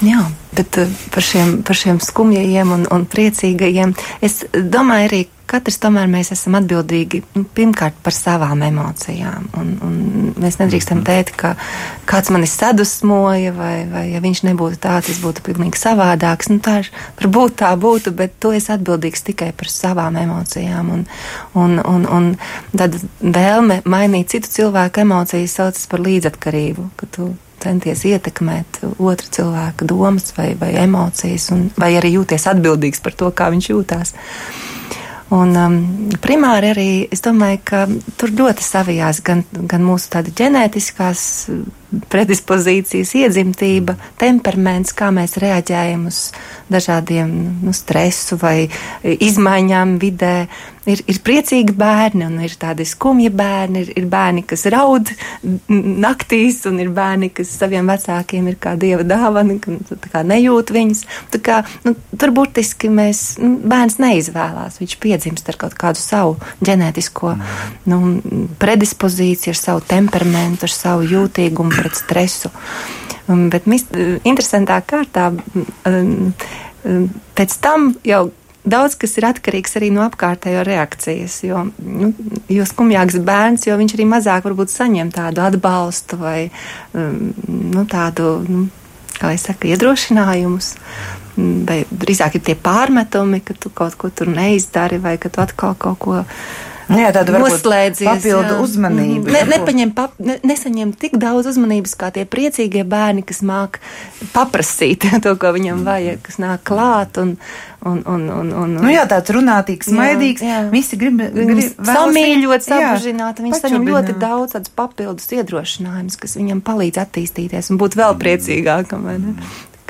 Jā, 0.00 0.22
bet 0.56 0.78
eh, 0.78 0.88
par 1.12 1.22
šiem, 1.22 1.62
par 1.62 1.76
šiem 1.76 2.00
skumjajiem 2.00 2.72
un, 2.72 2.86
un 2.90 3.04
priecīgajiem 3.06 3.94
es 4.24 4.44
domāju 4.54 5.08
arī, 5.08 5.26
katrs 5.50 5.80
tomēr 5.82 6.08
mēs 6.10 6.30
esam 6.34 6.56
atbildīgi 6.60 7.22
nu, 7.36 7.44
pirmkārt 7.56 7.96
par 8.04 8.14
savām 8.14 8.62
emocijām. 8.66 9.48
Un, 9.58 9.72
un 9.86 9.96
mēs 10.40 10.60
nedrīkstam 10.60 11.00
mhm. 11.00 11.06
teikt, 11.08 11.36
ka 11.40 11.54
kāds 12.10 12.32
mani 12.34 12.48
sadusmoja, 12.50 13.52
vai, 13.56 13.74
vai 13.90 14.04
ja 14.12 14.22
viņš 14.22 14.44
nebūtu 14.50 14.80
tāds, 14.82 15.10
es 15.12 15.20
būtu 15.22 15.44
pilnīgi 15.46 15.80
savādāks. 15.80 16.50
Nu, 16.52 16.60
tā 16.64 16.80
ir, 16.84 16.90
varbūt 17.20 17.60
tā 17.64 17.74
būtu, 17.80 18.14
bet 18.16 18.38
tu 18.42 18.54
esi 18.56 18.72
atbildīgs 18.74 19.26
tikai 19.30 19.52
par 19.56 19.70
savām 19.72 20.18
emocijām. 20.20 20.94
Un, 20.96 21.04
un, 21.58 21.78
un, 21.82 22.08
un 22.08 22.32
tad 22.76 22.98
vēlme 23.20 23.82
mainīt 23.90 24.34
citu 24.34 24.50
cilvēku 24.60 25.04
emocijas 25.04 25.58
saucas 25.60 25.86
par 25.90 26.02
līdzatkarību, 26.06 26.90
centies 27.60 28.04
ietekmēt 28.08 28.80
otru 28.96 29.32
cilvēku 29.36 29.86
domas 29.88 30.32
vai, 30.36 30.52
vai 30.60 30.72
emocijas, 30.80 31.50
un, 31.54 31.68
vai 31.78 31.92
arī 31.98 32.14
jūties 32.16 32.48
atbildīgs 32.54 33.02
par 33.04 33.16
to, 33.16 33.30
kā 33.36 33.50
viņš 33.52 33.70
jūtās. 33.72 34.14
Un 35.30 35.54
um, 35.54 35.76
primāri 36.18 36.72
arī 36.72 36.88
es 37.14 37.22
domāju, 37.22 37.60
ka 37.70 37.84
tur 38.18 38.32
ļoti 38.34 38.64
savijās 38.66 39.20
gan, 39.22 39.44
gan 39.70 39.84
mūsu 39.86 40.10
tāda 40.10 40.32
ģenētiskās 40.34 41.22
predispozīcijas, 42.10 43.12
iedzimtība, 43.18 43.94
temperaments, 44.18 44.94
kā 44.96 45.12
mēs 45.14 45.36
reaģējam 45.42 46.08
uz 46.10 46.18
dažādiem 46.70 47.30
nu, 47.62 47.74
stresu 47.74 48.38
vai 48.42 48.66
izmaiņām 49.02 49.96
vidē. 50.02 50.34
Ir, 50.90 51.02
ir 51.10 51.18
priecīgi 51.24 51.74
bērni, 51.78 52.24
un 52.26 52.38
ir 52.44 52.54
tādi 52.60 52.86
skumji 52.88 53.30
bērni, 53.34 53.84
ir, 53.84 53.92
ir 54.00 54.06
bērni, 54.10 54.42
kas 54.48 54.64
raud 54.72 55.10
naktīs, 55.68 56.62
un 56.70 56.80
ir 56.82 56.90
bērni, 56.94 57.30
kas 57.34 57.52
saviem 57.60 57.90
vecākiem 57.90 58.48
ir 58.50 58.56
kā 58.62 58.74
dieva 58.80 59.04
dāvana, 59.06 59.58
ka 59.62 59.98
kā 60.10 60.22
nejūt 60.26 60.72
viņus. 60.74 61.04
Tā 61.34 61.42
kā, 61.44 61.60
nu, 61.86 61.94
tur 62.18 62.34
burtiski 62.36 62.90
mēs, 62.92 63.22
nu, 63.42 63.58
bērns 63.70 64.00
neizvēlās, 64.02 64.80
viņš 64.82 64.96
piedzimst 65.02 65.52
ar 65.52 65.60
kaut 65.60 65.76
kādu 65.78 66.02
savu 66.02 66.36
ģenētisko 66.64 67.34
nu, 67.92 68.00
predispozīciju, 68.62 69.54
ar 69.54 69.60
savu 69.60 69.84
temperamentu, 69.90 70.66
ar 70.66 70.74
savu 70.74 71.06
jūtīgumu 71.08 71.76
pret 71.76 71.98
stresu. 72.00 72.50
Bet 73.30 73.68
interesantā 74.26 74.80
kārtā 74.82 75.30
pēc 77.36 77.56
tam 77.62 77.92
jau 78.06 78.24
daudz 78.64 78.96
kas 79.00 79.16
ir 79.18 79.26
atkarīgs 79.30 79.78
arī 79.80 79.90
no 79.94 80.04
apkārtējo 80.06 80.64
reakcijas. 80.66 81.40
Jo, 81.46 81.66
nu, 81.84 82.12
jo 82.52 82.66
skumjāks 82.68 83.20
bērns, 83.26 83.66
jo 83.68 83.78
viņš 83.80 83.96
arī 83.96 84.08
mazāk 84.10 84.46
varbūt 84.48 84.72
saņem 84.72 85.12
tādu 85.14 85.44
atbalstu 85.46 86.20
vai 86.20 86.38
nu, 86.94 87.86
tādu 87.90 88.32
nu, 88.48 88.66
kā 89.18 89.30
lai 89.30 89.38
saka, 89.40 89.68
iedrošinājumus. 89.70 90.74
Vai 91.40 91.82
drīzāk 91.88 92.36
ir 92.36 92.44
tie 92.50 92.56
pārmetumi, 92.58 93.40
ka 93.44 93.54
tu 93.56 93.70
kaut 93.72 93.94
ko 94.00 94.10
tur 94.12 94.28
neizdari, 94.32 94.98
vai 95.00 95.16
ka 95.20 95.30
tu 95.32 95.40
atkal 95.40 95.76
kaut 95.78 96.00
ko 96.02 96.18
Jā, 96.90 97.10
tāda 97.14 97.38
noslēdzies. 97.38 98.06
papildu 98.06 98.56
jā. 98.56 98.58
uzmanību. 98.64 99.24
Mhm. 99.28 99.34
Ne, 99.34 99.42
nepaņem, 99.54 99.92
pap, 99.94 100.16
ne, 100.18 100.38
nesaņem 100.46 100.92
tik 100.98 101.16
daudz 101.20 101.50
uzmanības 101.52 101.94
kā 102.00 102.10
tie 102.14 102.24
priecīgie 102.26 102.82
bērni, 102.88 103.22
kas 103.26 103.42
māk 103.46 103.78
paprasīt 104.34 105.06
to, 105.24 105.36
ko 105.40 105.52
viņam 105.56 105.84
vajag, 105.86 106.22
kas 106.26 106.40
nāk 106.42 106.64
klāt 106.66 107.20
un, 107.22 107.36
un, 107.86 108.02
un, 108.02 108.26
un, 108.40 108.52
un 108.64 108.76
Nu 108.80 108.90
jā, 108.92 109.06
tāds 109.10 109.30
runātīgs, 109.36 109.92
smaidīgs. 109.92 110.44
Jā, 110.44 110.60
jā. 110.64 110.68
Visi 110.74 110.98
grib, 111.00 111.22
grib 111.36 111.62
samīļot, 111.86 112.66
sabužināt, 112.66 113.42
viņi 113.44 113.62
saņem 113.62 113.88
ļoti 113.90 114.18
daudz 114.20 114.58
tādus 114.58 114.74
papildus 114.74 115.30
iedrošinājumus, 115.36 116.18
kas 116.20 116.38
viņam 116.40 116.64
palīdz 116.66 117.04
attīstīties 117.06 117.70
un 117.70 117.80
būt 117.80 117.98
vēl 118.00 118.18
priecīgākam. 118.20 119.06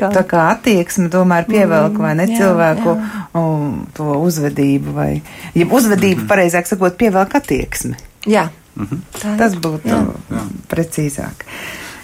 Kā, 0.00 0.08
Tā 0.14 0.22
kā 0.24 0.46
attieksme 0.54 1.10
tomēr 1.12 1.44
pievelk, 1.50 1.98
vai 2.00 2.14
ne, 2.16 2.24
Mm, 2.26 2.32
jā, 2.32 2.38
cilvēku 2.40 2.94
jā. 2.96 3.24
um, 3.36 3.86
to 3.92 4.04
uzvedību, 4.24 4.94
vai, 4.96 5.10
ja 5.54 5.66
uzvedību, 5.66 6.24
pareizāk 6.30 6.66
sakot, 6.70 6.96
pievelk 6.96 7.34
attieksmi. 7.36 7.94
jā, 8.26 8.48
Mhm. 8.76 9.00
tā 9.20 9.36
Tas 9.36 9.54
būtu 9.60 9.88
Jā. 9.90 9.98
Jā. 10.30 10.42
precīzāk. 10.70 11.44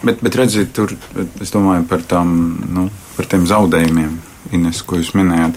Bet, 0.02 0.20
bet 0.22 0.34
redziet, 0.36 0.72
tur 0.74 0.92
es 1.40 1.50
domāju 1.54 1.86
par, 1.88 2.02
tām, 2.04 2.58
nu, 2.68 2.90
par 3.16 3.26
tiem 3.26 3.46
zaudējumiem, 3.46 4.18
Ines, 4.52 4.82
ko 4.82 4.96
jūs 4.96 5.14
minējāt. 5.14 5.54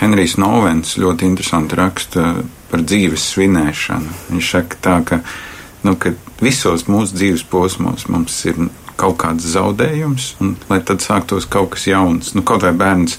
Henrijs 0.00 0.36
Novens 0.38 0.96
ļoti 0.98 1.22
interesanti 1.28 1.76
raksta 1.76 2.44
par 2.70 2.80
dzīves 2.80 3.22
svinēšanu. 3.34 4.08
Viņš 4.32 4.50
saka, 4.50 4.76
tā, 4.82 5.04
ka, 5.04 5.20
nu, 5.84 5.94
ka 5.96 6.10
visos 6.40 6.84
mūsu 6.90 7.14
dzīves 7.14 7.44
posmos 7.48 8.08
mums 8.08 8.44
ir 8.46 8.54
kaut 9.00 9.18
kāds 9.20 9.46
zaudējums, 9.52 10.34
un 10.42 10.54
lai 10.70 10.80
tad 10.84 11.04
sāktos 11.04 11.48
kaut 11.48 11.74
kas 11.74 11.86
jauns. 11.90 12.32
Nu, 12.36 12.44
kaut 12.46 12.64
vai 12.66 12.72
bērns 12.76 13.18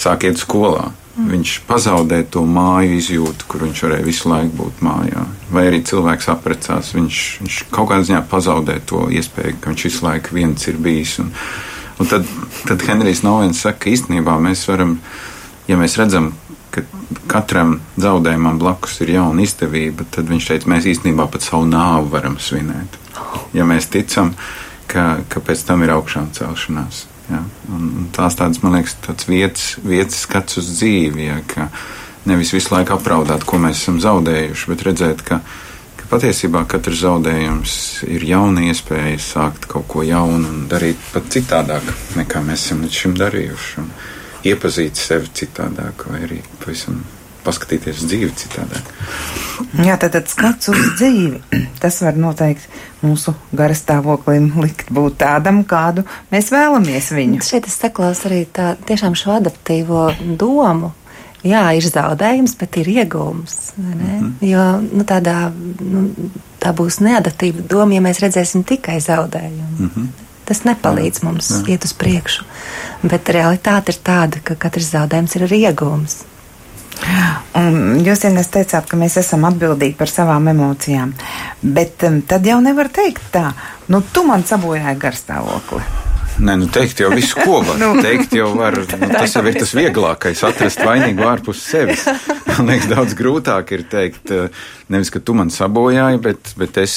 sāk 0.00 0.26
iet 0.28 0.40
skolā. 0.42 0.90
Mm. 1.12 1.28
Viņš 1.28 1.50
pazaudē 1.68 2.22
to 2.32 2.40
māju 2.48 2.96
izjūtu, 2.96 3.44
kur 3.50 3.66
viņš 3.66 3.82
varēja 3.84 4.06
visu 4.06 4.30
laiku 4.30 4.54
būt 4.62 4.80
mājā. 4.84 5.26
Vai 5.52 5.66
arī 5.68 5.82
cilvēks 5.84 6.30
apprecās, 6.32 6.94
viņš, 6.96 7.18
viņš 7.42 7.58
kaut 7.74 7.90
kādā 7.90 8.06
ziņā 8.08 8.22
pazaudē 8.30 8.78
to 8.88 9.04
iespēju, 9.12 9.58
ka 9.60 9.72
viņš 9.74 9.84
visu 9.90 10.06
laiku 10.06 10.38
viens 10.38 10.68
ir 10.72 10.80
bijis. 10.80 11.18
Un, 11.20 11.28
un 12.00 12.08
tad, 12.08 12.24
tad 12.64 12.86
Henrijs 12.88 13.20
Novens 13.26 13.60
saka, 13.60 13.84
ka 13.84 13.92
īstenībā 13.92 14.38
mēs 14.40 14.64
varam, 14.70 14.96
ja 15.68 15.76
mēs 15.76 15.98
redzam, 16.00 16.32
ka 16.72 16.86
katram 17.28 17.76
zaudējumam 18.00 18.56
blakus 18.62 18.96
ir 19.04 19.12
jauna 19.18 19.44
izdevība, 19.44 20.08
tad 20.16 20.32
viņš 20.32 20.48
teica, 20.48 20.72
mēs 20.72 20.88
īstenībā 20.94 21.28
pat 21.28 21.44
savu 21.44 21.68
nāvu 21.68 22.08
varam 22.14 22.38
svinēt. 22.40 22.96
Ja 23.52 23.68
mēs 23.68 23.90
ticam, 23.92 24.32
ka, 24.90 25.06
ka 25.28 25.42
pēc 25.44 25.64
tam 25.68 25.84
ir 25.84 25.94
augšām 25.94 26.30
celšanās. 26.36 27.06
Ja? 27.30 27.42
Un, 27.72 27.90
un 28.02 28.08
tās 28.14 28.36
tādas, 28.38 28.62
man 28.64 28.76
liekas, 28.76 28.96
tāds 29.04 29.28
vietas, 29.28 29.66
vietas 29.82 30.22
skats 30.26 30.60
uz 30.60 30.70
dzīvi, 30.76 31.26
ja? 31.28 31.40
ka 31.48 31.68
nevis 32.28 32.52
visu 32.54 32.74
laiku 32.74 32.96
apraudāt, 32.96 33.46
ko 33.48 33.60
mēs 33.62 33.82
esam 33.82 34.00
zaudējuši, 34.02 34.68
bet 34.72 34.84
redzēt, 34.88 35.24
ka, 35.26 35.40
ka 36.00 36.10
patiesībā 36.10 36.64
katrs 36.70 37.02
zaudējums 37.04 37.76
ir 38.10 38.26
jauna 38.32 38.66
iespēja 38.70 39.18
sākt 39.22 39.66
kaut 39.70 39.88
ko 39.90 40.04
jaunu 40.06 40.50
un 40.50 40.66
darīt 40.70 41.00
pat 41.14 41.30
citādāk, 41.34 41.88
nekā 42.18 42.44
mēs 42.46 42.68
esam 42.68 42.84
līdz 42.86 43.00
šim 43.04 43.16
darījuši. 43.22 43.82
Un 43.82 43.90
iepazīt 44.52 44.98
sevi 44.98 45.30
citādāk, 45.42 46.06
vai 46.10 46.24
arī 46.26 46.40
pavisam 46.62 47.02
paskatīties 47.44 48.00
uz 48.02 48.08
dzīvi 48.10 48.30
citādāk. 48.38 48.88
Jā, 49.84 49.96
tad, 50.00 50.14
tad 50.16 50.30
skats 50.30 50.70
uz 50.72 50.80
dzīvi. 50.98 51.42
Tas 51.82 52.00
var 52.04 52.18
noteikti 52.18 52.68
mūsu 53.02 53.34
garastāvoklim 53.56 54.50
likt 54.62 54.90
būt 54.94 55.18
tādam, 55.22 55.62
kādu 55.68 56.06
mēs 56.32 56.50
vēlamies 56.54 57.12
viņu. 57.14 57.42
Šeit 57.46 57.68
es 57.70 57.78
saklausu 57.82 58.28
arī 58.30 58.42
tā, 58.46 58.72
tiešām 58.88 59.16
šo 59.18 59.36
adaptīvo 59.38 60.08
domu. 60.38 60.92
Jā, 61.42 61.64
ir 61.74 61.82
zaudējums, 61.82 62.54
bet 62.60 62.78
ir 62.78 62.90
iegūms. 62.92 63.54
vai 63.76 63.94
ne? 63.98 64.12
Mhm. 64.12 64.34
Jo 64.46 64.66
nu, 64.80 65.04
tādā, 65.04 65.50
nu, 65.82 66.30
tā 66.62 66.70
būs 66.70 67.00
neadaptīva 67.02 67.66
doma, 67.66 67.96
ja 67.96 68.04
mēs 68.04 68.22
redzēsim 68.22 68.62
tikai 68.64 69.00
zaudējumu. 69.02 69.88
Mhm. 69.88 70.12
Tas 70.46 70.64
nepalīdz 70.66 71.22
mums 71.22 71.48
iet 71.70 71.84
uz 71.86 71.94
priekšu. 71.94 72.44
Bet 73.06 73.30
realitāte 73.30 73.94
ir 73.94 73.98
tāda, 74.04 74.42
ka 74.42 74.54
katrs 74.58 74.90
zaudējums 74.92 75.36
ir 75.38 75.46
arī 75.46 75.58
iegūms. 75.70 76.16
Un 77.58 78.00
jūs 78.06 78.22
vienreiz 78.26 78.48
teicāt, 78.52 78.86
ka 78.88 78.98
mēs 78.98 79.18
esam 79.20 79.46
atbildīgi 79.48 79.96
par 79.98 80.10
savām 80.10 80.48
emocijām. 80.52 81.12
Bet 81.62 82.06
um, 82.08 82.22
tad 82.26 82.46
jau 82.46 82.60
nevar 82.64 82.92
teikt 82.94 83.32
tā, 83.34 83.50
nu 83.92 84.02
tu 84.14 84.24
man 84.28 84.46
sabojāji 84.46 85.02
garstāvokli. 85.02 85.84
Nē, 86.40 86.54
nu 86.62 86.66
teikt 86.72 87.02
jau 87.02 87.10
visu, 87.12 87.36
ko 87.42 87.60
var. 87.66 87.76
nu. 87.82 87.90
Teikt 88.02 88.32
var, 88.56 88.78
nu, 88.78 89.08
tas 89.12 89.34
jau 89.36 89.42
ir 89.48 89.58
tas 89.58 89.74
vieglākais, 89.76 90.44
atrast 90.48 90.80
vainīgu 90.86 91.26
ārpus 91.28 91.60
sevis. 91.66 92.06
Man 92.52 92.70
liekas, 92.72 92.88
daudz 92.90 93.16
grūtāk 93.18 93.74
ir 93.76 93.84
teikt, 93.90 94.32
eh, 94.32 94.64
nevis, 94.92 95.12
ka 95.12 95.20
tu 95.24 95.36
man 95.36 95.52
sabojāji, 95.52 96.20
bet, 96.24 96.54
bet 96.60 96.80
es 96.82 96.94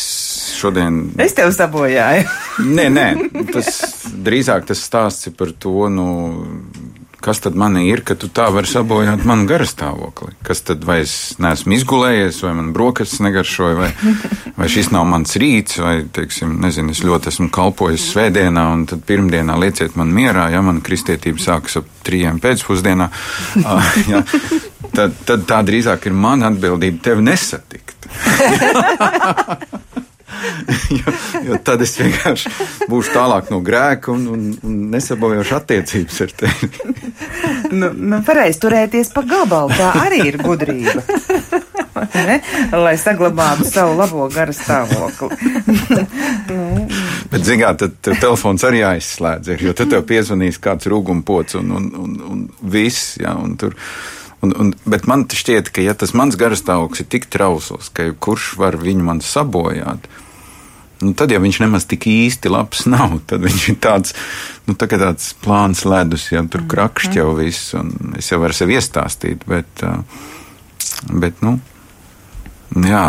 šodien. 0.56 1.02
Es 1.22 1.36
tev 1.36 1.52
sabojāju. 1.56 2.26
Nē, 2.66 2.88
nē, 2.96 3.08
tas 3.52 3.82
drīzāk 4.26 4.70
tas 4.72 4.84
stāsts 4.88 5.32
par 5.36 5.52
to, 5.60 5.90
nu, 5.92 6.08
kas 7.26 7.42
tad 7.42 7.56
man 7.58 7.78
ir, 7.82 8.04
ka 8.06 8.14
tu 8.20 8.30
tā 8.30 8.46
vari 8.54 8.70
sabojāt 8.70 9.24
manu 9.26 9.48
garastāvokli. 9.50 10.36
Kas 10.46 10.62
tad, 10.68 10.84
vai 10.86 11.00
es 11.02 11.14
neesmu 11.42 11.74
izgulējies, 11.74 12.44
vai 12.46 12.52
man 12.60 12.70
brokastis 12.76 13.24
negaršoja, 13.26 13.78
vai, 13.80 13.90
vai 14.60 14.68
šis 14.70 14.92
nav 14.94 15.08
mans 15.10 15.34
rīts, 15.42 15.80
vai, 15.82 15.96
teiksim, 16.14 16.60
nezinu, 16.62 16.94
es 16.94 17.02
ļoti 17.06 17.32
esmu 17.34 17.50
kalpojis 17.56 18.06
svētdienā, 18.12 18.68
un 18.76 18.86
tad 18.92 19.02
pirmdienā 19.10 19.58
lieciet 19.64 19.98
man 19.98 20.14
mierā, 20.14 20.52
ja 20.54 20.62
man 20.66 20.84
kristietība 20.86 21.42
sākas 21.42 21.82
ap 21.82 21.90
trījiem 22.06 22.42
pēcpusdienā. 22.44 23.10
Ah, 23.66 23.88
ja, 24.06 24.20
tad, 24.94 25.16
tad 25.26 25.46
tā 25.50 25.58
drīzāk 25.66 26.06
ir 26.06 26.14
mana 26.14 26.52
atbildība 26.52 27.02
tevi 27.10 27.26
nesatikt. 27.26 28.06
jo, 31.00 31.16
jo 31.50 31.60
tad 31.66 31.84
es 31.86 31.96
vienkārši 32.00 32.52
būšu 32.92 33.16
tālāk 33.16 33.52
no 33.54 33.62
grēka 33.66 34.14
un, 34.14 34.28
un, 34.32 34.48
un 34.66 34.78
nesabojāšu 34.94 35.58
attiecības 35.60 36.22
ar 36.26 36.36
tevi. 36.44 36.72
nu, 37.80 37.92
nu, 37.94 38.22
pareizi 38.26 38.62
turēties 38.66 39.14
pa 39.16 39.26
gabalu, 39.28 39.76
tā 39.78 39.92
arī 40.06 40.26
ir 40.32 40.42
gudrība. 40.44 41.02
Ne? 41.96 42.42
Lai 42.76 42.98
saglabātu 43.00 43.64
savu 43.68 43.94
labo 43.96 44.26
garu 44.32 44.52
stāvokli. 44.56 45.38
Bet, 47.32 47.46
zinām, 47.48 47.78
tad 47.80 47.96
tev 48.04 48.18
telefons 48.20 48.66
arī 48.68 48.82
aizslēdz, 48.88 49.54
ir, 49.54 49.64
jo 49.70 49.76
tad 49.78 49.94
tev 49.94 50.04
piezvanīs 50.10 50.60
kāds 50.64 50.90
rūgumpots 50.92 51.56
un, 51.60 51.72
un, 51.78 51.88
un, 52.04 52.18
un 52.32 52.44
viss. 52.72 53.16
Jā, 53.22 53.32
un 53.40 53.56
tur, 53.60 53.78
un, 54.44 54.52
un, 54.60 54.74
bet 54.92 55.08
man 55.10 55.24
šķiet, 55.32 55.72
ka 55.76 55.86
ja 55.86 55.96
tas 55.98 56.12
mans 56.18 56.36
garastāvoklis 56.40 57.06
ir 57.06 57.10
tik 57.16 57.30
trausls, 57.32 57.90
ka 57.96 58.10
kurš 58.12 58.54
var 58.60 58.80
viņu 58.82 59.08
man 59.08 59.24
sabojāt, 59.24 60.10
Nu, 61.02 61.12
tad 61.18 61.34
jau 61.34 61.42
viņš 61.44 61.60
nemaz 61.64 61.88
tik 61.90 62.08
īsti 62.08 62.52
labs 62.52 62.86
nav. 62.88 63.18
Tad 63.30 63.44
viņš 63.44 63.68
ir 63.72 63.80
tāds, 63.84 64.16
nu, 64.68 64.78
tā 64.80 64.88
tāds 64.92 65.34
plāns 65.44 65.84
ledus, 65.88 66.30
jau 66.32 66.46
tur 66.52 66.66
krakšķi 66.72 67.20
jau 67.20 67.32
viss, 67.38 67.74
un 67.78 68.16
es 68.20 68.32
jau 68.32 68.40
varu 68.44 68.56
sev 68.56 68.72
iestāstīt, 68.72 69.44
bet, 69.50 69.84
bet 71.12 71.44
nu, 71.46 71.58
jā, 72.86 73.06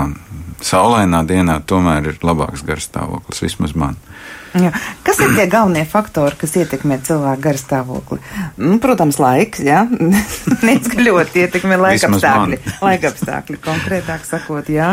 saulainā 0.64 1.22
dienā 1.28 1.60
tomēr 1.68 2.12
ir 2.12 2.18
labāks 2.26 2.64
garstāvoklis, 2.66 3.44
vismaz 3.44 3.76
man. 3.78 3.98
Jā. 4.56 4.70
Kas 5.04 5.18
ir 5.20 5.34
tie 5.36 5.46
galvenie 5.50 5.84
faktori, 5.88 6.36
kas 6.40 6.54
ietekmē 6.56 6.98
cilvēku 7.04 7.42
garstāvokli? 7.44 8.18
Nu, 8.60 8.78
protams, 8.82 9.18
laiks, 9.20 9.60
jā. 9.66 9.84
Nec, 10.66 10.88
ka 10.92 11.04
ļoti 11.04 11.44
ietekmē 11.44 11.78
laika 11.80 12.08
Vismaz 12.08 12.24
apstākļi. 12.24 12.60
man. 12.64 12.76
Laika 12.86 13.12
apstākļi, 13.12 13.60
konkrētāk 13.66 14.26
sakot, 14.28 14.70
jā. 14.72 14.90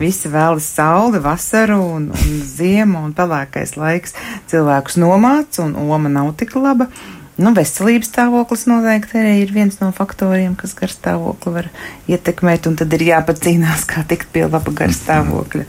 Visi 0.00 0.32
vēlas 0.32 0.68
sauli, 0.76 1.20
vasaru 1.24 1.80
un, 1.96 2.08
un 2.12 2.40
ziemu 2.44 3.06
un 3.08 3.14
pelēkais 3.16 3.76
laiks 3.80 4.16
cilvēkus 4.50 4.98
nomāc 5.00 5.60
un 5.64 5.76
oma 5.86 6.12
nav 6.12 6.34
tik 6.40 6.56
laba. 6.60 6.90
Nu, 7.36 7.52
veselības 7.52 8.08
stāvoklis 8.08 8.64
noteikti 8.64 9.18
arī 9.20 9.32
ir 9.42 9.50
viens 9.52 9.76
no 9.82 9.90
faktoriem, 9.92 10.54
kas 10.56 10.72
garstāvokli 10.76 11.52
var 11.52 11.68
ietekmēt, 12.08 12.68
un 12.70 12.78
tad 12.80 12.94
ir 12.96 13.04
jāpacīnās, 13.10 13.84
kā 13.90 14.06
tikt 14.08 14.30
pie 14.32 14.46
laba 14.48 14.72
garstāvokļa. 14.72 15.66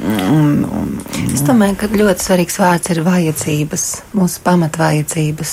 Un, 0.00 0.64
un, 0.64 0.88
Es 1.32 1.42
domāju, 1.44 1.76
ka 1.80 1.88
ļoti 1.92 2.24
svarīgs 2.24 2.58
vārds 2.60 2.90
ir 2.92 3.02
vajadzības, 3.06 3.84
mūsu 4.16 4.42
pamatvajadzības. 4.44 5.52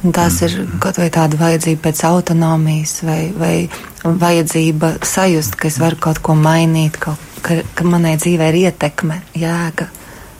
Un 0.00 0.14
tās 0.16 0.38
ir 0.46 0.54
kaut 0.80 0.96
vai 1.00 1.10
tāda 1.12 1.36
vajadzība 1.40 1.82
pēc 1.88 2.02
autonomijas, 2.08 3.00
vai, 3.04 3.20
vai 3.36 3.54
vajadzība 4.04 4.94
sajust, 5.04 5.58
ka 5.60 5.68
es 5.68 5.76
varu 5.80 5.98
kaut 6.00 6.22
ko 6.24 6.36
mainīt, 6.36 6.96
kaut, 7.00 7.20
ka, 7.44 7.58
ka 7.76 7.84
manai 7.88 8.14
dzīvē 8.20 8.48
ir 8.52 8.60
ietekme, 8.62 9.20
jēga. 9.36 9.90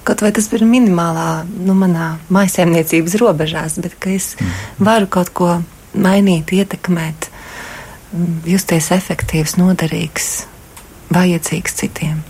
Kaut 0.09 0.24
vai 0.24 0.32
tas 0.36 0.49
ir 0.57 0.64
minimālā, 0.64 1.45
nu, 1.61 1.76
manā 1.76 2.14
maisaimniecības 2.32 3.18
robežās, 3.20 3.76
bet 3.84 3.99
ka 4.01 4.14
es 4.16 4.32
varu 4.80 5.11
kaut 5.12 5.32
ko 5.36 5.59
mainīt, 5.93 6.53
ietekmēt, 6.57 7.28
justies 8.49 8.91
efektīvs, 8.97 9.59
noderīgs, 9.61 10.32
vajadzīgs 11.12 11.80
citiem. 11.82 12.24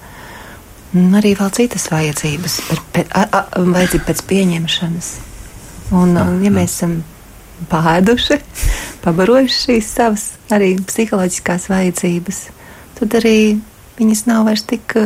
Un 0.98 1.14
arī 1.14 1.36
vēl 1.38 1.50
citas 1.54 1.86
vajadzības, 1.92 2.56
pēc, 2.94 3.10
a, 3.14 3.22
a, 3.22 3.42
vajadzība 3.62 4.08
pēc 4.08 4.22
pieņemšanas. 4.30 5.10
Un, 5.94 6.16
un 6.18 6.40
ja 6.42 6.50
mēs 6.54 6.74
esam 6.78 6.96
pāēduši, 7.70 8.38
pabarojuši 9.04 9.60
šīs 9.64 9.90
savas 10.00 10.26
arī 10.54 10.72
psiholoģiskās 10.82 11.68
vajadzības, 11.70 12.40
tad 12.98 13.18
arī 13.20 13.36
viņas 14.00 14.24
nav 14.30 14.48
vairs 14.50 14.66
tik, 14.66 14.96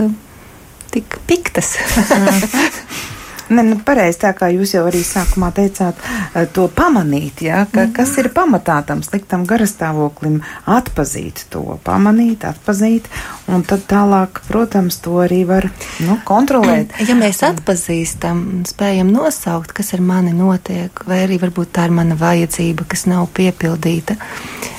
tik 0.94 1.18
piktas. 1.28 1.74
Ne, 3.54 3.62
nu, 3.62 3.76
pareizi 3.86 4.18
tā 4.24 4.32
kā 4.34 4.48
jūs 4.50 4.74
jau 4.74 4.82
arī 4.88 5.00
sākumā 5.06 5.50
teicāt, 5.54 5.98
eh, 6.34 6.46
to 6.54 6.66
pamanīt, 6.74 7.44
ja, 7.46 7.64
ka, 7.70 7.86
kas 7.94 8.16
ir 8.18 8.30
pamatā 8.34 8.80
tam 8.86 9.02
sliktam 9.06 9.44
garastāvoklim, 9.46 10.40
atpazīt 10.66 11.44
to, 11.54 11.78
pamanīt, 11.86 12.46
atpazīt, 12.48 13.06
un 13.46 13.62
tad 13.68 13.86
tālāk, 13.90 14.42
protams, 14.48 14.98
to 15.04 15.20
arī 15.22 15.44
var 15.46 15.68
nu, 16.04 16.18
kontrolēt. 16.26 16.94
Ja 17.14 17.14
mēs 17.18 17.42
atpazīstam, 17.44 18.64
spējam 18.66 19.10
nosaukt, 19.12 19.74
kas 19.76 19.92
ar 19.94 20.00
mani 20.02 20.32
notiek, 20.34 21.04
vai 21.06 21.20
arī 21.26 21.36
varbūt 21.42 21.74
tā 21.76 21.84
ir 21.86 21.94
mana 21.94 22.16
vajadzība, 22.18 22.86
kas 22.88 23.04
nav 23.10 23.28
piepildīta. 23.36 24.16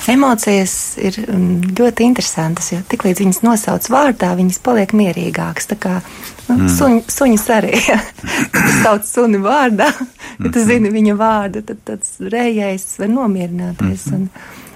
Emocijas 0.06 0.94
ir 1.02 1.16
mm, 1.24 1.72
ļoti 1.78 2.04
interesantas, 2.06 2.70
jo 2.70 2.78
tiklīdz 2.90 3.24
viņas 3.24 3.40
nosauc 3.42 3.88
vārdā, 3.90 4.30
viņas 4.38 4.60
paliek 4.62 4.92
mierīgākas. 4.94 5.66
Tā 5.72 5.78
kā 5.82 5.94
nu, 6.46 6.60
mm. 6.60 6.68
suņ, 6.76 7.00
suņus 7.10 7.46
arī. 7.56 7.72
Ja? 7.88 7.98
sauc 8.84 9.08
suni 9.08 9.40
vārdā, 9.42 9.88
ja 10.38 10.52
tu 10.52 10.62
zini 10.66 10.92
viņa 10.94 11.16
vārdu, 11.18 11.64
tad 11.66 11.82
tāds 11.88 12.14
rējais 12.22 12.86
var 13.00 13.10
nomierināties. 13.12 14.06
Un, 14.14 14.28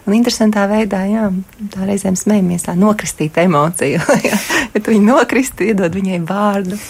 un 0.06 0.16
interesantā 0.16 0.66
veidā, 0.70 1.04
jā, 1.10 1.28
tā 1.74 1.86
reizēm 1.86 2.18
smējamies 2.18 2.66
tā 2.66 2.74
nokristīt 2.78 3.38
emociju. 3.44 4.02
ja 4.74 4.82
tu 4.82 4.90
viņu 4.90 5.06
nokristi, 5.12 5.70
iedod 5.70 5.94
viņai 5.94 6.20
vārdu. 6.26 6.80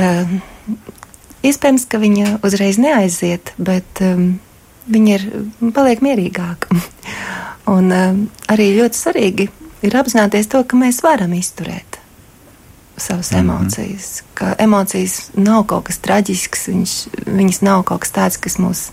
Um, 0.00 0.36
iespējams, 1.46 1.88
ka 1.90 2.00
viņa 2.02 2.38
uzreiz 2.46 2.78
neaiziet, 2.80 3.54
bet 3.60 4.04
um, 4.04 4.34
viņa 4.90 5.14
ir, 5.16 5.26
paliek 5.76 6.02
mierīgāka. 6.04 6.80
un 7.76 7.92
um, 7.94 8.20
arī 8.50 8.72
ļoti 8.78 8.98
svarīgi 8.98 9.48
ir 9.86 9.96
apzināties 9.96 10.50
to, 10.50 10.62
ka 10.64 10.78
mēs 10.78 11.02
varam 11.06 11.32
izturēt 11.36 12.00
savas 13.00 13.30
mm 13.30 13.36
-hmm. 13.36 13.40
emocijas. 13.40 14.22
Ka 14.34 14.54
emocijas 14.58 15.30
nav 15.34 15.64
kaut 15.64 15.84
kas 15.84 15.98
traģisks, 15.98 16.68
viņš, 16.68 16.92
viņas 17.26 17.60
nav 17.60 17.82
kaut 17.82 18.00
kas 18.00 18.12
tāds, 18.12 18.36
kas 18.40 18.58
mūs 18.58 18.90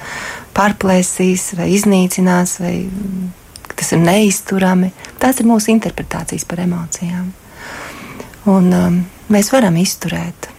pārplēsīs 0.56 1.58
vai 1.58 1.72
iznīcinās, 1.74 2.60
vai 2.60 2.88
tas 3.76 3.92
ir 3.92 4.00
neizturami. 4.00 4.92
Tās 5.20 5.40
ir 5.40 5.46
mūsu 5.46 5.72
interpretācijas 5.72 6.46
par 6.46 6.60
emocijām. 6.60 7.34
Un 8.46 8.74
um, 8.74 9.06
mēs 9.30 9.52
varam 9.52 9.76
izturēt. 9.76 10.50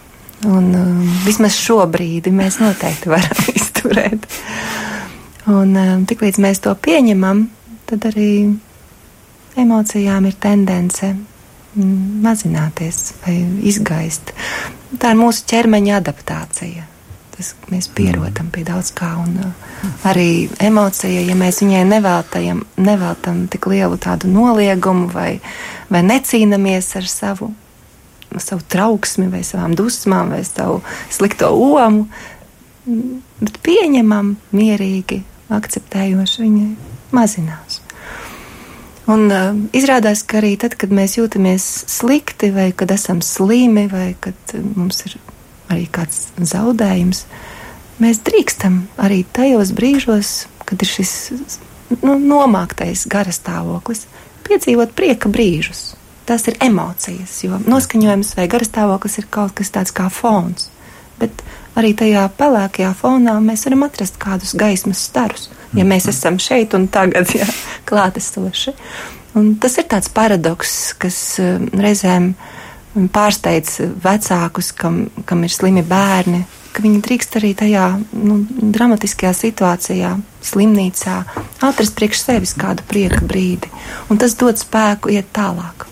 Un 0.45 0.75
um, 0.75 1.19
vismaz 1.25 1.57
šobrīd 1.59 2.29
mēs 2.31 2.59
noteikti 2.59 3.09
varam 3.09 3.43
izturēt. 3.59 4.27
Un 5.49 5.73
um, 5.73 6.05
tiklīdz 6.05 6.37
mēs 6.43 6.61
to 6.61 6.75
pieņemam, 6.77 7.47
tad 7.89 8.05
arī 8.11 8.31
emocijām 9.57 10.27
ir 10.29 10.37
tendence 10.41 11.13
mazināties 11.75 13.01
vai 13.23 13.39
izgaist. 13.69 14.33
Tā 14.99 15.13
ir 15.13 15.19
mūsu 15.19 15.45
ķermeņa 15.49 15.99
adaptācija. 15.99 16.85
Tas, 17.33 17.53
mēs 17.71 17.87
pierodam 17.95 18.49
pie 18.51 18.65
daudz 18.67 18.91
kā, 18.93 19.13
un 19.21 19.37
uh, 19.45 19.69
arī 20.09 20.49
emocija, 20.59 21.21
ja 21.23 21.37
mēs 21.39 21.61
viņai 21.63 21.85
neveltajam, 21.87 22.65
neveltam 22.77 23.45
tik 23.51 23.69
lielu 23.71 23.97
tādu 24.01 24.29
noliegumu 24.31 25.07
vai, 25.13 25.39
vai 25.89 26.03
necīnamies 26.03 26.91
ar 26.99 27.07
savu, 27.09 27.53
savu 28.35 28.65
trauksmi 28.69 29.29
vai 29.31 29.45
savām 29.47 29.77
dusmām 29.77 30.33
vai 30.35 30.43
savu 30.47 30.81
slikto 31.15 31.53
omu, 31.55 32.09
bet 33.39 33.61
pieņemam 33.63 34.35
mierīgi, 34.51 35.23
akceptējoši 35.53 36.43
viņai 36.43 36.71
mazinās. 37.15 37.81
Un 39.09 39.25
uh, 39.33 39.55
izrādās, 39.73 40.21
ka 40.21 40.37
arī 40.41 40.53
tad, 40.61 40.75
kad 40.77 40.93
mēs 40.93 41.17
jūtamies 41.17 41.65
slikti, 41.89 42.51
vai 42.53 42.69
kad 42.77 42.91
esam 42.93 43.23
slimi, 43.25 43.87
vai 43.89 44.13
kad 44.21 44.53
mums 44.75 45.01
ir 45.07 45.17
arī 45.69 45.87
kāds 45.89 46.27
zaudējums, 46.37 47.23
mēs 48.01 48.21
drīkstam 48.25 48.83
arī 49.01 49.23
tajos 49.33 49.73
brīžos, 49.77 50.33
kad 50.69 50.81
ir 50.85 50.89
šis 50.89 51.13
nu, 52.03 52.17
nomāktais 52.19 53.07
gara 53.09 53.33
stāvoklis, 53.33 54.05
piedzīvot 54.45 54.93
prieka 54.97 55.31
brīžus. 55.31 55.93
Tas 56.29 56.45
ir 56.45 56.59
emocijas, 56.61 57.39
jo 57.41 57.57
noskaņojums 57.65 58.35
vai 58.37 58.45
garastāvoklis 58.51 59.17
ir 59.17 59.25
kaut 59.33 59.55
kas 59.57 59.73
tāds 59.73 59.93
kā 59.95 60.05
fons. 60.13 60.69
Bet 61.17 61.41
arī 61.79 61.95
tajā 61.97 62.27
pelēkajā 62.37 62.91
fonā 62.99 63.39
mēs 63.43 63.65
varam 63.67 63.87
atrast 63.87 64.19
kādus 64.21 64.53
gaismas 64.59 65.07
starus 65.09 65.49
ja 65.77 65.85
mēs 65.87 66.09
esam 66.09 66.39
šeit 66.41 66.73
un 66.77 66.87
tagad, 66.91 67.29
ja 67.35 67.47
klātesoši. 67.89 68.73
Un 69.37 69.53
tas 69.61 69.77
ir 69.77 69.85
tāds 69.89 70.09
paradoks, 70.13 70.95
kas 70.99 71.17
um, 71.43 71.67
reizēm 71.79 72.31
pārsteidz 73.13 73.77
vecākus, 74.01 74.71
kam, 74.75 75.03
kam 75.29 75.43
ir 75.45 75.53
slimi 75.53 75.83
bērni, 75.85 76.41
ka 76.73 76.81
viņi 76.83 77.03
drīkst 77.05 77.37
arī 77.37 77.53
tajā 77.57 77.85
nu, 78.17 78.39
dramatiskajā 78.49 79.33
situācijā, 79.37 80.15
slimnīcā, 80.49 81.19
atrast 81.69 81.95
priekš 81.97 82.23
sevis 82.25 82.55
kādu 82.57 82.85
prieka 82.89 83.21
brīdi. 83.25 83.69
Un 84.09 84.17
tas 84.21 84.33
dod 84.39 84.57
spēku 84.59 85.13
iet 85.13 85.29
tālāk. 85.35 85.85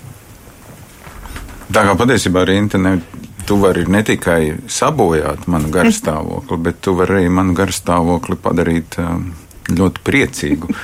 Tā 1.68 1.84
kā 1.84 1.94
patiesībā 2.00 2.42
Rīta, 2.48 2.80
ne, 2.80 2.96
tu 3.48 3.58
vari 3.62 3.84
ne 3.88 4.04
tikai 4.04 4.42
sabojāt 4.68 5.48
manu 5.50 5.72
garstāvokli, 5.72 6.58
bet 6.68 6.82
tu 6.84 6.94
vari 6.98 7.22
arī 7.22 7.34
manu 7.40 7.56
garstāvokli 7.58 8.38
padarīt. 8.44 8.98
Um, 9.02 9.30
ļoti 9.68 10.00
priecīgu. 10.00 10.74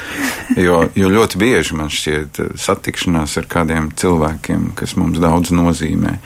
Jo, 0.60 0.82
jo 0.92 1.08
ļoti 1.08 1.38
bieži 1.40 1.76
man 1.78 1.88
šķiet, 1.88 2.40
satikšanās 2.60 3.38
ar 3.40 3.46
kādiem 3.48 3.88
cilvēkiem, 3.96 4.74
kas 4.76 4.92
mums 5.00 5.20
daudz 5.22 5.54
nozīmē, 5.56 6.18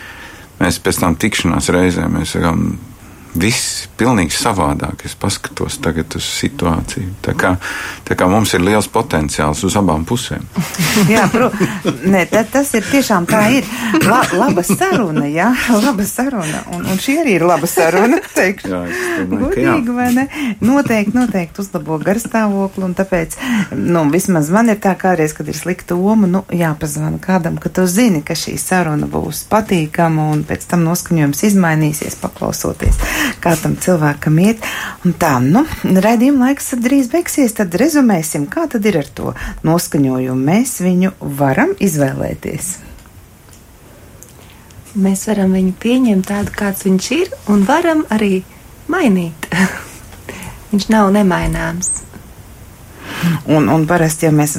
mēs 0.58 0.80
pēc 0.82 0.98
tam 1.04 1.14
tikšanās 1.22 1.70
reizēm 1.74 2.18
mēs 2.18 2.34
sakām, 2.34 2.72
viss 3.40 3.86
pilnīgi 3.98 4.34
savādāk. 4.34 5.04
Es 5.06 5.14
paskatos 5.18 5.78
tagad 5.82 6.14
uz 6.18 6.26
situāciju. 6.38 7.14
Tā 7.24 7.34
kā, 7.38 7.54
tā 8.06 8.16
kā 8.18 8.28
mums 8.30 8.52
ir 8.56 8.62
liels 8.64 8.88
potenciāls 8.92 9.62
uz 9.66 9.76
abām 9.78 10.04
pusēm. 10.08 10.44
jā, 11.14 11.26
pro, 11.32 11.50
ne, 12.04 12.24
tā, 12.30 12.44
tas 12.48 12.72
ir 12.78 12.86
tiešām 12.88 13.28
tā 13.30 13.42
ir. 13.58 13.68
La, 14.06 14.20
laba 14.38 14.64
saruna, 14.66 15.26
jā, 15.30 15.50
laba 15.86 16.06
saruna. 16.08 16.62
Un, 16.74 16.86
un 16.86 17.02
šī 17.02 17.18
arī 17.22 17.38
ir 17.38 17.46
laba 17.48 17.70
saruna, 17.70 18.20
teikšu. 18.38 18.70
jā, 18.70 18.82
Godīgi, 19.32 19.94
vai 19.94 20.10
ne? 20.16 20.26
Noteikti, 20.64 21.16
noteikti 21.16 21.62
uzlabo 21.62 21.98
garstāvokli, 22.02 22.86
un 22.86 22.96
tāpēc, 22.98 23.38
nu, 23.78 24.04
vismaz 24.12 24.52
man 24.54 24.72
ir 24.74 24.82
tā 24.82 24.94
kādreiz, 24.98 25.34
kad 25.36 25.48
ir 25.50 25.58
slikta 25.58 25.98
oma, 25.98 26.30
nu, 26.30 26.44
jāpazvana 26.54 27.20
kādam, 27.22 27.58
ka 27.62 27.72
tu 27.72 27.86
zini, 27.90 28.22
ka 28.26 28.36
šī 28.38 28.56
saruna 28.60 29.08
būs 29.10 29.44
patīkama, 29.50 30.30
un 30.34 30.44
pēc 30.48 30.68
tam 30.70 30.86
noskaņojums 30.86 31.44
izmainīsies, 31.50 32.18
paklausoties 32.22 32.98
kā 33.42 33.54
tam 33.60 33.76
cilvēkam 33.80 34.38
iet. 34.42 34.64
Un 35.06 35.14
tā, 35.20 35.36
nu, 35.44 35.64
raidījuma 35.84 36.48
laiks 36.48 36.72
drīz 36.80 37.10
beigsies, 37.12 37.56
tad 37.58 37.76
rezumēsim, 37.78 38.48
kā 38.50 38.66
tad 38.70 38.86
ir 38.88 39.00
ar 39.02 39.08
to 39.14 39.34
noskaņojumu. 39.66 40.44
Mēs 40.50 40.78
viņu 40.84 41.14
varam 41.38 41.74
izvēlēties. 41.78 42.74
Mēs 44.98 45.28
varam 45.28 45.52
viņu 45.54 45.76
pieņemt 45.78 46.26
tādu, 46.26 46.52
kāds 46.56 46.86
viņš 46.86 47.10
ir, 47.14 47.32
un 47.52 47.62
varam 47.68 48.02
arī 48.14 48.42
mainīt. 48.90 49.48
viņš 50.72 50.88
nav 50.92 51.12
nemaināms. 51.14 51.92
Un, 53.48 53.68
un 53.72 53.86
parasti, 53.88 54.26
ja 54.28 54.32
mēs 54.34 54.56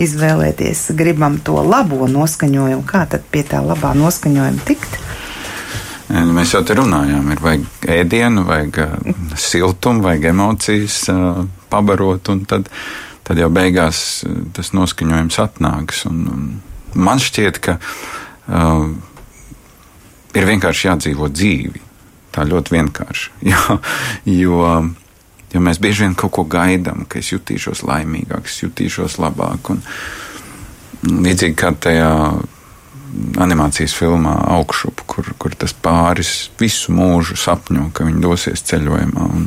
izvēlēties, 0.00 0.90
gribam 0.98 1.38
to 1.44 1.60
labo 1.62 2.08
noskaņojumu, 2.10 2.84
kā 2.88 3.04
tad 3.10 3.26
pie 3.30 3.44
tā 3.46 3.60
labā 3.64 3.92
noskaņojuma 3.98 4.66
tikt? 4.66 4.96
Nu, 6.10 6.32
mēs 6.34 6.54
jau 6.56 6.62
te 6.66 6.74
runājām, 6.74 7.28
ir 7.30 7.42
vajag 7.44 7.90
ēdienu, 7.94 8.42
vajag 8.48 8.80
siltumu, 9.38 10.02
vajag 10.08 10.30
emocijas 10.32 11.04
pabarot, 11.70 12.32
un 12.32 12.40
tad, 12.50 12.66
tad 13.26 13.38
jau 13.38 13.50
beigās 13.54 14.24
tas 14.56 14.72
noskaņojums 14.74 15.38
atnāks. 15.44 16.02
Un, 16.10 16.24
un 16.34 17.04
man 17.06 17.22
šķiet, 17.22 17.60
ka 17.62 17.76
uh, 17.78 18.88
ir 20.34 20.48
vienkārši 20.50 20.88
jādzīvo 20.90 21.30
dzīvi. 21.30 21.84
Tā 22.34 22.46
ļoti 22.46 22.76
vienkārši. 22.78 23.36
Jo, 23.50 23.78
jo, 24.26 24.64
jo 25.54 25.62
mēs 25.62 25.78
bieži 25.82 26.08
vien 26.08 26.18
kaut 26.18 26.34
ko 26.34 26.44
gaidām, 26.46 27.06
ka 27.10 27.22
es 27.22 27.30
jutīšos 27.32 27.84
laimīgāk, 27.86 28.50
es 28.50 28.60
jutīšos 28.64 29.18
labāk. 29.22 29.72
Un, 29.74 29.82
līdzīgi 31.06 31.56
kā 31.58 31.72
tajā 31.80 32.10
animācijas 33.40 33.94
filmā 33.96 34.34
augšup, 34.56 35.04
kur, 35.10 35.32
kur 35.38 35.54
tas 35.58 35.74
pāris 35.74 36.50
visu 36.60 36.94
mūžu 36.94 37.38
sapņo, 37.40 37.90
ka 37.94 38.06
viņi 38.08 38.22
dosies 38.24 38.64
ceļojumā. 38.70 39.26
Un, 39.36 39.46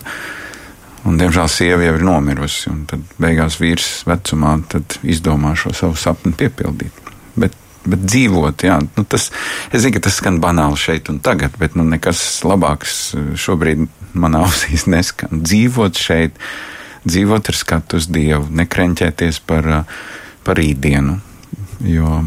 un, 1.08 1.20
diemžēl 1.20 1.50
sieva 1.52 1.88
jau 1.88 1.98
ir 1.98 2.06
nomirusi, 2.08 2.70
un 2.74 2.86
tad 2.90 3.04
beigās 3.22 3.60
vīrs 3.62 3.90
vecumā 4.10 4.58
izdomā 5.04 5.56
šo 5.60 5.74
savu 5.78 6.00
sapni 6.00 6.36
piepildīt. 6.38 7.02
Bet 7.40 7.60
bet 7.84 8.04
dzīvot, 8.08 8.64
jā, 8.64 8.78
nu 8.80 9.04
tas, 9.04 9.30
es 9.72 9.84
zinu, 9.84 9.98
ka 9.98 10.06
tas 10.06 10.20
skan 10.22 10.40
banāli 10.44 10.80
šeit 10.80 11.10
un 11.12 11.20
tagad, 11.24 11.58
bet 11.60 11.76
nu 11.76 11.86
nekas 11.88 12.22
labāks 12.48 13.12
šobrīd 13.40 13.88
manā 14.16 14.44
ausīs 14.48 14.88
neskan. 14.88 15.44
Dzīvot 15.44 16.00
šeit, 16.00 16.40
dzīvot 17.04 17.52
ar 17.52 17.60
skatu 17.60 18.00
uz 18.00 18.08
Dievu, 18.12 18.48
nekreņķēties 18.62 19.42
par, 19.50 19.70
par 20.48 20.60
rītdienu, 20.60 21.18
jo 21.90 22.22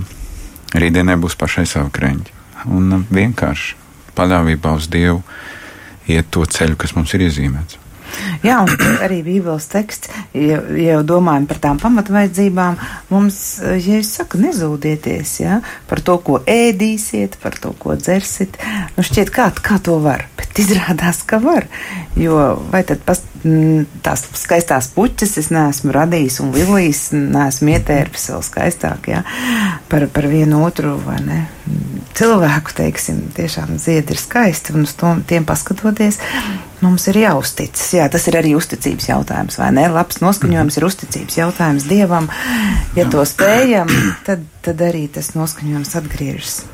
rītdienai 0.74 1.18
būs 1.20 1.36
pašai 1.38 1.66
savu 1.68 1.92
kreņķi. 1.94 2.34
Un 2.74 3.04
vienkārši 3.12 3.76
paļāvībā 4.16 4.72
uz 4.78 4.88
Dievu 4.90 5.22
iet 6.10 6.30
to 6.30 6.46
ceļu, 6.46 6.78
kas 6.80 6.96
mums 6.96 7.12
ir 7.14 7.26
iezīmēts. 7.28 7.78
Jā, 8.44 8.60
un 8.62 9.00
arī 9.04 9.20
Bībeles 9.26 9.68
teksts, 9.72 10.10
ja, 10.36 10.60
ja 10.78 11.00
domājam 11.06 11.46
par 11.50 11.60
tām 11.62 11.80
pamatvaidzībām, 11.82 12.78
mums, 13.10 13.38
ja 13.62 14.00
es 14.00 14.12
saku, 14.18 14.40
nezūdieties, 14.42 15.34
jā, 15.42 15.60
par 15.90 16.02
to, 16.04 16.18
ko 16.26 16.40
ēdīsiet, 16.46 17.38
par 17.42 17.58
to, 17.60 17.72
ko 17.80 17.96
dzersit, 17.98 18.58
nu 18.96 19.06
šķiet, 19.06 19.32
kā, 19.34 19.48
kā 19.56 19.80
to 19.82 19.98
var, 20.04 20.26
bet 20.38 20.60
izrādās, 20.62 21.22
ka 21.26 21.40
var, 21.42 21.68
jo 22.18 22.38
vai 22.72 22.82
tad 22.88 23.02
pas, 23.06 23.22
tās 24.04 24.24
skaistās 24.38 24.90
puķes 24.94 25.36
es 25.42 25.50
neesmu 25.54 25.94
radījis 25.94 26.40
un 26.44 26.54
lilijas 26.56 27.08
neesmu 27.14 27.74
ietērpis 27.76 28.30
vēl 28.32 28.46
skaistāk, 28.46 29.10
jā, 29.12 29.22
par, 29.90 30.08
par 30.12 30.28
vienu 30.30 30.64
otru, 30.66 30.96
vai 31.06 31.20
ne, 31.24 31.42
cilvēku, 32.16 32.74
teiksim, 32.76 33.26
tiešām 33.36 33.76
ziedi 33.82 34.14
ir 34.14 34.20
skaisti, 34.20 34.74
un 34.76 34.86
uz 34.86 34.94
to, 34.98 35.12
tiem 35.28 35.46
paskatoties, 35.48 36.20
mums 36.84 37.08
ir 37.10 37.20
jāuzticas. 37.22 37.88
Jā, 37.96 38.06
tas 38.12 38.26
ir 38.30 38.38
arī 38.40 38.54
uzticības 38.58 39.10
jautājums, 39.10 39.58
vai 39.60 39.72
ne? 39.76 39.88
Labs 39.92 40.22
noskaņojums 40.24 40.78
ir 40.78 40.88
uzticības 40.90 41.40
jautājums 41.40 41.88
Dievam. 41.90 42.30
Ja 42.98 43.08
to 43.12 43.24
spējam, 43.28 43.90
tad, 44.28 44.46
tad 44.66 44.86
arī 44.88 45.06
tas 45.12 45.34
noskaņojums 45.38 45.94
atgriežas. 46.02 46.64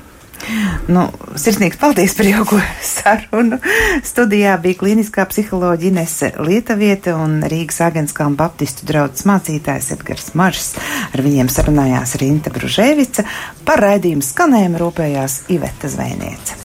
Nu, 0.91 1.05
sirsnīgs 1.39 1.79
paldies 1.79 2.17
par 2.19 2.27
jauko 2.27 2.59
sarunu. 2.83 3.59
Studijā 4.07 4.57
bija 4.63 4.81
klīniskā 4.81 5.27
psiholoģija 5.31 5.93
Inese 5.93 6.33
Lietavieta 6.43 7.15
un 7.23 7.39
Rīgas 7.47 7.79
Agenskalna 7.87 8.39
baptistu 8.41 8.89
draudzes 8.89 9.27
mācītājs 9.29 9.93
Edgars 9.97 10.33
Maršs. 10.39 10.75
Ar 11.13 11.23
viņiem 11.23 11.51
sarunājās 11.53 12.17
Rinta 12.23 12.51
Bružēvica, 12.55 13.27
par 13.69 13.85
raidījumu 13.87 14.27
skanējumu 14.27 14.83
rūpējās 14.83 15.43
Iveta 15.55 15.93
Zvēniece. 15.93 16.59